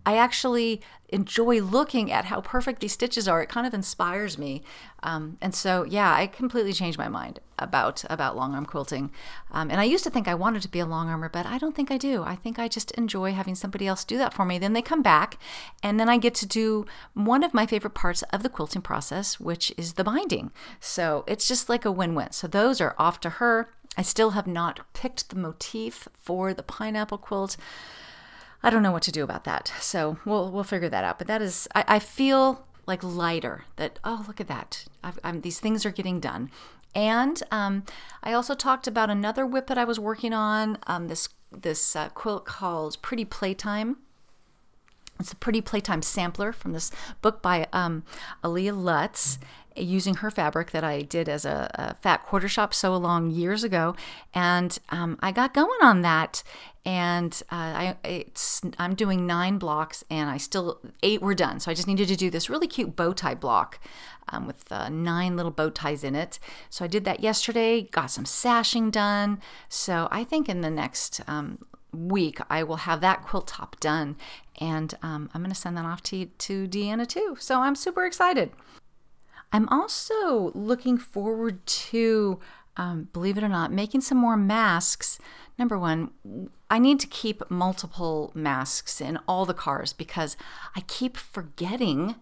I 0.04 0.16
actually 0.16 0.80
enjoy 1.10 1.60
looking 1.60 2.10
at 2.10 2.24
how 2.24 2.40
perfect 2.40 2.80
these 2.80 2.92
stitches 2.92 3.28
are. 3.28 3.42
It 3.42 3.48
kind 3.48 3.66
of 3.66 3.74
inspires 3.74 4.36
me, 4.38 4.62
um, 5.02 5.36
and 5.40 5.54
so 5.54 5.84
yeah, 5.84 6.12
I 6.12 6.26
completely 6.26 6.72
changed 6.72 6.98
my 6.98 7.08
mind 7.08 7.38
about 7.58 8.02
about 8.10 8.34
long 8.34 8.54
arm 8.54 8.66
quilting. 8.66 9.12
Um, 9.52 9.70
and 9.70 9.80
I 9.80 9.84
used 9.84 10.02
to 10.04 10.10
think 10.10 10.26
I 10.26 10.34
wanted 10.34 10.62
to 10.62 10.68
be 10.68 10.80
a 10.80 10.86
long 10.86 11.08
armer, 11.08 11.28
but 11.28 11.46
I 11.46 11.58
don't 11.58 11.76
think 11.76 11.92
I 11.92 11.98
do. 11.98 12.24
I 12.24 12.34
think 12.34 12.58
I 12.58 12.66
just 12.66 12.90
enjoy 12.92 13.32
having 13.32 13.54
somebody 13.54 13.86
else 13.86 14.04
do 14.04 14.18
that 14.18 14.34
for 14.34 14.44
me. 14.44 14.58
Then 14.58 14.72
they 14.72 14.82
come 14.82 15.02
back, 15.02 15.38
and 15.82 16.00
then 16.00 16.08
I 16.08 16.16
get 16.16 16.34
to 16.36 16.46
do 16.46 16.86
one 17.14 17.44
of 17.44 17.54
my 17.54 17.66
favorite 17.66 17.94
parts 17.94 18.22
of 18.32 18.42
the 18.42 18.48
quilting 18.48 18.82
process, 18.82 19.38
which 19.38 19.72
is 19.76 19.92
the 19.92 20.04
binding. 20.04 20.50
So 20.80 21.24
it's 21.28 21.46
just 21.46 21.68
like 21.68 21.84
a 21.84 21.92
win 21.92 22.16
win. 22.16 22.32
So 22.32 22.48
those 22.48 22.80
are 22.80 22.96
off 22.98 23.20
to 23.20 23.30
her. 23.30 23.70
I 23.96 24.02
still 24.02 24.30
have 24.30 24.46
not 24.46 24.80
picked 24.94 25.28
the 25.28 25.36
motif 25.36 26.08
for 26.14 26.54
the 26.54 26.62
pineapple 26.62 27.18
quilt. 27.18 27.56
I 28.62 28.70
don't 28.70 28.82
know 28.82 28.92
what 28.92 29.02
to 29.02 29.12
do 29.12 29.24
about 29.24 29.44
that. 29.44 29.72
So 29.80 30.18
we'll 30.24 30.50
we'll 30.50 30.64
figure 30.64 30.88
that 30.88 31.04
out. 31.04 31.18
But 31.18 31.26
that 31.26 31.42
is, 31.42 31.68
I, 31.74 31.84
I 31.88 31.98
feel 31.98 32.66
like 32.86 33.02
lighter. 33.02 33.64
That 33.76 33.98
oh 34.04 34.24
look 34.26 34.40
at 34.40 34.48
that, 34.48 34.84
these 35.40 35.60
things 35.60 35.84
are 35.84 35.90
getting 35.90 36.20
done. 36.20 36.50
And 36.94 37.42
um, 37.50 37.84
I 38.22 38.32
also 38.32 38.54
talked 38.54 38.86
about 38.86 39.10
another 39.10 39.46
whip 39.46 39.66
that 39.68 39.78
I 39.78 39.84
was 39.84 39.98
working 39.98 40.32
on. 40.32 40.78
Um, 40.86 41.08
this 41.08 41.28
this 41.50 41.96
uh, 41.96 42.08
quilt 42.10 42.44
called 42.44 43.00
Pretty 43.02 43.24
Playtime. 43.24 43.98
It's 45.18 45.32
a 45.32 45.36
Pretty 45.36 45.60
Playtime 45.60 46.02
sampler 46.02 46.52
from 46.52 46.72
this 46.72 46.90
book 47.20 47.42
by 47.42 47.66
um, 47.72 48.04
Elea 48.42 48.74
Lutz 48.74 49.38
using 49.76 50.16
her 50.16 50.30
fabric 50.30 50.70
that 50.72 50.84
I 50.84 51.02
did 51.02 51.28
as 51.28 51.44
a, 51.44 51.70
a 51.74 51.94
fat 51.94 52.24
quarter 52.24 52.48
shop 52.48 52.74
sew 52.74 52.94
along 52.94 53.30
years 53.30 53.64
ago. 53.64 53.94
And 54.34 54.78
um, 54.90 55.18
I 55.22 55.32
got 55.32 55.54
going 55.54 55.78
on 55.82 56.02
that 56.02 56.42
and 56.84 57.42
uh, 57.50 57.54
I 57.54 57.96
it's 58.04 58.60
I'm 58.78 58.94
doing 58.94 59.26
nine 59.26 59.58
blocks, 59.58 60.04
and 60.10 60.30
I 60.30 60.36
still 60.36 60.80
eight 61.02 61.22
were 61.22 61.34
done. 61.34 61.60
So 61.60 61.70
I 61.70 61.74
just 61.74 61.86
needed 61.86 62.08
to 62.08 62.16
do 62.16 62.30
this 62.30 62.50
really 62.50 62.66
cute 62.66 62.96
bow 62.96 63.12
tie 63.12 63.34
block 63.34 63.78
um, 64.28 64.46
with 64.46 64.70
uh, 64.70 64.88
nine 64.88 65.36
little 65.36 65.52
bow 65.52 65.70
ties 65.70 66.04
in 66.04 66.14
it. 66.14 66.38
So 66.70 66.84
I 66.84 66.88
did 66.88 67.04
that 67.04 67.20
yesterday. 67.20 67.82
Got 67.82 68.10
some 68.10 68.24
sashing 68.24 68.90
done. 68.90 69.40
So 69.68 70.08
I 70.10 70.24
think 70.24 70.48
in 70.48 70.60
the 70.60 70.70
next 70.70 71.20
um, 71.26 71.64
week 71.92 72.40
I 72.50 72.62
will 72.62 72.76
have 72.76 73.00
that 73.00 73.22
quilt 73.22 73.48
top 73.48 73.78
done, 73.80 74.16
and 74.60 74.94
um, 75.02 75.30
I'm 75.32 75.42
going 75.42 75.54
to 75.54 75.60
send 75.60 75.76
that 75.76 75.86
off 75.86 76.02
to 76.04 76.26
to 76.26 76.66
Deanna 76.66 77.06
too. 77.06 77.36
So 77.38 77.60
I'm 77.60 77.74
super 77.76 78.04
excited. 78.06 78.50
I'm 79.52 79.68
also 79.68 80.50
looking 80.54 80.96
forward 80.96 81.64
to, 81.66 82.40
um, 82.78 83.08
believe 83.12 83.36
it 83.36 83.44
or 83.44 83.50
not, 83.50 83.70
making 83.70 84.00
some 84.00 84.16
more 84.16 84.36
masks. 84.36 85.18
Number 85.62 85.78
one, 85.78 86.10
I 86.72 86.80
need 86.80 86.98
to 86.98 87.06
keep 87.06 87.48
multiple 87.48 88.32
masks 88.34 89.00
in 89.00 89.20
all 89.28 89.46
the 89.46 89.54
cars 89.54 89.92
because 89.92 90.36
I 90.74 90.80
keep 90.80 91.16
forgetting 91.16 92.16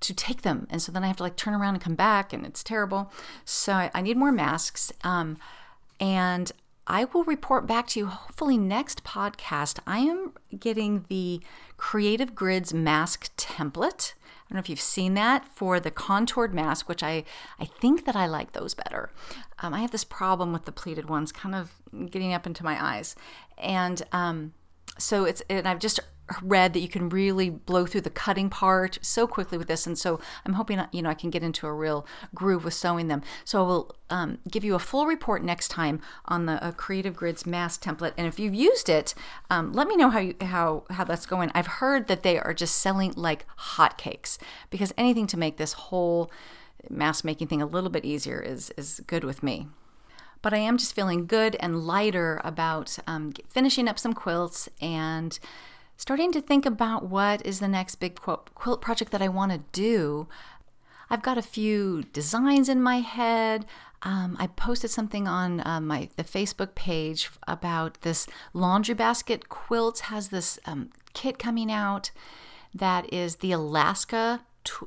to 0.00 0.12
take 0.12 0.42
them. 0.42 0.66
And 0.68 0.82
so 0.82 0.90
then 0.90 1.04
I 1.04 1.06
have 1.06 1.18
to 1.18 1.22
like 1.22 1.36
turn 1.36 1.54
around 1.54 1.74
and 1.74 1.84
come 1.84 1.94
back, 1.94 2.32
and 2.32 2.44
it's 2.44 2.64
terrible. 2.64 3.12
So 3.44 3.74
I, 3.74 3.92
I 3.94 4.00
need 4.02 4.16
more 4.16 4.32
masks. 4.32 4.90
Um, 5.04 5.38
and 6.00 6.50
I 6.88 7.04
will 7.04 7.22
report 7.22 7.68
back 7.68 7.86
to 7.90 8.00
you 8.00 8.06
hopefully 8.06 8.58
next 8.58 9.04
podcast. 9.04 9.78
I 9.86 10.00
am 10.00 10.32
getting 10.58 11.04
the 11.08 11.40
Creative 11.76 12.34
Grids 12.34 12.74
mask 12.74 13.30
template. 13.36 14.14
I 14.50 14.52
don't 14.52 14.56
know 14.56 14.60
if 14.64 14.68
you've 14.68 14.80
seen 14.80 15.14
that 15.14 15.46
for 15.54 15.78
the 15.78 15.92
contoured 15.92 16.52
mask, 16.52 16.88
which 16.88 17.04
I, 17.04 17.22
I 17.60 17.66
think 17.66 18.04
that 18.04 18.16
I 18.16 18.26
like 18.26 18.50
those 18.50 18.74
better. 18.74 19.10
Um, 19.60 19.72
I 19.72 19.80
have 19.80 19.92
this 19.92 20.02
problem 20.02 20.52
with 20.52 20.64
the 20.64 20.72
pleated 20.72 21.08
ones 21.08 21.30
kind 21.30 21.54
of 21.54 21.70
getting 22.10 22.32
up 22.32 22.48
into 22.48 22.64
my 22.64 22.82
eyes. 22.84 23.14
And 23.58 24.02
um, 24.10 24.52
so 24.98 25.24
it's, 25.24 25.40
and 25.48 25.68
I've 25.68 25.78
just 25.78 26.00
read 26.42 26.72
that 26.72 26.80
you 26.80 26.88
can 26.88 27.08
really 27.08 27.50
blow 27.50 27.86
through 27.86 28.02
the 28.02 28.10
cutting 28.10 28.50
part 28.50 28.98
so 29.02 29.26
quickly 29.26 29.58
with 29.58 29.68
this. 29.68 29.86
And 29.86 29.98
so 29.98 30.20
i'm 30.46 30.54
hoping 30.54 30.80
you 30.92 31.02
know 31.02 31.10
i 31.10 31.14
can 31.14 31.30
get 31.30 31.42
into 31.42 31.66
a 31.66 31.72
real 31.72 32.06
groove 32.34 32.64
with 32.64 32.74
sewing 32.74 33.08
them. 33.08 33.22
So 33.44 33.62
i 33.62 33.66
will 33.66 33.96
um, 34.10 34.38
give 34.50 34.64
you 34.64 34.74
a 34.74 34.80
full 34.80 35.06
report 35.06 35.44
next 35.44 35.68
time 35.68 36.00
on 36.24 36.46
the 36.46 36.62
uh, 36.64 36.72
creative 36.72 37.14
grids 37.14 37.46
mask 37.46 37.82
template. 37.82 38.12
And 38.16 38.26
if 38.26 38.38
you've 38.38 38.54
used 38.54 38.88
it 38.88 39.14
um, 39.50 39.72
let 39.72 39.86
me 39.86 39.96
know 39.96 40.10
how 40.10 40.20
you, 40.20 40.34
how 40.40 40.84
how 40.90 41.04
that's 41.04 41.26
going. 41.26 41.50
I've 41.54 41.66
heard 41.66 42.08
that 42.08 42.22
they 42.22 42.38
are 42.38 42.54
just 42.54 42.76
selling 42.76 43.12
like 43.16 43.46
hotcakes 43.58 44.38
because 44.70 44.92
anything 44.96 45.26
to 45.28 45.38
make 45.38 45.56
this 45.56 45.74
whole 45.74 46.30
mask 46.88 47.24
making 47.24 47.48
thing 47.48 47.60
a 47.60 47.66
little 47.66 47.90
bit 47.90 48.04
easier 48.04 48.40
is 48.40 48.70
is 48.76 49.00
good 49.06 49.24
with 49.24 49.42
me. 49.42 49.68
But 50.42 50.54
I 50.54 50.58
am 50.58 50.78
just 50.78 50.94
feeling 50.94 51.26
good 51.26 51.56
and 51.60 51.84
lighter 51.84 52.40
about 52.44 52.98
um, 53.06 53.32
finishing 53.48 53.88
up 53.88 53.98
some 53.98 54.14
quilts 54.14 54.68
and 54.80 55.38
starting 56.00 56.32
to 56.32 56.40
think 56.40 56.64
about 56.64 57.04
what 57.04 57.44
is 57.44 57.60
the 57.60 57.68
next 57.68 57.96
big 57.96 58.18
quilt 58.54 58.80
project 58.80 59.10
that 59.10 59.20
I 59.20 59.28
want 59.28 59.52
to 59.52 59.60
do. 59.70 60.28
I've 61.10 61.20
got 61.20 61.36
a 61.36 61.42
few 61.42 62.04
designs 62.04 62.70
in 62.70 62.82
my 62.82 63.00
head. 63.00 63.66
Um, 64.00 64.34
I 64.40 64.46
posted 64.46 64.90
something 64.90 65.28
on 65.28 65.60
uh, 65.60 65.78
my 65.78 66.08
the 66.16 66.24
Facebook 66.24 66.74
page 66.74 67.30
about 67.46 68.00
this 68.00 68.26
laundry 68.54 68.94
basket 68.94 69.50
quilt 69.50 69.98
has 70.08 70.28
this 70.28 70.58
um, 70.64 70.88
kit 71.12 71.38
coming 71.38 71.70
out 71.70 72.12
that 72.74 73.12
is 73.12 73.36
the 73.36 73.52
Alaska 73.52 74.40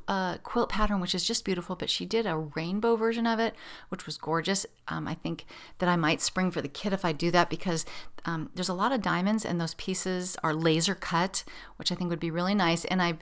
uh, 0.08 0.38
quilt 0.38 0.70
pattern, 0.70 1.00
which 1.00 1.16
is 1.16 1.26
just 1.26 1.46
beautiful. 1.46 1.76
But 1.76 1.90
she 1.90 2.06
did 2.06 2.26
a 2.26 2.38
rainbow 2.38 2.96
version 2.96 3.26
of 3.28 3.40
it, 3.40 3.56
which 3.90 4.06
was 4.06 4.18
gorgeous. 4.18 4.66
Um, 4.88 5.08
I 5.08 5.14
think 5.14 5.46
that 5.80 5.90
I 5.90 5.96
might 5.96 6.22
spring 6.22 6.52
for 6.52 6.62
the 6.62 6.68
kit 6.68 6.94
if 6.94 7.06
I 7.06 7.12
do 7.12 7.32
that 7.32 7.50
because 7.50 7.86
um, 8.26 8.50
there's 8.56 8.70
a 8.70 8.74
lot 8.74 8.92
of 8.92 9.02
diamonds 9.02 9.46
and 9.46 9.60
those 9.60 9.74
pieces 9.76 10.38
are 10.44 10.54
laser 10.54 10.96
cut, 10.96 11.44
which 11.78 11.92
I 11.92 11.96
think 11.96 12.10
would 12.10 12.20
be 12.20 12.32
really 12.32 12.56
nice. 12.56 12.86
And 12.86 13.02
I've 13.02 13.20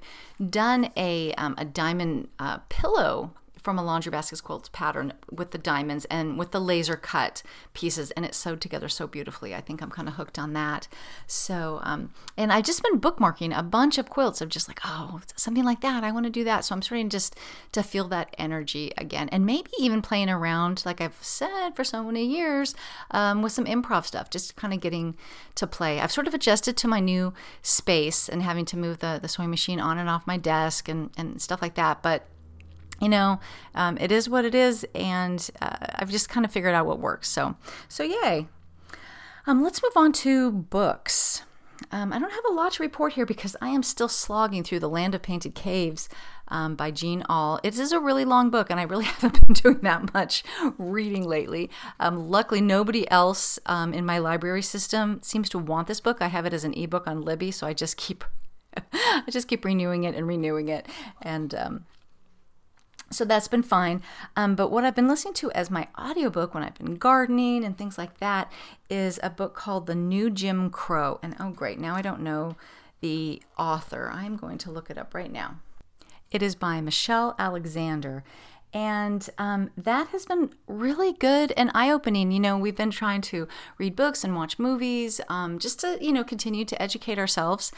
done 0.50 0.92
a 0.96 1.34
um, 1.34 1.56
a 1.58 1.66
diamond 1.66 2.30
uh, 2.40 2.60
pillow 2.70 3.34
from 3.62 3.78
a 3.78 3.84
laundry 3.84 4.12
baskets 4.12 4.42
quilt 4.42 4.72
pattern 4.72 5.14
with 5.32 5.52
the 5.52 5.58
diamonds 5.58 6.06
and 6.06 6.38
with 6.38 6.52
the 6.52 6.60
laser 6.60 6.96
cut 6.96 7.44
pieces 7.74 8.12
and 8.12 8.26
it's 8.26 8.38
sewed 8.38 8.62
together 8.62 8.90
so 8.90 9.08
beautifully. 9.08 9.54
I 9.54 9.62
think 9.62 9.82
i'm 9.82 9.92
kind 9.92 10.08
of 10.08 10.16
hooked 10.16 10.40
on 10.40 10.54
that. 10.54 10.88
So 11.28 11.80
um, 11.84 12.12
and 12.38 12.52
i've 12.52 12.66
just 12.66 12.84
been 12.84 13.00
bookmarking 13.00 13.58
a 13.58 13.64
bunch 13.64 13.98
of 13.98 14.10
quilts 14.10 14.42
of 14.42 14.50
just 14.50 14.68
like 14.68 14.80
oh 14.86 15.22
something 15.36 15.64
like 15.64 15.82
that 15.82 16.04
i 16.04 16.12
want 16.12 16.26
to 16.26 16.32
do 16.32 16.44
that. 16.44 16.66
So 16.66 16.76
i'm 16.76 16.82
starting 16.82 17.10
just 17.10 17.38
to 17.72 17.84
feel 17.84 18.08
that 18.10 18.34
energy 18.38 18.92
again 18.98 19.30
and 19.30 19.46
maybe 19.46 19.70
even 19.80 20.02
playing 20.02 20.30
around 20.30 20.84
like 20.86 21.02
i've 21.02 21.18
said 21.22 21.72
for 21.76 21.84
so 21.84 22.04
many 22.04 22.26
years 22.26 22.76
um, 23.12 23.42
with 23.42 23.52
some 23.52 23.66
improv 23.66 24.06
stuff 24.06 24.30
just 24.30 24.56
kind 24.56 24.74
of 24.74 24.80
getting 24.80 25.16
to 25.56 25.68
play. 25.68 26.00
I've 26.00 26.12
sort 26.12 26.28
of 26.28 26.34
adjusted 26.34 26.78
to 26.78 26.88
my 26.88 27.00
new 27.00 27.34
space 27.62 28.30
and 28.30 28.42
having 28.42 28.66
to 28.66 28.78
move 28.78 29.00
the, 29.00 29.20
the 29.22 29.28
sewing 29.28 29.50
machine 29.50 29.80
on 29.80 29.98
and 29.98 30.10
off 30.10 30.26
my 30.26 30.38
desk 30.38 30.88
and, 30.88 31.12
and 31.18 31.42
stuff 31.42 31.62
like 31.62 31.76
that 31.76 32.02
but 32.02 32.26
you 33.02 33.10
know, 33.10 33.40
um, 33.76 33.98
it 34.00 34.12
is 34.12 34.30
what 34.30 34.46
it 34.46 34.56
is, 34.56 34.86
and 34.94 35.50
uh, 35.62 35.76
I've 35.96 36.12
just 36.12 36.30
kind 36.30 36.46
of 36.46 36.52
figured 36.52 36.76
out 36.76 36.86
what 36.86 37.00
works. 37.00 37.28
So, 37.28 37.56
so 37.90 38.04
yay. 38.04 38.48
Um, 39.48 39.64
let's 39.64 39.82
move 39.82 39.94
on 39.96 40.12
to 40.14 40.52
books. 40.52 41.44
Um, 41.92 42.14
I 42.14 42.20
don't 42.20 42.32
have 42.32 42.46
a 42.48 42.54
lot 42.54 42.74
to 42.74 42.84
report 42.84 43.14
here 43.14 43.26
because 43.26 43.56
I 43.60 43.70
am 43.70 43.82
still 43.82 44.08
slogging 44.08 44.64
through 44.64 44.80
The 44.80 44.90
Land 44.90 45.16
of 45.16 45.24
Painted 45.24 45.56
Caves 45.56 46.10
um, 46.48 46.76
by 46.76 46.92
Jean 46.92 47.24
Auel. 47.24 47.60
It 47.64 47.80
is 47.80 47.92
a 47.92 48.00
really 48.00 48.24
long 48.24 48.52
book, 48.52 48.70
and 48.70 48.80
I 48.80 48.84
really 48.84 49.06
haven't 49.06 49.46
been 49.48 49.54
doing 49.54 49.80
that 49.82 50.14
much 50.14 50.44
reading 50.78 51.28
lately. 51.28 51.72
Um, 52.00 52.30
luckily, 52.30 52.62
nobody 52.62 53.10
else 53.10 53.58
um, 53.66 53.94
in 53.94 54.06
my 54.06 54.20
library 54.20 54.62
system 54.62 55.20
seems 55.24 55.50
to 55.50 55.58
want 55.58 55.88
this 55.88 56.00
book. 56.00 56.18
I 56.22 56.28
have 56.28 56.46
it 56.46 56.54
as 56.54 56.64
an 56.64 56.76
ebook 56.76 57.08
on 57.08 57.22
Libby, 57.22 57.50
so 57.52 57.66
I 57.66 57.74
just 57.74 57.98
keep 57.98 58.24
I 58.94 59.24
just 59.30 59.50
keep 59.50 59.66
renewing 59.66 60.06
it 60.06 60.16
and 60.16 60.26
renewing 60.28 60.70
it, 60.70 60.88
and 61.22 61.54
um, 61.56 61.86
so 63.12 63.26
that's 63.26 63.48
been 63.48 63.64
fine. 63.64 64.02
Um, 64.36 64.56
but 64.56 64.72
what 64.72 64.84
I've 64.84 64.96
been 64.96 65.08
listening 65.08 65.34
to 65.36 65.52
as 65.52 65.70
my 65.70 65.88
audiobook 66.00 66.54
when 66.54 66.64
I've 66.64 66.76
been 66.76 66.96
gardening 66.96 67.64
and 67.64 67.78
things 67.78 67.98
like 67.98 68.20
that 68.20 68.52
is 68.90 69.20
a 69.22 69.30
book 69.30 69.54
called 69.54 69.88
The 69.88 69.96
New 69.96 70.30
Jim 70.30 70.70
Crow. 70.70 71.20
And 71.22 71.36
oh, 71.40 71.52
great, 71.52 71.80
now 71.80 71.96
I 71.96 72.02
don't 72.02 72.22
know 72.22 72.56
the 73.02 73.42
author. 73.58 74.12
I'm 74.14 74.38
going 74.38 74.58
to 74.60 74.72
look 74.72 74.90
it 74.90 74.98
up 74.98 75.14
right 75.14 75.32
now. 75.32 75.58
It 76.32 76.42
is 76.42 76.56
by 76.56 76.82
Michelle 76.82 77.36
Alexander. 77.38 78.24
And 78.74 79.30
um, 79.38 79.70
that 79.76 80.08
has 80.10 80.26
been 80.26 80.52
really 80.66 81.12
good 81.12 81.52
and 81.58 81.72
eye 81.74 81.92
opening. 81.92 82.32
You 82.32 82.40
know, 82.40 82.58
we've 82.58 82.76
been 82.76 82.92
trying 82.92 83.22
to 83.24 83.48
read 83.78 83.98
books 83.98 84.24
and 84.24 84.34
watch 84.34 84.58
movies 84.58 85.20
um, 85.28 85.60
just 85.60 85.82
to, 85.82 85.98
you 86.00 86.14
know, 86.14 86.24
continue 86.24 86.64
to 86.64 86.82
educate 86.82 87.20
ourselves. 87.20 87.74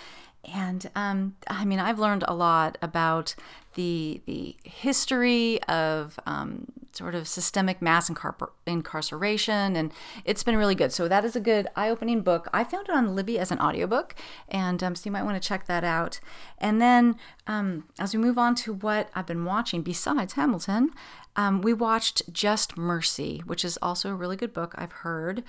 And 0.52 0.90
um, 0.96 1.36
I 1.48 1.66
mean, 1.66 1.80
I've 1.80 2.00
learned 2.00 2.24
a 2.28 2.34
lot 2.34 2.78
about 2.82 3.36
the 3.76 4.22
the 4.26 4.56
history 4.64 5.62
of 5.64 6.20
um, 6.26 6.68
sort 6.96 7.16
of 7.16 7.28
systemic 7.28 7.82
mass 7.82 8.10
incar- 8.10 8.52
incarceration, 8.66 9.76
and 9.76 9.92
it's 10.26 10.44
been 10.44 10.58
really 10.58 10.76
good. 10.76 10.92
So 10.92 11.08
that 11.08 11.26
is 11.26 11.36
a 11.36 11.40
good 11.40 11.68
eye-opening 11.76 12.22
book. 12.22 12.48
I 12.54 12.64
found 12.64 12.90
it 12.90 12.96
on 12.96 13.16
Libby 13.16 13.40
as 13.40 13.52
an 13.52 13.60
audiobook, 13.60 14.16
and 14.48 14.84
um, 14.84 14.96
so 14.96 15.04
you 15.06 15.12
might 15.12 15.24
want 15.24 15.42
to 15.42 15.48
check 15.48 15.66
that 15.68 15.84
out. 15.84 16.20
And 16.58 16.82
then 16.82 17.16
um, 17.48 17.86
as 18.00 18.14
we 18.14 18.20
move 18.20 18.38
on 18.38 18.56
to 18.56 18.74
what 18.74 19.10
I've 19.16 19.28
been 19.28 19.46
watching 19.46 19.82
besides 19.82 20.34
Hamilton, 20.34 20.92
um, 21.36 21.62
we 21.62 21.74
watched 21.74 22.32
Just 22.32 22.78
Mercy, 22.78 23.42
which 23.46 23.66
is 23.66 23.78
also 23.82 24.10
a 24.10 24.16
really 24.16 24.36
good 24.36 24.54
book. 24.54 24.74
I've 24.78 24.92
heard. 24.92 25.44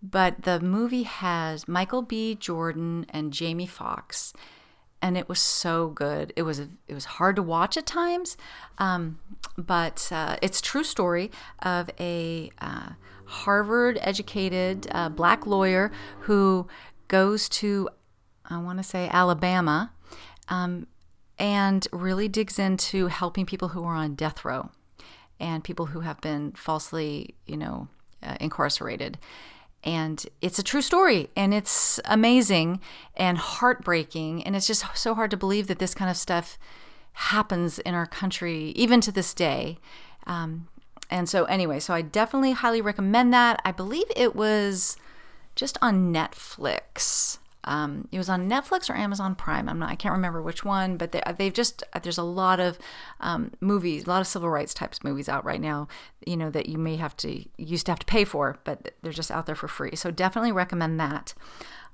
But 0.00 0.42
the 0.42 0.60
movie 0.60 1.02
has 1.02 1.66
Michael 1.66 2.02
B. 2.02 2.36
Jordan 2.36 3.04
and 3.10 3.32
Jamie 3.32 3.66
Foxx 3.66 4.32
and 5.00 5.16
it 5.16 5.28
was 5.28 5.38
so 5.38 5.88
good. 5.88 6.32
It 6.36 6.42
was 6.42 6.58
it 6.58 6.94
was 6.94 7.04
hard 7.04 7.36
to 7.36 7.42
watch 7.42 7.76
at 7.76 7.86
times, 7.86 8.36
um, 8.78 9.18
but 9.56 10.08
uh, 10.10 10.36
it's 10.42 10.60
true 10.60 10.84
story 10.84 11.30
of 11.62 11.90
a 12.00 12.50
uh, 12.60 12.90
Harvard 13.24 13.98
educated 14.00 14.86
uh, 14.90 15.08
black 15.08 15.46
lawyer 15.46 15.92
who 16.20 16.66
goes 17.08 17.48
to 17.48 17.88
I 18.44 18.58
want 18.58 18.78
to 18.78 18.84
say 18.84 19.08
Alabama, 19.12 19.92
um, 20.48 20.86
and 21.38 21.86
really 21.92 22.28
digs 22.28 22.58
into 22.58 23.08
helping 23.08 23.46
people 23.46 23.68
who 23.68 23.84
are 23.84 23.94
on 23.94 24.14
death 24.14 24.44
row 24.44 24.70
and 25.38 25.62
people 25.62 25.86
who 25.86 26.00
have 26.00 26.20
been 26.20 26.52
falsely 26.52 27.34
you 27.46 27.56
know 27.56 27.88
uh, 28.22 28.36
incarcerated 28.40 29.18
and 29.84 30.26
it's 30.40 30.58
a 30.58 30.62
true 30.62 30.82
story 30.82 31.30
and 31.36 31.54
it's 31.54 32.00
amazing 32.04 32.80
and 33.16 33.38
heartbreaking 33.38 34.42
and 34.44 34.56
it's 34.56 34.66
just 34.66 34.84
so 34.96 35.14
hard 35.14 35.30
to 35.30 35.36
believe 35.36 35.66
that 35.68 35.78
this 35.78 35.94
kind 35.94 36.10
of 36.10 36.16
stuff 36.16 36.58
happens 37.12 37.78
in 37.80 37.94
our 37.94 38.06
country 38.06 38.72
even 38.76 39.00
to 39.00 39.12
this 39.12 39.34
day. 39.34 39.78
Um, 40.26 40.68
and 41.10 41.28
so 41.28 41.44
anyway 41.44 41.80
so 41.80 41.94
i 41.94 42.02
definitely 42.02 42.52
highly 42.52 42.80
recommend 42.80 43.32
that. 43.32 43.60
I 43.64 43.72
believe 43.72 44.06
it 44.14 44.36
was 44.36 44.96
just 45.54 45.78
on 45.80 46.12
netflix 46.12 47.38
um, 47.68 48.08
it 48.10 48.16
was 48.16 48.30
on 48.30 48.48
Netflix 48.48 48.88
or 48.88 48.94
Amazon 48.94 49.34
Prime. 49.34 49.68
I'm 49.68 49.78
not, 49.78 49.90
I 49.90 49.94
can't 49.94 50.14
remember 50.14 50.40
which 50.40 50.64
one, 50.64 50.96
but 50.96 51.12
they, 51.12 51.20
have 51.26 51.52
just 51.52 51.84
there's 52.02 52.16
a 52.16 52.22
lot 52.22 52.60
of 52.60 52.78
um, 53.20 53.52
movies, 53.60 54.06
a 54.06 54.08
lot 54.08 54.22
of 54.22 54.26
civil 54.26 54.48
rights 54.48 54.72
types 54.72 55.04
movies 55.04 55.28
out 55.28 55.44
right 55.44 55.60
now. 55.60 55.86
You 56.26 56.38
know 56.38 56.50
that 56.50 56.66
you 56.66 56.78
may 56.78 56.96
have 56.96 57.14
to 57.18 57.44
used 57.58 57.84
to 57.86 57.92
have 57.92 57.98
to 57.98 58.06
pay 58.06 58.24
for, 58.24 58.58
but 58.64 58.94
they're 59.02 59.12
just 59.12 59.30
out 59.30 59.44
there 59.44 59.54
for 59.54 59.68
free. 59.68 59.94
So 59.96 60.10
definitely 60.10 60.50
recommend 60.50 60.98
that. 60.98 61.34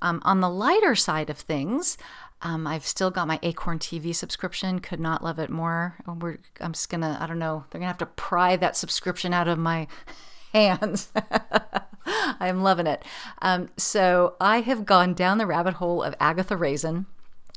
Um, 0.01 0.23
on 0.25 0.41
the 0.41 0.49
lighter 0.49 0.95
side 0.95 1.29
of 1.29 1.39
things, 1.39 1.99
um, 2.43 2.69
I've 2.69 2.87
still 2.87 3.11
got 3.11 3.27
my 3.27 3.41
Acorn 3.43 3.81
TV 3.81 4.15
subscription. 4.15 4.79
Could 4.79 5.01
not 5.01 5.25
love 5.25 5.41
it 5.41 5.51
more. 5.51 5.97
We're, 6.07 6.39
I'm 6.61 6.73
just 6.73 6.89
gonna, 6.89 7.19
I 7.21 7.27
don't 7.27 7.41
know, 7.41 7.65
they're 7.71 7.81
gonna 7.81 7.89
have 7.89 7.99
to 7.99 8.07
pry 8.07 8.55
that 8.57 8.77
subscription 8.77 9.33
out 9.33 9.49
of 9.49 9.59
my 9.59 9.89
hands. 10.53 11.11
I'm 12.41 12.63
loving 12.63 12.87
it. 12.87 13.05
Um, 13.43 13.69
so 13.77 14.35
I 14.41 14.61
have 14.61 14.85
gone 14.85 15.15
down 15.15 15.39
the 15.39 15.47
rabbit 15.47 15.75
hole 15.75 16.03
of 16.03 16.15
Agatha 16.21 16.57
Raisin, 16.57 17.07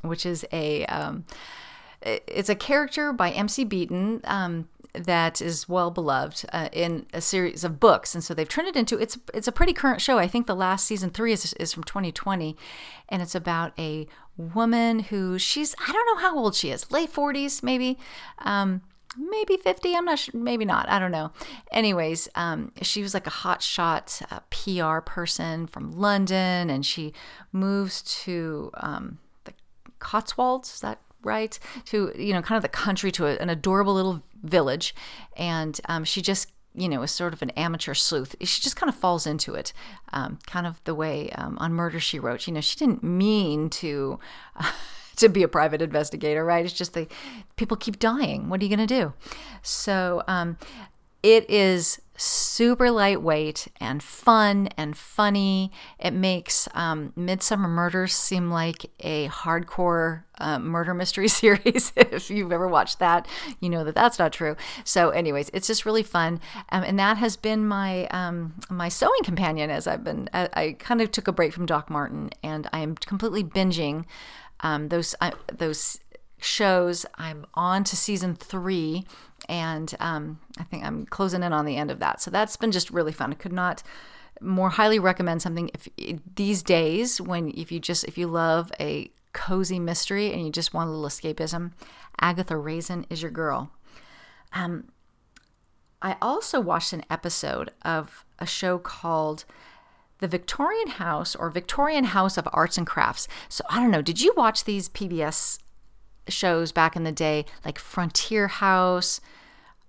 which 0.01 0.25
is 0.25 0.45
a 0.51 0.85
um, 0.85 1.25
it's 2.01 2.49
a 2.49 2.55
character 2.55 3.11
by 3.11 3.31
MC 3.31 3.63
Beaton 3.63 4.21
um, 4.23 4.67
that 4.93 5.41
is 5.41 5.67
well 5.67 5.91
beloved 5.91 6.45
uh, 6.51 6.69
in 6.71 7.05
a 7.13 7.21
series 7.21 7.63
of 7.63 7.79
books, 7.79 8.15
and 8.15 8.23
so 8.23 8.33
they've 8.33 8.47
turned 8.47 8.67
it 8.67 8.75
into 8.75 8.97
it's 8.97 9.17
it's 9.33 9.47
a 9.47 9.51
pretty 9.51 9.73
current 9.73 10.01
show. 10.01 10.17
I 10.17 10.27
think 10.27 10.47
the 10.47 10.55
last 10.55 10.85
season 10.85 11.09
three 11.09 11.33
is 11.33 11.53
is 11.53 11.73
from 11.73 11.83
2020, 11.83 12.55
and 13.09 13.21
it's 13.21 13.35
about 13.35 13.73
a 13.77 14.07
woman 14.37 14.99
who 14.99 15.37
she's 15.39 15.75
I 15.87 15.91
don't 15.91 16.05
know 16.05 16.21
how 16.21 16.37
old 16.37 16.55
she 16.55 16.69
is, 16.69 16.91
late 16.91 17.11
40s 17.11 17.63
maybe. 17.63 17.97
Um, 18.39 18.81
maybe 19.17 19.57
50 19.57 19.95
i'm 19.95 20.05
not 20.05 20.19
sure 20.19 20.39
maybe 20.39 20.65
not 20.65 20.89
i 20.89 20.99
don't 20.99 21.11
know. 21.11 21.31
Anyways 21.71 22.29
um, 22.35 22.71
she 22.81 23.01
was 23.01 23.13
like 23.13 23.27
a 23.27 23.31
hot 23.31 23.61
shot 23.61 24.21
uh, 24.31 24.39
pr 24.49 24.99
person 25.09 25.67
from 25.67 25.91
london 25.91 26.69
and 26.69 26.85
she 26.85 27.13
moves 27.51 28.01
to 28.23 28.71
um, 28.75 29.19
the 29.45 29.53
cotswolds 29.99 30.75
is 30.75 30.81
that 30.81 30.99
right? 31.23 31.59
To 31.85 32.11
you 32.17 32.33
know 32.33 32.41
kind 32.41 32.57
of 32.57 32.63
the 32.63 32.69
country 32.69 33.11
to 33.11 33.27
a, 33.27 33.35
an 33.37 33.49
adorable 33.49 33.93
little 33.93 34.23
village 34.43 34.95
and 35.35 35.79
um, 35.85 36.03
she 36.03 36.21
just 36.21 36.51
you 36.73 36.87
know 36.87 37.01
is 37.03 37.11
sort 37.11 37.33
of 37.33 37.41
an 37.41 37.51
amateur 37.51 37.93
sleuth. 37.93 38.35
She 38.41 38.61
just 38.61 38.75
kind 38.75 38.89
of 38.89 38.95
falls 38.95 39.27
into 39.27 39.53
it 39.53 39.73
um, 40.13 40.39
kind 40.47 40.65
of 40.65 40.81
the 40.85 40.95
way 40.95 41.29
um, 41.31 41.57
on 41.59 41.73
murder 41.73 41.99
she 41.99 42.19
wrote. 42.19 42.47
You 42.47 42.53
know 42.53 42.61
she 42.61 42.77
didn't 42.77 43.03
mean 43.03 43.69
to 43.71 44.19
uh, 44.55 44.71
to 45.17 45.29
be 45.29 45.43
a 45.43 45.47
private 45.47 45.81
investigator, 45.81 46.43
right? 46.45 46.65
It's 46.65 46.73
just 46.73 46.93
the 46.93 47.07
people 47.55 47.77
keep 47.77 47.99
dying. 47.99 48.49
What 48.49 48.61
are 48.61 48.65
you 48.65 48.75
going 48.75 48.87
to 48.87 49.01
do? 49.01 49.13
So 49.61 50.23
um, 50.27 50.57
it 51.23 51.49
is 51.49 51.99
super 52.19 52.89
lightweight 52.89 53.67
and 53.79 54.01
fun 54.01 54.67
and 54.75 54.97
funny. 54.97 55.71
It 55.99 56.11
makes 56.11 56.67
um, 56.73 57.13
Midsomer 57.17 57.69
Murders 57.69 58.13
seem 58.13 58.49
like 58.49 58.89
a 58.99 59.27
hardcore 59.27 60.23
uh, 60.39 60.59
murder 60.59 60.93
mystery 60.93 61.27
series. 61.27 61.93
if 61.95 62.29
you've 62.29 62.51
ever 62.51 62.67
watched 62.67 62.99
that, 62.99 63.27
you 63.59 63.69
know 63.69 63.83
that 63.83 63.95
that's 63.95 64.19
not 64.19 64.33
true. 64.33 64.55
So, 64.83 65.09
anyways, 65.11 65.49
it's 65.53 65.67
just 65.67 65.85
really 65.85 66.03
fun, 66.03 66.39
um, 66.69 66.83
and 66.83 66.97
that 66.99 67.17
has 67.17 67.37
been 67.37 67.67
my 67.67 68.07
um, 68.07 68.55
my 68.69 68.89
sewing 68.89 69.23
companion 69.23 69.69
as 69.69 69.87
I've 69.87 70.03
been. 70.03 70.29
I, 70.33 70.49
I 70.53 70.71
kind 70.79 71.01
of 71.01 71.11
took 71.11 71.27
a 71.27 71.31
break 71.31 71.53
from 71.53 71.65
Doc 71.65 71.89
Martin, 71.89 72.31
and 72.43 72.67
I 72.73 72.79
am 72.79 72.95
completely 72.95 73.43
binging 73.43 74.05
um, 74.61 74.89
those 74.89 75.15
uh, 75.21 75.31
those 75.55 75.99
shows. 76.39 77.05
I'm 77.15 77.45
on 77.53 77.83
to 77.85 77.95
season 77.95 78.35
three, 78.35 79.05
and 79.49 79.93
um, 79.99 80.39
I 80.57 80.63
think 80.63 80.83
I'm 80.83 81.05
closing 81.05 81.43
in 81.43 81.53
on 81.53 81.65
the 81.65 81.77
end 81.77 81.91
of 81.91 81.99
that. 81.99 82.21
So 82.21 82.31
that's 82.31 82.57
been 82.57 82.71
just 82.71 82.91
really 82.91 83.11
fun. 83.11 83.31
I 83.31 83.35
could 83.35 83.53
not 83.53 83.83
more 84.41 84.69
highly 84.69 84.99
recommend 84.99 85.41
something 85.41 85.71
if 85.73 85.87
these 86.35 86.61
days 86.61 87.19
when 87.19 87.51
if 87.57 87.71
you 87.71 87.79
just 87.79 88.03
if 88.03 88.17
you 88.17 88.27
love 88.27 88.71
a 88.79 89.09
cozy 89.33 89.79
mystery 89.79 90.31
and 90.33 90.43
you 90.43 90.51
just 90.51 90.73
want 90.73 90.89
a 90.89 90.91
little 90.91 91.07
escapism, 91.07 91.71
Agatha 92.19 92.57
Raisin 92.57 93.05
is 93.09 93.21
your 93.21 93.31
girl. 93.31 93.71
Um, 94.53 94.89
I 96.01 96.15
also 96.21 96.59
watched 96.59 96.93
an 96.93 97.03
episode 97.09 97.71
of 97.83 98.25
a 98.39 98.45
show 98.45 98.77
called 98.77 99.45
the 100.19 100.27
Victorian 100.27 100.87
House 100.87 101.35
or 101.35 101.49
Victorian 101.49 102.05
House 102.05 102.37
of 102.37 102.47
Arts 102.51 102.77
and 102.77 102.87
Crafts. 102.87 103.27
So 103.49 103.63
I 103.69 103.79
don't 103.79 103.91
know, 103.91 104.01
did 104.01 104.21
you 104.21 104.33
watch 104.35 104.63
these 104.63 104.89
PBS 104.89 105.59
shows 106.27 106.71
back 106.71 106.95
in 106.95 107.03
the 107.03 107.11
day 107.11 107.45
like 107.63 107.79
Frontier 107.79 108.47
House? 108.47 109.21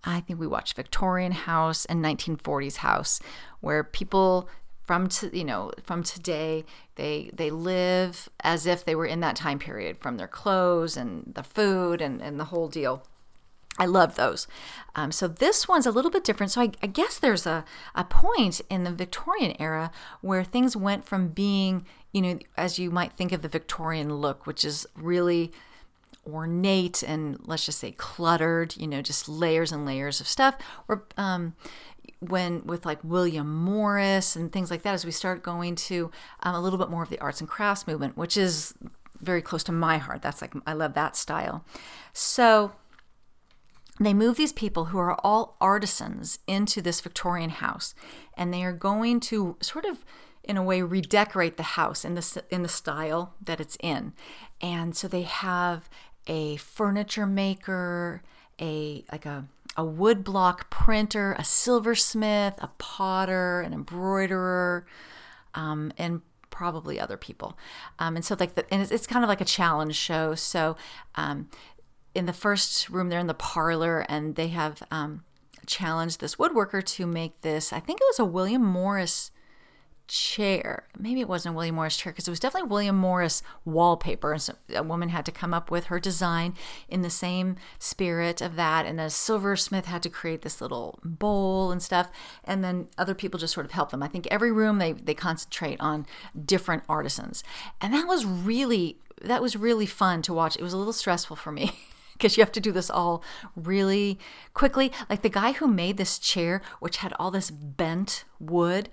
I 0.04 0.20
think 0.20 0.38
we 0.38 0.46
watched 0.46 0.76
Victorian 0.76 1.32
House 1.32 1.84
and 1.84 2.04
1940s 2.04 2.76
House 2.76 3.20
where 3.60 3.82
people 3.82 4.48
from 4.80 5.06
to, 5.08 5.36
you 5.36 5.44
know 5.44 5.70
from 5.82 6.02
today 6.02 6.64
they 6.94 7.30
they 7.34 7.50
live 7.50 8.26
as 8.40 8.64
if 8.64 8.86
they 8.86 8.94
were 8.94 9.04
in 9.04 9.20
that 9.20 9.36
time 9.36 9.58
period 9.58 9.98
from 9.98 10.16
their 10.16 10.26
clothes 10.26 10.96
and 10.96 11.30
the 11.34 11.42
food 11.42 12.00
and, 12.00 12.22
and 12.22 12.40
the 12.40 12.44
whole 12.44 12.68
deal 12.68 13.02
I 13.78 13.86
love 13.86 14.16
those. 14.16 14.46
Um, 14.94 15.12
so 15.12 15.28
this 15.28 15.68
one's 15.68 15.86
a 15.86 15.92
little 15.92 16.10
bit 16.10 16.24
different. 16.24 16.50
So 16.52 16.60
I, 16.62 16.72
I, 16.82 16.88
guess 16.88 17.18
there's 17.18 17.46
a, 17.46 17.64
a 17.94 18.04
point 18.04 18.60
in 18.68 18.82
the 18.82 18.90
Victorian 18.90 19.54
era 19.60 19.92
where 20.20 20.42
things 20.42 20.76
went 20.76 21.04
from 21.04 21.28
being, 21.28 21.86
you 22.12 22.20
know, 22.20 22.38
as 22.56 22.78
you 22.78 22.90
might 22.90 23.12
think 23.12 23.30
of 23.30 23.42
the 23.42 23.48
Victorian 23.48 24.12
look, 24.16 24.46
which 24.46 24.64
is 24.64 24.86
really 24.96 25.52
ornate 26.26 27.02
and 27.02 27.38
let's 27.46 27.64
just 27.64 27.78
say 27.78 27.92
cluttered, 27.92 28.76
you 28.76 28.86
know, 28.86 29.00
just 29.00 29.28
layers 29.28 29.70
and 29.70 29.86
layers 29.86 30.20
of 30.20 30.26
stuff. 30.26 30.56
Or 30.88 31.04
um, 31.16 31.54
when 32.20 32.66
with 32.66 32.84
like 32.84 33.02
William 33.04 33.62
Morris 33.62 34.34
and 34.34 34.52
things 34.52 34.70
like 34.70 34.82
that, 34.82 34.94
as 34.94 35.04
we 35.04 35.12
start 35.12 35.42
going 35.42 35.76
to 35.76 36.10
um, 36.42 36.54
a 36.54 36.60
little 36.60 36.78
bit 36.78 36.90
more 36.90 37.04
of 37.04 37.08
the 37.08 37.20
arts 37.20 37.40
and 37.40 37.48
crafts 37.48 37.86
movement, 37.86 38.16
which 38.16 38.36
is 38.36 38.74
very 39.20 39.42
close 39.42 39.62
to 39.64 39.72
my 39.72 39.98
heart. 39.98 40.22
That's 40.22 40.42
like 40.42 40.54
I 40.66 40.72
love 40.72 40.94
that 40.94 41.16
style. 41.16 41.64
So 42.12 42.72
they 44.06 44.14
move 44.14 44.36
these 44.36 44.52
people 44.52 44.86
who 44.86 44.98
are 44.98 45.18
all 45.24 45.56
artisans 45.60 46.38
into 46.46 46.80
this 46.80 47.00
Victorian 47.00 47.50
house, 47.50 47.94
and 48.36 48.52
they 48.52 48.62
are 48.62 48.72
going 48.72 49.20
to 49.20 49.56
sort 49.60 49.84
of, 49.84 50.04
in 50.44 50.56
a 50.56 50.62
way, 50.62 50.82
redecorate 50.82 51.56
the 51.56 51.62
house 51.62 52.04
in 52.04 52.14
the 52.14 52.44
in 52.50 52.62
the 52.62 52.68
style 52.68 53.34
that 53.40 53.60
it's 53.60 53.76
in. 53.80 54.12
And 54.60 54.96
so 54.96 55.08
they 55.08 55.22
have 55.22 55.88
a 56.26 56.56
furniture 56.56 57.26
maker, 57.26 58.22
a 58.60 59.04
like 59.10 59.26
a 59.26 59.46
a 59.76 59.84
woodblock 59.84 60.70
printer, 60.70 61.36
a 61.38 61.44
silversmith, 61.44 62.54
a 62.58 62.70
potter, 62.78 63.60
an 63.60 63.72
embroiderer, 63.72 64.86
um, 65.54 65.92
and 65.96 66.20
probably 66.50 66.98
other 66.98 67.16
people. 67.16 67.56
Um, 68.00 68.16
and 68.16 68.24
so 68.24 68.36
like 68.38 68.56
the, 68.56 68.66
and 68.72 68.82
it's, 68.82 68.90
it's, 68.90 69.06
kind 69.06 69.24
of 69.24 69.28
like 69.28 69.40
a 69.40 69.44
challenge 69.44 69.94
show. 69.94 70.34
So 70.34 70.76
um, 71.14 71.48
in 72.14 72.26
the 72.26 72.32
first 72.32 72.88
room 72.88 73.08
they're 73.08 73.20
in 73.20 73.26
the 73.26 73.34
parlor 73.34 74.04
and 74.08 74.34
they 74.36 74.48
have 74.48 74.82
um, 74.90 75.24
challenged 75.66 76.20
this 76.20 76.36
woodworker 76.36 76.84
to 76.84 77.06
make 77.06 77.40
this 77.42 77.72
i 77.72 77.80
think 77.80 78.00
it 78.00 78.06
was 78.08 78.18
a 78.18 78.24
william 78.24 78.64
morris 78.64 79.30
chair. 80.08 80.84
Maybe 80.98 81.20
it 81.20 81.28
wasn't 81.28 81.54
a 81.54 81.56
william 81.56 81.74
morris 81.74 81.98
chair 81.98 82.12
because 82.12 82.26
it 82.26 82.30
was 82.30 82.40
definitely 82.40 82.70
william 82.70 82.96
morris 82.96 83.42
wallpaper 83.66 84.32
and 84.32 84.40
so 84.40 84.54
a 84.74 84.82
woman 84.82 85.10
had 85.10 85.26
to 85.26 85.32
come 85.32 85.52
up 85.52 85.70
with 85.70 85.84
her 85.84 86.00
design 86.00 86.54
in 86.88 87.02
the 87.02 87.10
same 87.10 87.56
spirit 87.78 88.40
of 88.40 88.56
that 88.56 88.86
and 88.86 88.98
a 88.98 89.10
silversmith 89.10 89.84
had 89.84 90.02
to 90.02 90.08
create 90.08 90.40
this 90.40 90.62
little 90.62 90.98
bowl 91.04 91.70
and 91.70 91.82
stuff 91.82 92.10
and 92.42 92.64
then 92.64 92.88
other 92.96 93.14
people 93.14 93.38
just 93.38 93.52
sort 93.52 93.66
of 93.66 93.72
help 93.72 93.90
them. 93.90 94.02
I 94.02 94.08
think 94.08 94.26
every 94.30 94.50
room 94.50 94.78
they, 94.78 94.92
they 94.92 95.14
concentrate 95.14 95.78
on 95.78 96.06
different 96.42 96.84
artisans. 96.88 97.44
And 97.80 97.92
that 97.92 98.06
was 98.08 98.24
really 98.24 98.98
that 99.20 99.42
was 99.42 99.56
really 99.56 99.86
fun 99.86 100.22
to 100.22 100.32
watch. 100.32 100.56
It 100.56 100.62
was 100.62 100.72
a 100.72 100.76
little 100.76 100.92
stressful 100.92 101.36
for 101.36 101.52
me 101.52 101.72
because 102.18 102.36
you 102.36 102.42
have 102.42 102.52
to 102.52 102.60
do 102.60 102.72
this 102.72 102.90
all 102.90 103.22
really 103.54 104.18
quickly. 104.52 104.92
Like 105.08 105.22
the 105.22 105.28
guy 105.28 105.52
who 105.52 105.68
made 105.68 105.96
this 105.96 106.18
chair, 106.18 106.60
which 106.80 106.98
had 106.98 107.12
all 107.18 107.30
this 107.30 107.50
bent 107.50 108.24
wood, 108.40 108.88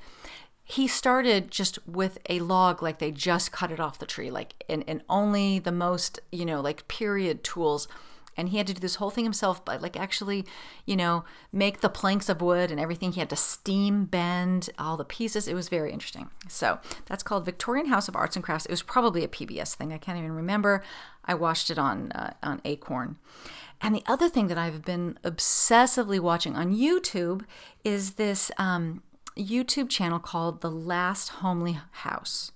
he 0.64 0.88
started 0.88 1.52
just 1.52 1.80
with 1.88 2.20
a 2.30 2.40
log 2.40 2.82
like 2.82 3.00
they 3.00 3.12
just 3.12 3.52
cut 3.52 3.72
it 3.72 3.80
off 3.80 4.00
the 4.00 4.06
tree, 4.06 4.32
like 4.32 4.64
and, 4.70 4.84
and 4.88 5.04
only 5.10 5.60
the 5.60 5.72
most, 5.72 6.20
you 6.32 6.46
know, 6.46 6.62
like 6.62 6.88
period 6.88 7.44
tools 7.44 7.88
and 8.38 8.50
he 8.50 8.58
had 8.58 8.68
to 8.68 8.74
do 8.74 8.80
this 8.80 8.96
whole 8.96 9.10
thing 9.10 9.24
himself 9.24 9.64
but 9.64 9.82
like 9.82 9.98
actually 9.98 10.46
you 10.86 10.96
know 10.96 11.24
make 11.52 11.82
the 11.82 11.90
planks 11.90 12.30
of 12.30 12.42
wood 12.42 12.72
and 12.72 12.80
everything. 12.80 13.12
He 13.12 13.20
had 13.20 13.30
to 13.30 13.36
steam 13.36 14.06
bend 14.06 14.70
all 14.78 14.98
the 14.98 15.06
pieces. 15.06 15.48
It 15.48 15.54
was 15.54 15.70
very 15.70 15.92
interesting. 15.92 16.30
So 16.48 16.80
that's 17.06 17.24
called 17.24 17.46
victorian 17.46 17.88
house 17.88 18.08
of 18.08 18.16
arts 18.16 18.36
and 18.36 18.44
crafts. 18.44 18.66
It 18.66 18.72
was 18.72 18.84
probably 18.84 19.24
a 19.24 19.28
pbs 19.28 19.74
thing. 19.74 19.94
I 19.94 19.98
can't 19.98 20.18
even 20.18 20.34
remember. 20.34 20.84
I 21.24 21.34
watched 21.34 21.70
it 21.70 21.80
on 21.80 22.12
uh, 22.12 22.34
on 22.44 22.62
acorn. 22.66 23.18
And 23.82 23.96
the 23.96 24.04
other 24.08 24.30
thing 24.30 24.48
that 24.48 24.58
i've 24.58 24.84
been 24.84 25.18
obsessively 25.24 26.20
watching 26.20 26.56
on 26.56 26.76
youtube 26.76 27.44
is 27.84 28.14
this 28.14 28.52
um, 28.58 29.04
youtube 29.38 29.90
channel 29.90 30.20
called 30.20 30.62
the 30.62 30.72
last 30.72 31.30
homely 31.30 31.80
house. 31.92 32.52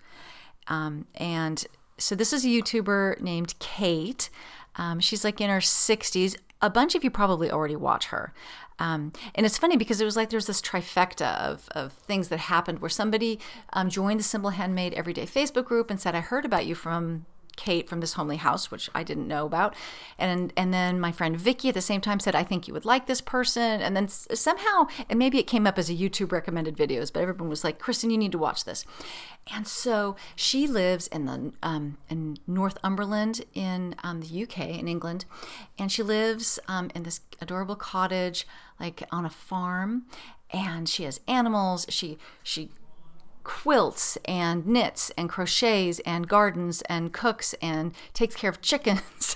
Um, 0.68 1.08
and 1.16 1.66
so 1.98 2.16
this 2.16 2.32
is 2.32 2.46
a 2.46 2.48
youtuber 2.48 3.20
named 3.20 3.56
kate 3.60 4.30
um, 4.80 5.00
she's 5.02 5.26
like 5.26 5.42
in 5.42 5.50
her 5.50 5.60
60s. 5.60 6.38
A 6.62 6.70
bunch 6.70 6.96
of 6.96 7.04
you 7.04 7.12
probably 7.12 7.52
already 7.52 7.76
watch 7.76 8.08
her. 8.08 8.34
Um, 8.80 9.12
and 9.36 9.46
it's 9.46 9.58
funny 9.58 9.76
because 9.76 10.00
it 10.00 10.06
was 10.06 10.16
like 10.16 10.30
there's 10.30 10.48
this 10.48 10.62
trifecta 10.62 11.38
of, 11.38 11.68
of 11.74 11.92
things 11.92 12.30
that 12.30 12.40
happened 12.40 12.80
where 12.80 12.90
somebody 12.90 13.40
um, 13.74 13.90
joined 13.90 14.22
the 14.22 14.24
Simple 14.24 14.52
Handmade 14.52 14.94
Everyday 14.94 15.26
Facebook 15.26 15.66
group 15.66 15.90
and 15.90 16.00
said, 16.00 16.16
I 16.16 16.22
heard 16.22 16.46
about 16.46 16.66
you 16.66 16.76
from 16.76 17.26
Kate 17.60 17.90
from 17.90 18.00
this 18.00 18.14
homely 18.14 18.38
house, 18.38 18.72
which 18.72 18.90
I 18.96 19.04
didn't 19.04 19.28
know 19.28 19.46
about, 19.46 19.76
and 20.18 20.54
and 20.56 20.74
then 20.74 20.98
my 20.98 21.12
friend 21.12 21.38
Vicky 21.38 21.68
at 21.68 21.76
the 21.76 21.82
same 21.82 22.00
time 22.00 22.22
said, 22.22 22.34
"I 22.34 22.44
think 22.44 22.68
you 22.68 22.74
would 22.74 22.86
like 22.86 23.06
this 23.06 23.20
person," 23.20 23.82
and 23.82 23.98
then 23.98 24.08
somehow, 24.08 24.88
and 25.10 25.20
maybe 25.20 25.40
it 25.40 25.44
came 25.44 25.68
up 25.68 25.78
as 25.78 25.90
a 25.90 25.94
YouTube 25.94 26.32
recommended 26.32 26.78
videos, 26.78 27.12
but 27.12 27.22
everyone 27.22 27.50
was 27.50 27.66
like, 27.66 27.78
"Kristen, 27.78 28.12
you 28.12 28.18
need 28.18 28.32
to 28.32 28.38
watch 28.38 28.64
this," 28.64 28.86
and 29.54 29.68
so 29.68 30.16
she 30.38 30.68
lives 30.68 31.08
in 31.08 31.26
the 31.26 31.52
um, 31.62 31.98
in 32.10 32.38
Northumberland 32.48 33.42
in 33.54 33.94
um, 34.04 34.22
the 34.22 34.44
UK 34.44 34.60
in 34.80 34.88
England, 34.88 35.26
and 35.78 35.92
she 35.92 36.02
lives 36.02 36.60
um, 36.70 36.90
in 36.96 37.04
this 37.04 37.20
adorable 37.42 37.76
cottage 37.76 38.48
like 38.80 39.04
on 39.12 39.26
a 39.26 39.30
farm, 39.30 40.06
and 40.52 40.88
she 40.88 41.04
has 41.04 41.20
animals. 41.28 41.86
She 41.90 42.18
she 42.42 42.70
quilts 43.44 44.18
and 44.26 44.66
knits 44.66 45.12
and 45.18 45.30
crochets 45.30 46.00
and 46.06 46.28
gardens 46.28 46.82
and 46.84 47.14
cooks 47.14 47.54
and 47.62 47.94
takes 48.14 48.36
care 48.36 48.50
of 48.50 48.62
chickens. 48.62 49.36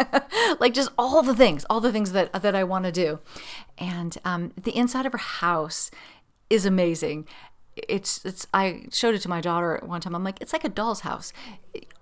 like 0.60 0.74
just 0.74 0.90
all 0.98 1.22
the 1.22 1.34
things, 1.34 1.64
all 1.70 1.80
the 1.80 1.92
things 1.92 2.12
that 2.12 2.32
that 2.32 2.54
I 2.54 2.64
want 2.64 2.84
to 2.84 2.92
do. 2.92 3.20
And 3.76 4.16
um, 4.24 4.52
the 4.60 4.76
inside 4.76 5.06
of 5.06 5.12
her 5.12 5.18
house 5.18 5.90
is 6.50 6.66
amazing. 6.66 7.26
It's 7.76 8.24
it's 8.24 8.46
I 8.52 8.86
showed 8.90 9.14
it 9.14 9.20
to 9.22 9.28
my 9.28 9.40
daughter 9.40 9.80
one 9.84 10.00
time. 10.00 10.14
I'm 10.14 10.24
like, 10.24 10.40
it's 10.40 10.52
like 10.52 10.64
a 10.64 10.68
doll's 10.68 11.00
house. 11.00 11.32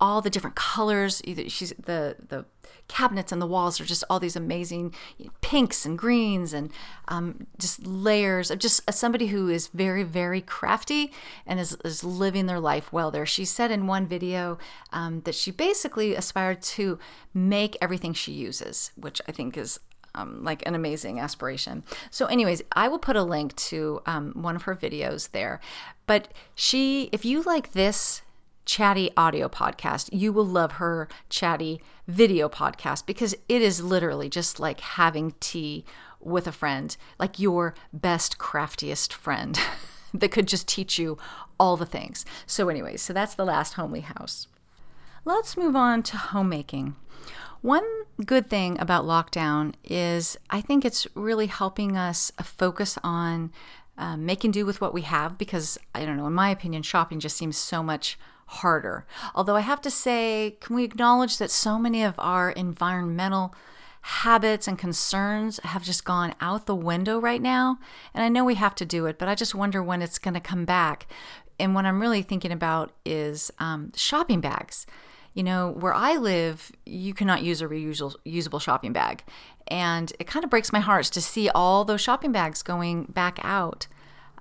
All 0.01 0.23
the 0.23 0.31
different 0.31 0.57
colors. 0.57 1.21
She's 1.49 1.75
the 1.79 2.17
the 2.29 2.47
cabinets 2.89 3.33
and 3.33 3.41
the 3.41 3.47
walls 3.47 3.81
are 3.81 3.85
just 3.85 4.05
all 4.09 4.21
these 4.21 4.37
amazing 4.37 4.95
pinks 5.41 5.85
and 5.85 5.99
greens 5.99 6.53
and 6.53 6.71
um, 7.09 7.47
just 7.59 7.87
layers 7.87 8.51
of 8.51 8.59
just 8.59 8.81
somebody 8.93 9.29
who 9.29 9.49
is 9.49 9.69
very, 9.69 10.03
very 10.03 10.41
crafty 10.41 11.13
and 11.47 11.59
is, 11.61 11.77
is 11.85 12.05
living 12.05 12.47
their 12.47 12.61
life 12.61 12.93
well 12.93 13.11
there. 13.11 13.27
She 13.27 13.45
said 13.45 13.71
in 13.71 13.87
one 13.87 14.07
video 14.07 14.59
um, 14.93 15.21
that 15.23 15.35
she 15.35 15.51
basically 15.51 16.15
aspired 16.15 16.63
to 16.63 16.99
make 17.35 17.77
everything 17.81 18.13
she 18.13 18.33
uses, 18.33 18.93
which 18.97 19.21
I 19.29 19.33
think 19.33 19.57
is 19.57 19.79
um, 20.17 20.43
like 20.43 20.67
an 20.67 20.75
amazing 20.75 21.21
aspiration. 21.21 21.85
So, 22.11 22.27
anyways, 22.27 22.63
I 22.73 22.89
will 22.89 22.99
put 22.99 23.17
a 23.17 23.23
link 23.23 23.55
to 23.57 24.01
um, 24.07 24.33
one 24.35 24.57
of 24.57 24.63
her 24.63 24.75
videos 24.75 25.31
there. 25.31 25.61
But 26.07 26.29
she, 26.55 27.11
if 27.13 27.25
you 27.25 27.43
like 27.43 27.73
this 27.73 28.23
chatty 28.67 29.11
audio 29.17 29.49
podcast, 29.49 30.11
you 30.13 30.33
will 30.33 30.45
love 30.45 30.73
her 30.73 31.09
chatty 31.31 31.81
video 32.07 32.49
podcast 32.49 33.07
because 33.07 33.35
it 33.49 33.63
is 33.63 33.83
literally 33.83 34.29
just 34.29 34.61
like 34.61 34.81
having 34.81 35.35
tea 35.41 35.85
with 36.21 36.47
a 36.47 36.53
friend, 36.53 36.97
like 37.19 37.39
your 37.39 37.75
best, 37.93 38.37
craftiest 38.37 39.13
friend 39.13 39.59
that 40.15 40.31
could 40.31 40.49
just 40.49 40.69
teach 40.69 40.99
you 40.99 41.17
all 41.59 41.77
the 41.77 41.87
things. 41.87 42.27
So, 42.47 42.69
anyways, 42.69 43.01
so 43.01 43.13
that's 43.13 43.35
the 43.35 43.45
last 43.45 43.75
homely 43.75 44.01
house. 44.01 44.49
Let's 45.25 45.57
move 45.57 45.75
on 45.75 46.03
to 46.05 46.17
homemaking. 46.17 46.97
One 47.63 47.87
good 48.25 48.49
thing 48.49 48.79
about 48.81 49.05
lockdown 49.05 49.75
is 49.83 50.37
I 50.51 50.61
think 50.61 50.85
it's 50.85 51.07
really 51.15 51.47
helping 51.47 51.97
us 51.97 52.31
focus 52.43 52.99
on 53.03 53.51
uh, 53.99 54.17
making 54.17 54.51
do 54.51 54.67
with 54.67 54.81
what 54.81 54.95
we 54.95 55.03
have 55.03 55.39
because 55.39 55.79
I 55.95 56.05
don't 56.05 56.17
know, 56.17 56.27
in 56.27 56.33
my 56.33 56.51
opinion, 56.51 56.83
shopping 56.83 57.19
just 57.19 57.37
seems 57.37 57.57
so 57.57 57.83
much 57.83 58.19
harder. 58.47 59.07
Although 59.35 59.57
I 59.57 59.61
have 59.61 59.81
to 59.83 59.91
say, 59.91 60.57
can 60.61 60.77
we 60.77 60.85
acknowledge 60.85 61.39
that 61.39 61.51
so 61.51 61.79
many 61.79 62.03
of 62.03 62.15
our 62.19 62.51
environmental 62.51 63.55
habits 64.03 64.69
and 64.69 64.79
concerns 64.79 65.59
have 65.65 65.83
just 65.83 66.05
gone 66.05 66.33
out 66.41 66.67
the 66.67 66.75
window 66.75 67.19
right 67.19 67.43
now? 67.43 67.79
And 68.15 68.23
I 68.23 68.29
know 68.29 68.45
we 68.45 68.55
have 68.55 68.75
to 68.77 68.87
do 68.87 69.07
it, 69.07 69.19
but 69.19 69.29
I 69.29 69.35
just 69.35 69.55
wonder 69.55 69.83
when 69.83 70.01
it's 70.01 70.19
going 70.19 70.35
to 70.35 70.41
come 70.41 70.65
back. 70.65 71.07
And 71.59 71.75
what 71.75 71.87
I'm 71.87 72.01
really 72.01 72.23
thinking 72.23 72.53
about 72.53 72.93
is 73.05 73.51
um, 73.59 73.93
shopping 73.97 74.41
bags. 74.41 74.87
You 75.35 75.43
know, 75.43 75.71
where 75.71 75.93
I 75.93 76.17
live, 76.17 76.73
you 76.87 77.13
cannot 77.13 77.43
use 77.43 77.61
a 77.61 77.67
reusable 77.67 78.61
shopping 78.61 78.95
bag. 78.95 79.23
And 79.69 80.13
it 80.19 80.27
kind 80.27 80.45
of 80.45 80.51
breaks 80.51 80.73
my 80.73 80.81
heart 80.81 81.07
to 81.07 81.21
see 81.21 81.51
all 81.51 81.85
those 81.85 82.01
shopping 82.01 82.33
bags 82.33 82.63
going 82.63 83.05
back 83.05 83.39
out. 83.43 83.87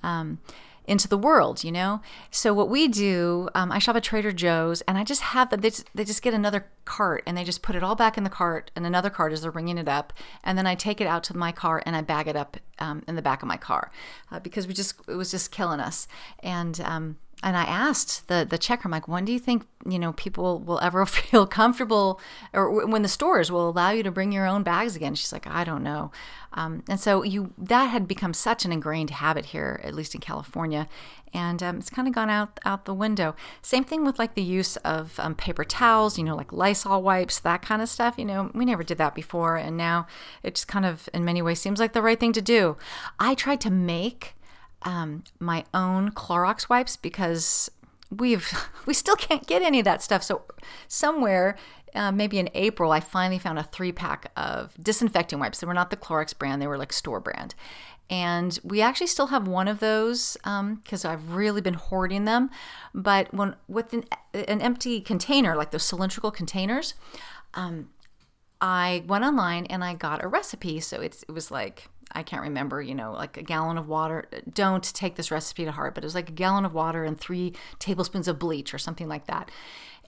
Um, 0.04 0.40
into 0.88 1.08
the 1.08 1.18
world, 1.18 1.64
you 1.64 1.72
know? 1.72 2.02
So 2.32 2.54
what 2.54 2.70
we 2.70 2.88
do, 2.88 3.50
um, 3.56 3.72
I 3.72 3.80
shop 3.80 3.96
at 3.96 4.04
Trader 4.04 4.32
Joe's 4.32 4.82
and 4.82 4.98
I 4.98 5.04
just 5.04 5.22
have 5.22 5.50
them, 5.50 5.62
they 5.62 5.70
just, 5.70 5.90
they 5.94 6.04
just 6.04 6.22
get 6.22 6.34
another 6.34 6.68
cart 6.86 7.24
and 7.26 7.38
they 7.38 7.44
just 7.44 7.62
put 7.62 7.76
it 7.76 7.84
all 7.84 7.96
back 7.96 8.18
in 8.18 8.24
the 8.24 8.30
cart 8.30 8.72
and 8.76 8.86
another 8.86 9.10
cart 9.10 9.34
as 9.34 9.42
they're 9.42 9.52
ringing 9.52 9.78
it 9.78 9.88
up. 9.88 10.14
And 10.44 10.58
then 10.58 10.68
I 10.68 10.76
take 10.76 11.02
it 11.02 11.08
out 11.08 11.24
to 11.26 11.38
my 11.38 11.52
car 11.52 11.82
and 11.86 11.96
I 11.96 12.02
bag 12.02 12.28
it 12.28 12.36
up 12.36 12.58
um, 12.80 13.04
in 13.08 13.16
the 13.16 13.22
back 13.22 13.42
of 13.42 13.48
my 13.48 13.58
car 13.58 13.92
uh, 14.32 14.40
because 14.40 14.68
we 14.68 14.74
just, 14.74 14.96
it 15.08 15.16
was 15.16 15.32
just 15.32 15.52
killing 15.52 15.80
us. 15.80 16.08
And, 16.40 16.80
um, 16.82 17.18
and 17.46 17.56
I 17.56 17.64
asked 17.64 18.28
the 18.28 18.46
the 18.50 18.58
checker, 18.58 18.88
I'm 18.88 18.92
like, 18.92 19.08
when 19.08 19.24
do 19.24 19.32
you 19.32 19.38
think 19.38 19.68
you 19.88 20.00
know 20.00 20.14
people 20.14 20.60
will 20.60 20.80
ever 20.82 21.06
feel 21.06 21.46
comfortable, 21.46 22.20
or 22.54 22.86
when 22.88 23.04
the 23.04 23.08
stores 23.08 23.52
will 23.52 23.70
allow 23.70 23.92
you 23.92 24.02
to 24.02 24.12
bring 24.12 24.32
your 24.32 24.48
own 24.48 24.64
bags 24.64 24.96
again? 24.96 25.14
She's 25.14 25.32
like, 25.32 25.46
I 25.46 25.64
don't 25.64 25.84
know. 25.84 26.12
Um, 26.54 26.84
and 26.90 27.00
so 27.00 27.24
you 27.24 27.54
that 27.58 27.86
had 27.86 28.08
become 28.08 28.34
such 28.34 28.66
an 28.66 28.72
ingrained 28.72 29.12
habit 29.12 29.46
here, 29.48 29.80
at 29.84 29.94
least 29.94 30.16
in 30.16 30.22
California, 30.22 30.88
and 31.36 31.62
um, 31.62 31.78
it's 31.78 31.90
kind 31.90 32.08
of 32.08 32.16
gone 32.16 32.32
out 32.32 32.60
out 32.66 32.86
the 32.86 32.94
window. 32.94 33.36
Same 33.62 33.84
thing 33.84 34.04
with 34.06 34.18
like 34.18 34.34
the 34.34 34.42
use 34.42 34.78
of 34.78 35.20
um, 35.20 35.36
paper 35.36 35.64
towels, 35.64 36.18
you 36.18 36.24
know, 36.24 36.36
like 36.36 36.52
Lysol 36.52 37.04
wipes, 37.04 37.40
that 37.42 37.62
kind 37.62 37.82
of 37.82 37.90
stuff. 37.90 38.16
You 38.18 38.26
know, 38.26 38.50
we 38.56 38.66
never 38.66 38.84
did 38.84 38.98
that 38.98 39.14
before, 39.14 39.56
and 39.58 39.78
now 39.78 40.08
it 40.42 40.56
just 40.56 40.68
kind 40.68 40.86
of, 40.86 41.10
in 41.14 41.24
many 41.24 41.44
ways, 41.44 41.60
seems 41.60 41.80
like 41.80 41.94
the 41.94 42.02
right 42.02 42.20
thing 42.20 42.34
to 42.34 42.42
do. 42.42 42.78
I 43.20 43.36
tried 43.36 43.62
to 43.62 43.70
make 43.70 44.35
um, 44.86 45.24
my 45.40 45.66
own 45.74 46.12
Clorox 46.12 46.70
wipes 46.70 46.96
because 46.96 47.70
we've 48.16 48.52
we 48.86 48.94
still 48.94 49.16
can't 49.16 49.46
get 49.46 49.62
any 49.62 49.80
of 49.80 49.86
that 49.86 50.02
stuff. 50.02 50.24
So 50.24 50.44
somewhere, 50.88 51.58
uh, 51.94 52.12
maybe 52.12 52.40
in 52.40 52.50
April, 52.54 52.92
I 52.92 53.00
finally 53.00 53.40
found 53.40 53.60
a 53.60 53.64
three 53.64 53.92
pack 53.92 54.32
of 54.38 54.74
disinfecting 54.82 55.40
wipes. 55.40 55.60
They 55.60 55.68
were 55.68 55.74
not 55.74 55.90
the 55.90 55.98
Clorox 55.98 56.38
brand; 56.38 56.62
they 56.62 56.68
were 56.68 56.78
like 56.78 56.94
store 56.94 57.20
brand. 57.20 57.56
And 58.08 58.60
we 58.64 58.82
actually 58.82 59.08
still 59.08 59.28
have 59.28 59.48
one 59.48 59.68
of 59.68 59.80
those 59.80 60.38
because 60.44 61.06
um, 61.06 61.12
I've 61.12 61.34
really 61.34 61.62
been 61.62 61.74
hoarding 61.74 62.26
them. 62.26 62.52
But 62.94 63.34
when 63.34 63.56
with 63.68 63.94
an, 63.94 64.06
an 64.32 64.62
empty 64.62 65.02
container, 65.02 65.56
like 65.56 65.72
those 65.72 65.86
cylindrical 65.86 66.30
containers, 66.30 66.94
um, 67.56 67.90
I 68.62 69.04
went 69.08 69.24
online 69.24 69.66
and 69.66 69.84
I 69.84 69.96
got 69.96 70.24
a 70.24 70.28
recipe. 70.28 70.80
So 70.80 71.02
it's 71.02 71.24
it 71.24 71.32
was 71.32 71.50
like 71.50 71.90
I 72.12 72.24
can't 72.24 72.42
remember, 72.42 72.82
you 72.82 72.96
know, 72.96 73.12
like 73.12 73.38
a 73.38 73.44
gallon 73.44 73.78
of 73.78 73.88
water. 73.88 74.26
Don't 74.54 74.84
take 74.94 75.16
this 75.16 75.32
recipe 75.32 75.66
to 75.66 75.72
heart, 75.72 75.96
but 75.96 76.04
it 76.04 76.08
was 76.08 76.16
like 76.16 76.30
a 76.30 76.34
gallon 76.34 76.66
of 76.66 76.74
water 76.74 77.04
and 77.04 77.20
three 77.20 77.54
tablespoons 77.80 78.28
of 78.28 78.40
bleach 78.40 78.74
or 78.74 78.78
something 78.78 79.08
like 79.08 79.28
that. 79.28 79.50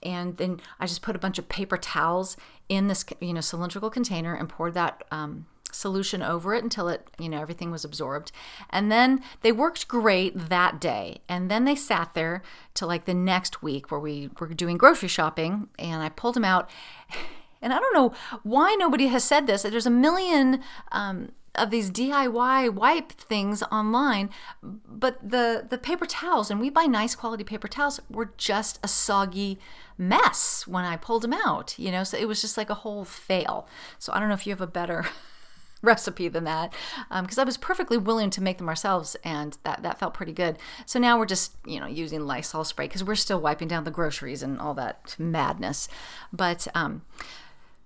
And 0.02 0.36
then 0.36 0.60
I 0.78 0.86
just 0.86 1.02
put 1.02 1.16
a 1.16 1.18
bunch 1.18 1.38
of 1.38 1.48
paper 1.48 1.76
towels 1.76 2.36
in 2.68 2.88
this, 2.88 3.04
you 3.20 3.32
know, 3.32 3.40
cylindrical 3.40 3.90
container 3.90 4.34
and 4.34 4.48
poured 4.48 4.74
that 4.74 5.02
um, 5.10 5.46
solution 5.72 6.22
over 6.22 6.54
it 6.54 6.62
until 6.62 6.88
it, 6.88 7.08
you 7.18 7.28
know, 7.28 7.40
everything 7.40 7.70
was 7.70 7.84
absorbed. 7.84 8.32
And 8.70 8.90
then 8.90 9.22
they 9.42 9.52
worked 9.52 9.88
great 9.88 10.48
that 10.48 10.80
day. 10.80 11.20
And 11.28 11.50
then 11.50 11.64
they 11.64 11.74
sat 11.74 12.14
there 12.14 12.42
till 12.74 12.88
like 12.88 13.04
the 13.04 13.14
next 13.14 13.62
week 13.62 13.90
where 13.90 14.00
we 14.00 14.30
were 14.38 14.48
doing 14.48 14.76
grocery 14.76 15.08
shopping 15.08 15.68
and 15.78 16.02
I 16.02 16.08
pulled 16.08 16.34
them 16.34 16.44
out. 16.44 16.70
And 17.60 17.72
I 17.72 17.80
don't 17.80 17.92
know 17.92 18.12
why 18.44 18.76
nobody 18.78 19.08
has 19.08 19.24
said 19.24 19.48
this. 19.48 19.62
There's 19.62 19.84
a 19.84 19.90
million 19.90 20.62
um, 20.92 21.32
of 21.58 21.70
these 21.70 21.90
DIY 21.90 22.72
wipe 22.72 23.12
things 23.12 23.62
online, 23.64 24.30
but 24.62 25.18
the 25.22 25.66
the 25.68 25.78
paper 25.78 26.06
towels 26.06 26.50
and 26.50 26.60
we 26.60 26.70
buy 26.70 26.84
nice 26.84 27.14
quality 27.14 27.44
paper 27.44 27.68
towels 27.68 28.00
were 28.08 28.32
just 28.36 28.78
a 28.82 28.88
soggy 28.88 29.58
mess 29.96 30.66
when 30.66 30.84
I 30.84 30.96
pulled 30.96 31.22
them 31.22 31.32
out, 31.32 31.78
you 31.78 31.90
know, 31.90 32.04
so 32.04 32.16
it 32.16 32.28
was 32.28 32.40
just 32.40 32.56
like 32.56 32.70
a 32.70 32.74
whole 32.74 33.04
fail. 33.04 33.68
So 33.98 34.12
I 34.12 34.20
don't 34.20 34.28
know 34.28 34.34
if 34.34 34.46
you 34.46 34.52
have 34.52 34.60
a 34.60 34.66
better 34.66 35.06
recipe 35.82 36.28
than 36.28 36.44
that 36.44 36.72
because 37.10 37.38
um, 37.38 37.42
I 37.42 37.44
was 37.44 37.56
perfectly 37.56 37.98
willing 37.98 38.30
to 38.30 38.42
make 38.42 38.58
them 38.58 38.68
ourselves 38.68 39.16
and 39.24 39.58
that 39.64 39.82
that 39.82 39.98
felt 39.98 40.14
pretty 40.14 40.32
good. 40.32 40.58
So 40.86 40.98
now 40.98 41.18
we're 41.18 41.26
just, 41.26 41.56
you 41.66 41.80
know, 41.80 41.86
using 41.86 42.26
Lysol 42.26 42.64
spray 42.64 42.86
because 42.86 43.04
we're 43.04 43.16
still 43.16 43.40
wiping 43.40 43.68
down 43.68 43.84
the 43.84 43.90
groceries 43.90 44.42
and 44.42 44.60
all 44.60 44.74
that 44.74 45.16
madness. 45.18 45.88
But 46.32 46.68
um 46.74 47.02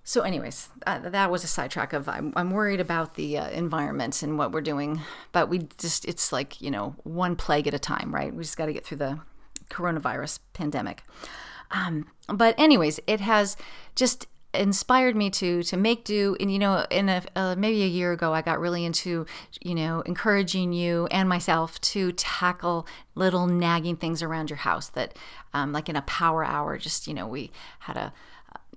so, 0.05 0.21
anyways, 0.21 0.69
uh, 0.85 0.99
that 0.99 1.31
was 1.31 1.45
a 1.45 1.47
sidetrack 1.47 1.93
of 1.93 2.09
I'm, 2.09 2.33
I'm 2.35 2.51
worried 2.51 2.81
about 2.81 3.15
the 3.15 3.37
uh, 3.37 3.49
environment 3.51 4.21
and 4.21 4.37
what 4.37 4.51
we're 4.51 4.61
doing, 4.61 4.99
but 5.31 5.47
we 5.47 5.67
just, 5.77 6.03
it's 6.05 6.33
like, 6.33 6.61
you 6.61 6.69
know, 6.69 6.95
one 7.03 7.37
plague 7.37 7.67
at 7.67 7.73
a 7.73 7.79
time, 7.79 8.13
right? 8.13 8.33
We 8.33 8.43
just 8.43 8.57
got 8.57 8.65
to 8.65 8.73
get 8.73 8.85
through 8.85 8.97
the 8.97 9.19
coronavirus 9.69 10.39
pandemic. 10.51 11.03
Um, 11.71 12.07
but, 12.27 12.53
anyways, 12.59 12.99
it 13.07 13.21
has 13.21 13.55
just 13.95 14.27
inspired 14.53 15.15
me 15.15 15.31
to 15.31 15.63
to 15.63 15.75
make 15.75 16.03
do 16.03 16.37
and 16.39 16.53
you 16.53 16.59
know 16.59 16.85
in 16.91 17.09
a 17.09 17.23
uh, 17.35 17.55
maybe 17.57 17.81
a 17.81 17.87
year 17.87 18.11
ago 18.11 18.33
I 18.33 18.43
got 18.43 18.59
really 18.59 18.85
into 18.85 19.25
you 19.61 19.73
know 19.73 20.01
encouraging 20.01 20.73
you 20.73 21.07
and 21.09 21.27
myself 21.27 21.81
to 21.81 22.11
tackle 22.11 22.85
little 23.15 23.47
nagging 23.47 23.95
things 23.95 24.21
around 24.21 24.51
your 24.51 24.57
house 24.57 24.89
that 24.89 25.17
um, 25.55 25.71
like 25.73 25.89
in 25.89 25.95
a 25.95 26.03
power 26.03 26.45
hour 26.45 26.77
just 26.77 27.07
you 27.07 27.15
know 27.15 27.25
we 27.25 27.49
had 27.79 27.97
a 27.97 28.13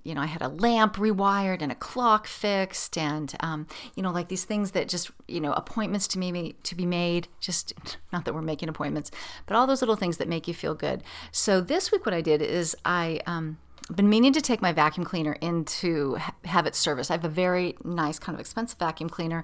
you 0.07 0.15
know, 0.15 0.21
I 0.21 0.25
had 0.25 0.41
a 0.41 0.47
lamp 0.47 0.95
rewired 0.95 1.61
and 1.61 1.69
a 1.69 1.75
clock 1.75 2.27
fixed, 2.27 2.97
and 2.97 3.35
um, 3.41 3.67
you 3.93 4.01
know, 4.01 4.11
like 4.11 4.29
these 4.29 4.45
things 4.45 4.71
that 4.71 4.87
just 4.87 5.11
you 5.27 5.41
know, 5.41 5.51
appointments 5.51 6.07
to 6.09 6.19
me 6.19 6.55
to 6.63 6.75
be 6.75 6.85
made. 6.85 7.27
Just 7.41 7.73
not 8.13 8.23
that 8.23 8.33
we're 8.33 8.41
making 8.41 8.69
appointments, 8.69 9.11
but 9.45 9.57
all 9.57 9.67
those 9.67 9.81
little 9.81 9.97
things 9.97 10.15
that 10.17 10.29
make 10.29 10.47
you 10.47 10.53
feel 10.53 10.73
good. 10.73 11.03
So 11.33 11.59
this 11.59 11.91
week, 11.91 12.05
what 12.05 12.15
I 12.15 12.21
did 12.21 12.41
is 12.41 12.73
I 12.85 13.19
um, 13.25 13.57
been 13.93 14.09
meaning 14.09 14.31
to 14.31 14.41
take 14.41 14.61
my 14.61 14.71
vacuum 14.71 15.05
cleaner 15.05 15.33
in 15.41 15.65
to 15.65 16.17
have 16.45 16.65
it 16.65 16.73
serviced. 16.73 17.11
I 17.11 17.15
have 17.15 17.25
a 17.25 17.29
very 17.29 17.75
nice, 17.83 18.17
kind 18.17 18.33
of 18.33 18.39
expensive 18.39 18.79
vacuum 18.79 19.09
cleaner, 19.09 19.43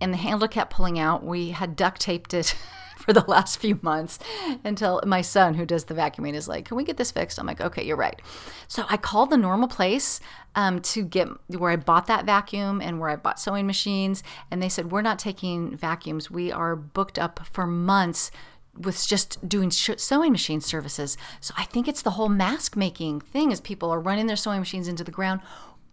and 0.00 0.12
the 0.12 0.18
handle 0.18 0.48
kept 0.48 0.72
pulling 0.72 0.98
out. 0.98 1.24
We 1.24 1.50
had 1.50 1.76
duct 1.76 2.00
taped 2.00 2.34
it 2.34 2.56
for 3.04 3.12
the 3.12 3.24
last 3.28 3.58
few 3.58 3.78
months 3.82 4.18
until 4.64 5.00
my 5.06 5.20
son, 5.20 5.54
who 5.54 5.66
does 5.66 5.84
the 5.84 5.94
vacuuming, 5.94 6.34
is 6.34 6.48
like, 6.48 6.66
Can 6.66 6.76
we 6.76 6.84
get 6.84 6.96
this 6.96 7.10
fixed? 7.10 7.38
I'm 7.38 7.46
like, 7.46 7.60
Okay, 7.60 7.84
you're 7.84 7.96
right. 7.96 8.20
So 8.68 8.84
I 8.88 8.96
called 8.96 9.30
the 9.30 9.36
normal 9.36 9.68
place 9.68 10.20
um, 10.54 10.80
to 10.80 11.04
get 11.04 11.28
where 11.48 11.70
I 11.70 11.76
bought 11.76 12.06
that 12.06 12.24
vacuum 12.24 12.80
and 12.80 13.00
where 13.00 13.10
I 13.10 13.16
bought 13.16 13.40
sewing 13.40 13.66
machines. 13.66 14.22
And 14.50 14.62
they 14.62 14.68
said, 14.68 14.90
We're 14.90 15.02
not 15.02 15.18
taking 15.18 15.76
vacuums. 15.76 16.30
We 16.30 16.50
are 16.50 16.76
booked 16.76 17.18
up 17.18 17.40
for 17.52 17.66
months 17.66 18.30
with 18.76 19.06
just 19.06 19.48
doing 19.48 19.70
sewing 19.70 20.32
machine 20.32 20.60
services. 20.60 21.16
So 21.40 21.54
I 21.56 21.64
think 21.64 21.86
it's 21.86 22.02
the 22.02 22.12
whole 22.12 22.28
mask 22.28 22.76
making 22.76 23.20
thing 23.20 23.52
is 23.52 23.60
people 23.60 23.90
are 23.90 24.00
running 24.00 24.26
their 24.26 24.36
sewing 24.36 24.58
machines 24.58 24.88
into 24.88 25.04
the 25.04 25.12
ground 25.12 25.40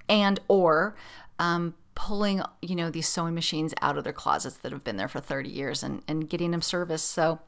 and 0.10 0.40
or 0.48 0.96
um, 1.38 1.76
pulling 1.96 2.42
you 2.62 2.76
know 2.76 2.90
these 2.90 3.08
sewing 3.08 3.36
machines 3.36 3.74
out 3.82 3.98
of 3.98 4.04
their 4.04 4.14
closets 4.14 4.58
that 4.58 4.72
have 4.72 4.84
been 4.84 4.98
there 4.98 5.08
for 5.08 5.20
30 5.20 5.50
years 5.50 5.84
and, 5.84 6.02
and 6.08 6.30
getting 6.30 6.52
them 6.52 6.62
serviced. 6.62 7.10
So 7.10 7.40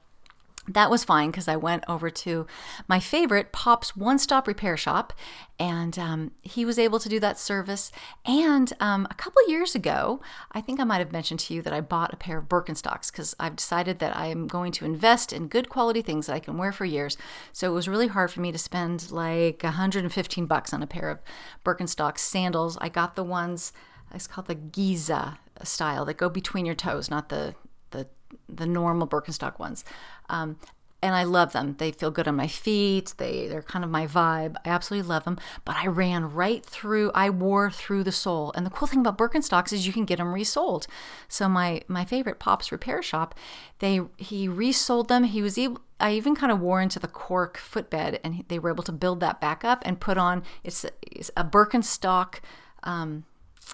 that 0.68 0.90
was 0.90 1.04
fine 1.04 1.30
because 1.30 1.50
I 1.50 1.58
went 1.58 1.84
over 1.90 2.10
to 2.10 2.48
my 2.88 3.00
favorite 3.00 3.52
Pop's 3.52 3.98
One 3.98 4.18
Stop 4.18 4.48
Repair 4.48 4.78
Shop, 4.78 5.12
and 5.60 6.00
um, 6.00 6.32
he 6.42 6.64
was 6.64 6.80
able 6.80 7.00
to 7.00 7.10
do 7.10 7.20
that 7.20 7.38
service. 7.38 7.92
And 8.26 8.72
um, 8.80 9.06
a 9.12 9.14
couple 9.14 9.46
years 9.50 9.76
ago, 9.76 10.22
I 10.54 10.62
think 10.62 10.80
I 10.80 10.86
might 10.86 11.00
have 11.00 11.12
mentioned 11.12 11.42
to 11.42 11.54
you 11.54 11.62
that 11.64 11.74
I 11.74 11.82
bought 11.82 12.14
a 12.14 12.18
pair 12.18 12.38
of 12.38 12.48
Birkenstocks 12.48 13.12
because 13.12 13.36
I've 13.42 13.58
decided 13.58 14.00
that 14.00 14.16
I 14.16 14.28
am 14.28 14.48
going 14.48 14.72
to 14.74 14.86
invest 14.86 15.34
in 15.34 15.50
good 15.50 15.68
quality 15.68 16.02
things 16.02 16.28
that 16.28 16.34
I 16.34 16.40
can 16.40 16.58
wear 16.58 16.72
for 16.72 16.86
years. 16.86 17.18
So 17.52 17.70
it 17.70 17.76
was 17.76 17.90
really 17.90 18.08
hard 18.08 18.32
for 18.32 18.40
me 18.40 18.54
to 18.54 18.58
spend 18.58 19.12
like 19.12 19.64
115 19.64 20.46
bucks 20.46 20.74
on 20.74 20.82
a 20.82 20.88
pair 20.88 21.10
of 21.10 21.20
Birkenstock 21.66 22.18
sandals. 22.18 22.78
I 22.80 22.88
got 22.88 23.16
the 23.16 23.24
ones 23.24 23.74
it's 24.14 24.28
called 24.28 24.48
the 24.48 24.56
Gizeh 24.56 25.38
style 25.64 26.06
that 26.06 26.18
go 26.18 26.30
between 26.30 26.66
your 26.66 26.76
toes, 26.76 27.10
not 27.10 27.30
the 27.30 27.56
the 27.92 28.08
the 28.50 28.66
normal 28.66 29.08
Birkenstock 29.08 29.60
ones. 29.60 29.84
Um, 30.30 30.58
and 31.04 31.16
I 31.16 31.24
love 31.24 31.52
them. 31.52 31.76
They 31.80 31.92
feel 31.92 32.12
good 32.12 32.30
on 32.30 32.38
my 32.38 32.48
feet. 32.48 33.14
They 33.18 33.48
they're 33.48 33.62
kind 33.62 33.84
of 33.84 33.92
my 33.92 34.08
vibe. 34.08 34.56
I 34.64 34.70
absolutely 34.70 35.10
love 35.10 35.26
them. 35.26 35.38
But 35.66 35.76
I 35.76 35.88
ran 35.88 36.32
right 36.32 36.66
through. 36.66 37.12
I 37.14 37.30
wore 37.30 37.70
through 37.70 38.06
the 38.06 38.12
sole. 38.14 38.54
And 38.56 38.66
the 38.66 38.70
cool 38.70 38.88
thing 38.88 39.02
about 39.02 39.18
Birkenstocks 39.18 39.74
is 39.74 39.86
you 39.86 39.92
can 39.92 40.06
get 40.06 40.18
them 40.18 40.34
resoled. 40.34 40.88
So 41.28 41.50
my 41.50 41.82
my 41.90 42.06
favorite 42.06 42.40
Pops 42.40 42.72
Repair 42.72 43.04
Shop, 43.04 43.36
they 43.80 44.00
he 44.16 44.48
resoled 44.48 45.10
them. 45.10 45.26
He 45.26 45.42
was 45.42 45.58
able. 45.58 45.82
I 46.00 46.14
even 46.14 46.36
kind 46.36 46.54
of 46.54 46.62
wore 46.62 46.82
into 46.82 47.00
the 47.00 47.08
cork 47.10 47.58
footbed, 47.58 48.22
and 48.24 48.46
they 48.48 48.58
were 48.58 48.70
able 48.70 48.84
to 48.84 48.94
build 48.94 49.20
that 49.20 49.42
back 49.42 49.66
up 49.66 49.82
and 49.86 50.00
put 50.00 50.18
on. 50.18 50.44
It's 50.64 50.86
it's 51.02 51.32
a 51.36 51.44
Birkenstock. 51.44 52.40
Um, 52.84 53.26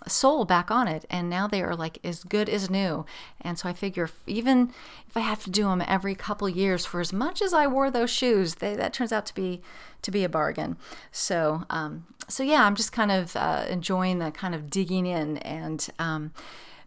sole 0.07 0.45
back 0.45 0.71
on 0.71 0.87
it 0.87 1.05
and 1.09 1.29
now 1.29 1.47
they 1.47 1.61
are 1.61 1.75
like 1.75 1.99
as 2.03 2.23
good 2.23 2.49
as 2.49 2.69
new. 2.69 3.05
And 3.41 3.57
so 3.57 3.69
i 3.69 3.73
figure 3.73 4.09
even 4.27 4.71
if 5.07 5.17
i 5.17 5.21
have 5.21 5.43
to 5.43 5.49
do 5.49 5.63
them 5.63 5.83
every 5.87 6.15
couple 6.15 6.47
years 6.47 6.85
for 6.85 6.99
as 6.99 7.11
much 7.11 7.41
as 7.41 7.53
i 7.53 7.67
wore 7.67 7.91
those 7.91 8.09
shoes 8.09 8.55
they, 8.55 8.75
that 8.75 8.93
turns 8.93 9.11
out 9.11 9.25
to 9.27 9.35
be 9.35 9.61
to 10.01 10.11
be 10.11 10.23
a 10.23 10.29
bargain. 10.29 10.77
So 11.11 11.63
um, 11.69 12.05
so 12.27 12.43
yeah 12.43 12.63
i'm 12.65 12.75
just 12.75 12.91
kind 12.91 13.11
of 13.11 13.35
uh, 13.35 13.65
enjoying 13.69 14.19
the 14.19 14.31
kind 14.31 14.55
of 14.55 14.69
digging 14.69 15.05
in 15.05 15.37
and 15.39 15.87
um, 15.99 16.31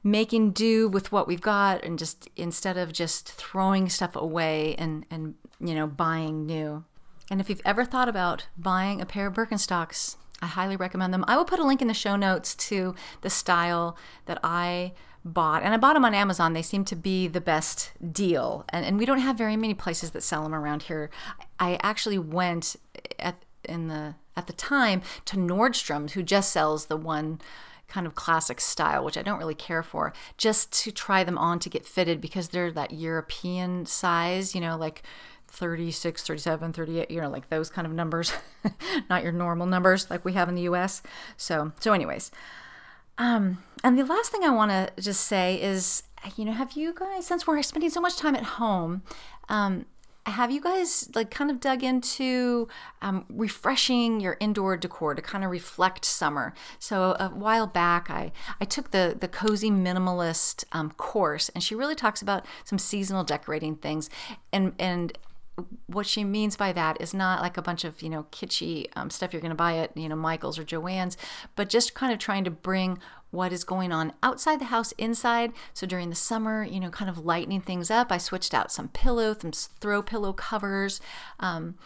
making 0.05 0.51
do 0.51 0.89
with 0.89 1.13
what 1.13 1.29
we've 1.29 1.41
got 1.41 1.85
and 1.85 1.99
just 1.99 2.29
instead 2.37 2.77
of 2.77 2.93
just 2.93 3.31
throwing 3.31 3.89
stuff 3.89 4.17
away 4.17 4.75
and 4.77 5.07
and 5.11 5.35
you 5.61 5.75
know 5.75 5.87
buying 5.87 6.47
new. 6.47 6.85
And 7.31 7.41
if 7.41 7.49
you've 7.49 7.63
ever 7.65 7.85
thought 7.85 8.09
about 8.09 8.47
buying 8.59 9.01
a 9.01 9.07
pair 9.07 9.27
of 9.27 9.35
birkenstocks 9.35 10.17
I 10.43 10.47
highly 10.47 10.77
recommend 10.77 11.15
them. 11.15 11.25
I 11.29 11.37
will 11.37 11.45
put 11.45 11.61
a 11.61 11.65
link 11.65 11.81
in 11.81 11.89
the 11.89 11.95
show 11.95 12.17
notes 12.17 12.55
to 12.57 12.95
the 13.21 13.31
style 13.31 13.97
that 14.27 14.41
I 14.43 14.93
bought. 15.25 15.63
And 15.63 15.73
I 15.73 15.77
bought 15.77 15.95
them 15.95 16.05
on 16.05 16.15
Amazon. 16.15 16.53
They 16.53 16.63
seem 16.63 16.85
to 16.87 16.97
be 16.97 17.29
the 17.29 17.41
best 17.41 17.93
deal. 18.13 18.65
And, 18.71 18.85
and 18.85 18.99
we 18.99 19.07
don't 19.07 19.21
have 19.21 19.39
very 19.39 19.57
many 19.57 19.75
places 19.75 20.11
that 20.11 20.23
sell 20.23 20.43
them 20.43 20.55
around 20.55 20.85
here. 20.85 21.11
I 21.61 21.79
actually 21.83 22.19
went 22.19 22.77
at 23.19 23.37
in 23.65 23.87
the 23.87 24.17
at 24.37 24.47
the 24.49 24.53
time 24.53 25.03
to 25.27 25.37
Nordstrom, 25.37 26.11
who 26.11 26.23
just 26.23 26.51
sells 26.53 26.87
the 26.87 26.97
one 26.97 27.41
kind 27.87 28.07
of 28.07 28.15
classic 28.15 28.59
style, 28.61 29.05
which 29.05 29.19
I 29.19 29.23
don't 29.23 29.39
really 29.39 29.55
care 29.55 29.83
for, 29.83 30.15
just 30.39 30.73
to 30.85 30.91
try 30.91 31.23
them 31.23 31.37
on 31.37 31.59
to 31.59 31.69
get 31.69 31.85
fitted 31.85 32.23
because 32.23 32.49
they're 32.49 32.73
that 32.73 32.93
European 32.93 33.85
size, 33.85 34.55
you 34.55 34.63
know, 34.63 34.79
like 34.79 35.03
36, 35.53 36.27
37, 36.27 36.73
38, 36.73 37.11
you 37.11 37.21
know, 37.21 37.29
like 37.29 37.51
those 37.51 37.69
kind 37.69 37.87
of 37.87 37.93
numbers, 37.93 38.33
not 39.11 39.23
your 39.23 39.33
normal 39.33 39.67
numbers 39.67 40.09
like 40.11 40.25
we 40.25 40.33
have 40.33 40.49
in 40.49 40.55
the 40.55 40.63
US. 40.63 41.03
So, 41.37 41.73
so 41.79 41.93
anyways, 41.93 42.31
um, 43.19 43.63
and 43.85 43.99
the 43.99 44.05
last 44.05 44.33
thing 44.33 44.45
I 44.45 44.51
want 44.51 44.71
to 44.71 44.91
just 45.01 45.21
say 45.27 45.61
is, 45.61 46.05
you 46.37 46.47
know, 46.47 46.53
have 46.53 46.73
you 46.73 46.95
guys, 46.95 47.27
since 47.27 47.47
we're 47.47 47.63
spending 47.63 47.91
so 47.91 48.01
much 48.01 48.17
time 48.17 48.35
at 48.35 48.45
home, 48.45 49.03
um, 49.51 49.85
have 50.25 50.51
you 50.51 50.61
guys 50.61 51.11
like 51.15 51.31
kind 51.31 51.51
of 51.51 51.61
dug 51.61 51.83
into 51.83 52.69
um, 53.03 53.27
refreshing 53.29 54.21
your 54.21 54.37
indoor 54.41 54.77
decor 54.77 55.15
to 55.15 55.21
kind 55.21 55.45
of 55.45 55.51
reflect 55.51 56.05
summer 56.05 56.55
so 56.79 57.17
a 57.19 57.29
while 57.29 57.67
back 57.67 58.09
i, 58.09 58.31
I 58.61 58.65
took 58.65 58.93
the, 58.93 59.17
the 59.19 59.27
cozy 59.27 59.69
minimalist 59.69 60.63
um, 60.71 60.93
course 60.93 61.49
and 61.51 61.65
she 61.65 61.75
really 61.75 61.97
talks 61.97 62.23
about 62.23 62.47
some 62.63 62.79
seasonal 62.79 63.25
decorating 63.25 63.75
things 63.75 64.09
and 64.53 64.75
and 64.79 65.19
what 65.87 66.07
she 66.07 66.25
means 66.25 66.57
by 66.57 66.73
that 66.73 67.01
is 67.01 67.13
not 67.13 67.43
like 67.43 67.57
a 67.57 67.63
bunch 67.63 67.85
of 67.85 68.01
you 68.01 68.09
know 68.09 68.25
kitschy 68.33 68.87
um, 68.97 69.11
stuff 69.11 69.33
you're 69.33 69.43
going 69.43 69.51
to 69.51 69.55
buy 69.55 69.77
at 69.77 69.97
you 69.97 70.09
know 70.09 70.17
Michaels 70.17 70.59
or 70.59 70.65
Joann's, 70.65 71.17
but 71.57 71.69
just 71.69 71.95
kind 71.95 72.13
of 72.13 72.19
trying 72.19 72.45
to 72.45 72.51
bring 72.51 72.99
what 73.31 73.53
is 73.53 73.65
going 73.65 73.93
on 73.93 74.13
outside 74.23 74.61
the 74.61 74.67
house 74.67 74.93
inside. 74.93 75.53
So 75.73 75.87
during 75.87 76.11
the 76.11 76.15
summer, 76.15 76.65
you 76.65 76.79
know, 76.79 76.91
kind 76.91 77.11
of 77.11 77.25
lightening 77.25 77.63
things 77.63 77.91
up. 77.91 78.13
I 78.13 78.19
switched 78.19 78.53
out 78.53 78.71
some 78.71 78.89
pillow, 78.89 79.35
some 79.39 79.53
throw 79.53 80.03
pillow 80.03 80.33
covers, 80.33 81.01
um, 81.41 81.77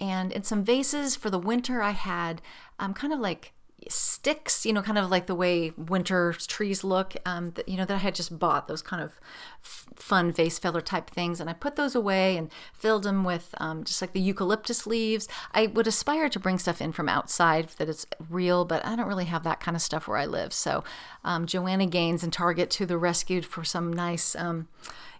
and 0.00 0.32
in 0.32 0.42
some 0.42 0.64
vases 0.64 1.16
for 1.16 1.30
the 1.30 1.38
winter. 1.38 1.80
I 1.80 1.92
had 1.92 2.42
um, 2.78 2.92
kind 2.92 3.12
of 3.12 3.20
like 3.20 3.52
sticks, 3.88 4.66
you 4.66 4.72
know, 4.72 4.82
kind 4.82 4.98
of 4.98 5.10
like 5.10 5.26
the 5.26 5.34
way 5.34 5.72
winter 5.76 6.34
trees 6.46 6.82
look, 6.82 7.14
um, 7.24 7.52
that, 7.52 7.68
you 7.68 7.76
know, 7.76 7.84
that 7.84 7.94
I 7.94 7.98
had 7.98 8.14
just 8.14 8.38
bought, 8.38 8.68
those 8.68 8.82
kind 8.82 9.02
of 9.02 9.20
f- 9.62 9.86
fun 9.94 10.32
vase 10.32 10.58
filler 10.58 10.80
type 10.80 11.10
things. 11.10 11.40
And 11.40 11.48
I 11.48 11.52
put 11.52 11.76
those 11.76 11.94
away 11.94 12.36
and 12.36 12.50
filled 12.72 13.04
them 13.04 13.22
with 13.22 13.54
um, 13.58 13.84
just 13.84 14.00
like 14.00 14.12
the 14.12 14.20
eucalyptus 14.20 14.86
leaves. 14.86 15.28
I 15.52 15.66
would 15.68 15.86
aspire 15.86 16.28
to 16.30 16.40
bring 16.40 16.58
stuff 16.58 16.80
in 16.80 16.92
from 16.92 17.08
outside 17.08 17.68
that 17.78 17.88
it's 17.88 18.06
real, 18.30 18.64
but 18.64 18.84
I 18.84 18.96
don't 18.96 19.08
really 19.08 19.26
have 19.26 19.44
that 19.44 19.60
kind 19.60 19.76
of 19.76 19.82
stuff 19.82 20.08
where 20.08 20.18
I 20.18 20.26
live. 20.26 20.52
So 20.52 20.82
um, 21.22 21.46
Joanna 21.46 21.86
Gaines 21.86 22.24
and 22.24 22.32
Target 22.32 22.70
to 22.70 22.86
the 22.86 22.98
rescued 22.98 23.46
for 23.46 23.62
some 23.62 23.92
nice, 23.92 24.34
um, 24.34 24.68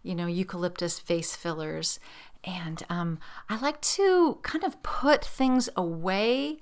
you 0.02 0.14
know, 0.14 0.26
eucalyptus 0.26 0.98
vase 0.98 1.36
fillers. 1.36 2.00
And 2.42 2.82
um, 2.88 3.18
I 3.48 3.58
like 3.58 3.80
to 3.82 4.38
kind 4.42 4.64
of 4.64 4.82
put 4.82 5.24
things 5.24 5.68
away 5.76 6.58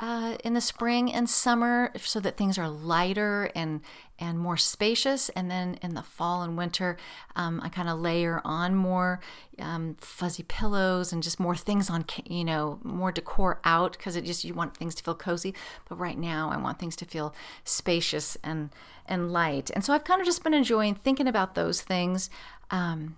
uh, 0.00 0.36
in 0.44 0.54
the 0.54 0.60
spring 0.60 1.12
and 1.12 1.28
summer 1.28 1.92
so 1.96 2.20
that 2.20 2.36
things 2.36 2.56
are 2.56 2.68
lighter 2.68 3.50
and 3.54 3.80
and 4.20 4.38
more 4.38 4.56
spacious. 4.56 5.28
And 5.30 5.50
then 5.50 5.78
in 5.82 5.94
the 5.94 6.02
fall 6.02 6.42
and 6.42 6.56
winter 6.56 6.96
um, 7.36 7.60
i 7.62 7.68
kind 7.68 7.88
of 7.88 7.98
layer 7.98 8.40
on 8.44 8.74
more 8.74 9.20
um, 9.58 9.96
fuzzy 10.00 10.44
pillows 10.44 11.12
and 11.12 11.22
just 11.22 11.40
more 11.40 11.56
things 11.56 11.90
on 11.90 12.04
you 12.24 12.44
know 12.44 12.78
more 12.82 13.12
decor 13.12 13.60
out 13.64 13.92
because 13.92 14.16
it 14.16 14.24
just 14.24 14.44
you 14.44 14.54
want 14.54 14.76
things 14.76 14.94
to 14.96 15.02
feel 15.02 15.14
cozy. 15.14 15.54
But 15.88 15.98
right 15.98 16.18
now 16.18 16.50
i 16.50 16.56
want 16.56 16.78
things 16.78 16.96
to 16.96 17.04
feel 17.04 17.34
spacious 17.64 18.36
and 18.44 18.70
and 19.06 19.32
light. 19.32 19.70
And 19.74 19.84
so 19.84 19.92
i've 19.92 20.04
kind 20.04 20.20
of 20.20 20.26
just 20.26 20.44
been 20.44 20.54
enjoying 20.54 20.94
thinking 20.94 21.26
about 21.26 21.54
those 21.54 21.80
things 21.80 22.30
um, 22.70 23.16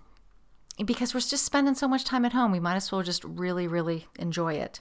because 0.83 1.13
we're 1.13 1.19
just 1.19 1.45
spending 1.45 1.75
so 1.75 1.87
much 1.87 2.05
time 2.05 2.25
at 2.25 2.33
home. 2.33 2.51
We 2.51 2.59
might 2.59 2.75
as 2.75 2.91
well 2.91 3.03
just 3.03 3.23
really 3.23 3.67
really 3.67 4.07
enjoy 4.17 4.53
it 4.55 4.79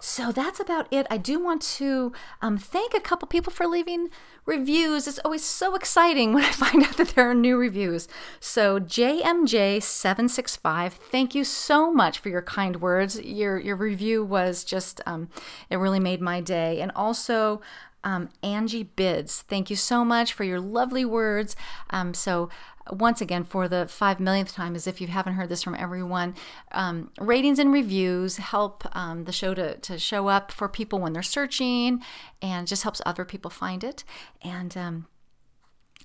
so 0.00 0.30
that's 0.30 0.60
about 0.60 0.86
it. 0.92 1.08
I 1.10 1.16
do 1.16 1.40
want 1.40 1.60
to 1.62 2.12
um, 2.40 2.56
thank 2.56 2.94
a 2.94 3.00
couple 3.00 3.26
people 3.26 3.52
for 3.52 3.66
leaving 3.66 4.10
reviews. 4.46 5.08
It's 5.08 5.18
always 5.24 5.42
so 5.44 5.74
exciting 5.74 6.34
when 6.34 6.44
I 6.44 6.52
find 6.52 6.84
out 6.84 6.96
that 6.98 7.08
there 7.10 7.28
are 7.28 7.34
new 7.34 7.56
reviews. 7.56 8.06
So 8.40 8.78
JMJ765, 8.78 10.92
thank 10.92 11.34
you 11.34 11.42
so 11.44 11.92
much 11.92 12.20
for 12.20 12.28
your 12.28 12.42
kind 12.42 12.80
words. 12.80 13.20
Your 13.20 13.58
your 13.58 13.74
review 13.76 14.24
was 14.24 14.62
just 14.64 15.00
um, 15.06 15.28
it 15.70 15.76
really 15.76 16.00
made 16.00 16.20
my 16.20 16.40
day. 16.40 16.80
And 16.80 16.92
also 16.94 17.60
um, 18.04 18.28
Angie 18.42 18.84
Bids, 18.84 19.42
thank 19.42 19.70
you 19.70 19.76
so 19.76 20.04
much 20.04 20.32
for 20.32 20.44
your 20.44 20.60
lovely 20.60 21.04
words. 21.04 21.56
Um, 21.90 22.14
so 22.14 22.48
once 22.90 23.20
again 23.20 23.44
for 23.44 23.68
the 23.68 23.86
five 23.88 24.20
millionth 24.20 24.52
time, 24.52 24.74
as 24.74 24.86
if 24.86 25.00
you 25.00 25.06
haven't 25.06 25.34
heard 25.34 25.48
this 25.48 25.62
from 25.62 25.74
everyone, 25.74 26.34
um, 26.72 27.10
ratings 27.20 27.58
and 27.58 27.72
reviews 27.72 28.36
help 28.38 28.84
um, 28.96 29.24
the 29.24 29.32
show 29.32 29.54
to, 29.54 29.76
to 29.78 29.98
show 29.98 30.28
up 30.28 30.52
for 30.52 30.68
people 30.68 30.98
when 30.98 31.12
they're 31.12 31.22
searching 31.22 32.02
and 32.42 32.66
just 32.66 32.82
helps 32.82 33.00
other 33.04 33.24
people 33.24 33.50
find 33.50 33.84
it. 33.84 34.04
And 34.42 34.76
um, 34.76 35.06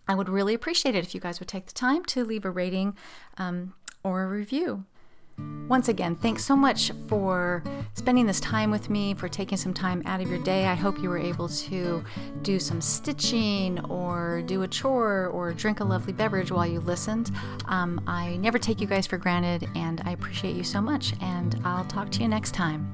I 0.08 0.16
would 0.16 0.30
really 0.30 0.54
appreciate 0.54 0.96
it 0.96 1.04
if 1.04 1.14
you 1.14 1.22
guys 1.22 1.40
would 1.40 1.50
take 1.50 1.68
the 1.68 1.74
time 1.74 2.04
to 2.06 2.24
leave 2.24 2.46
a 2.46 2.52
rating 2.52 2.98
um, 3.38 3.74
or 4.04 4.24
a 4.24 4.28
review. 4.28 4.86
Once 5.38 5.88
again, 5.88 6.16
thanks 6.16 6.44
so 6.44 6.56
much 6.56 6.92
for 7.08 7.64
spending 7.94 8.26
this 8.26 8.40
time 8.40 8.70
with 8.70 8.90
me, 8.90 9.14
for 9.14 9.30
taking 9.30 9.58
some 9.58 9.74
time 9.74 10.04
out 10.06 10.22
of 10.22 10.30
your 10.30 10.38
day. 10.44 10.68
I 10.68 10.76
hope 10.76 11.02
you 11.02 11.10
were 11.10 11.18
able 11.18 11.48
to 11.48 12.04
do 12.42 12.60
some 12.60 12.82
stitching 12.82 13.84
or 13.86 14.44
do 14.46 14.64
a 14.64 14.68
chore 14.68 15.28
or 15.28 15.54
drink 15.54 15.80
a 15.80 15.84
lovely 15.84 16.14
beverage 16.14 16.52
while 16.52 16.68
you 16.68 16.80
listened. 16.82 17.32
Um, 17.66 18.02
I 18.06 18.36
never 18.38 18.60
take 18.60 18.82
you 18.82 18.88
guys 18.88 19.08
for 19.08 19.18
granted, 19.18 19.68
and 19.74 20.02
I 20.06 20.12
appreciate 20.12 20.56
you 20.56 20.64
so 20.64 20.82
much. 20.82 21.14
And 21.22 21.60
I'll 21.64 21.86
talk 21.86 22.12
to 22.12 22.22
you 22.22 22.28
next 22.28 22.54
time. 22.54 22.94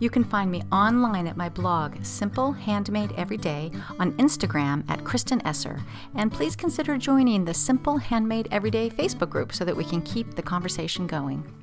You 0.00 0.10
can 0.10 0.24
find 0.24 0.50
me 0.50 0.62
online 0.72 1.28
at 1.28 1.36
my 1.36 1.48
blog, 1.48 2.04
Simple 2.04 2.50
Handmade 2.50 3.12
Everyday, 3.16 3.70
on 4.00 4.12
Instagram 4.14 4.82
at 4.90 5.04
Kristen 5.04 5.40
Esser. 5.46 5.80
And 6.16 6.32
please 6.32 6.56
consider 6.56 6.98
joining 6.98 7.44
the 7.44 7.54
Simple 7.54 7.98
Handmade 7.98 8.48
Everyday 8.50 8.90
Facebook 8.90 9.30
group 9.30 9.54
so 9.54 9.64
that 9.64 9.76
we 9.76 9.84
can 9.84 10.02
keep 10.02 10.34
the 10.34 10.42
conversation 10.42 11.06
going. 11.06 11.61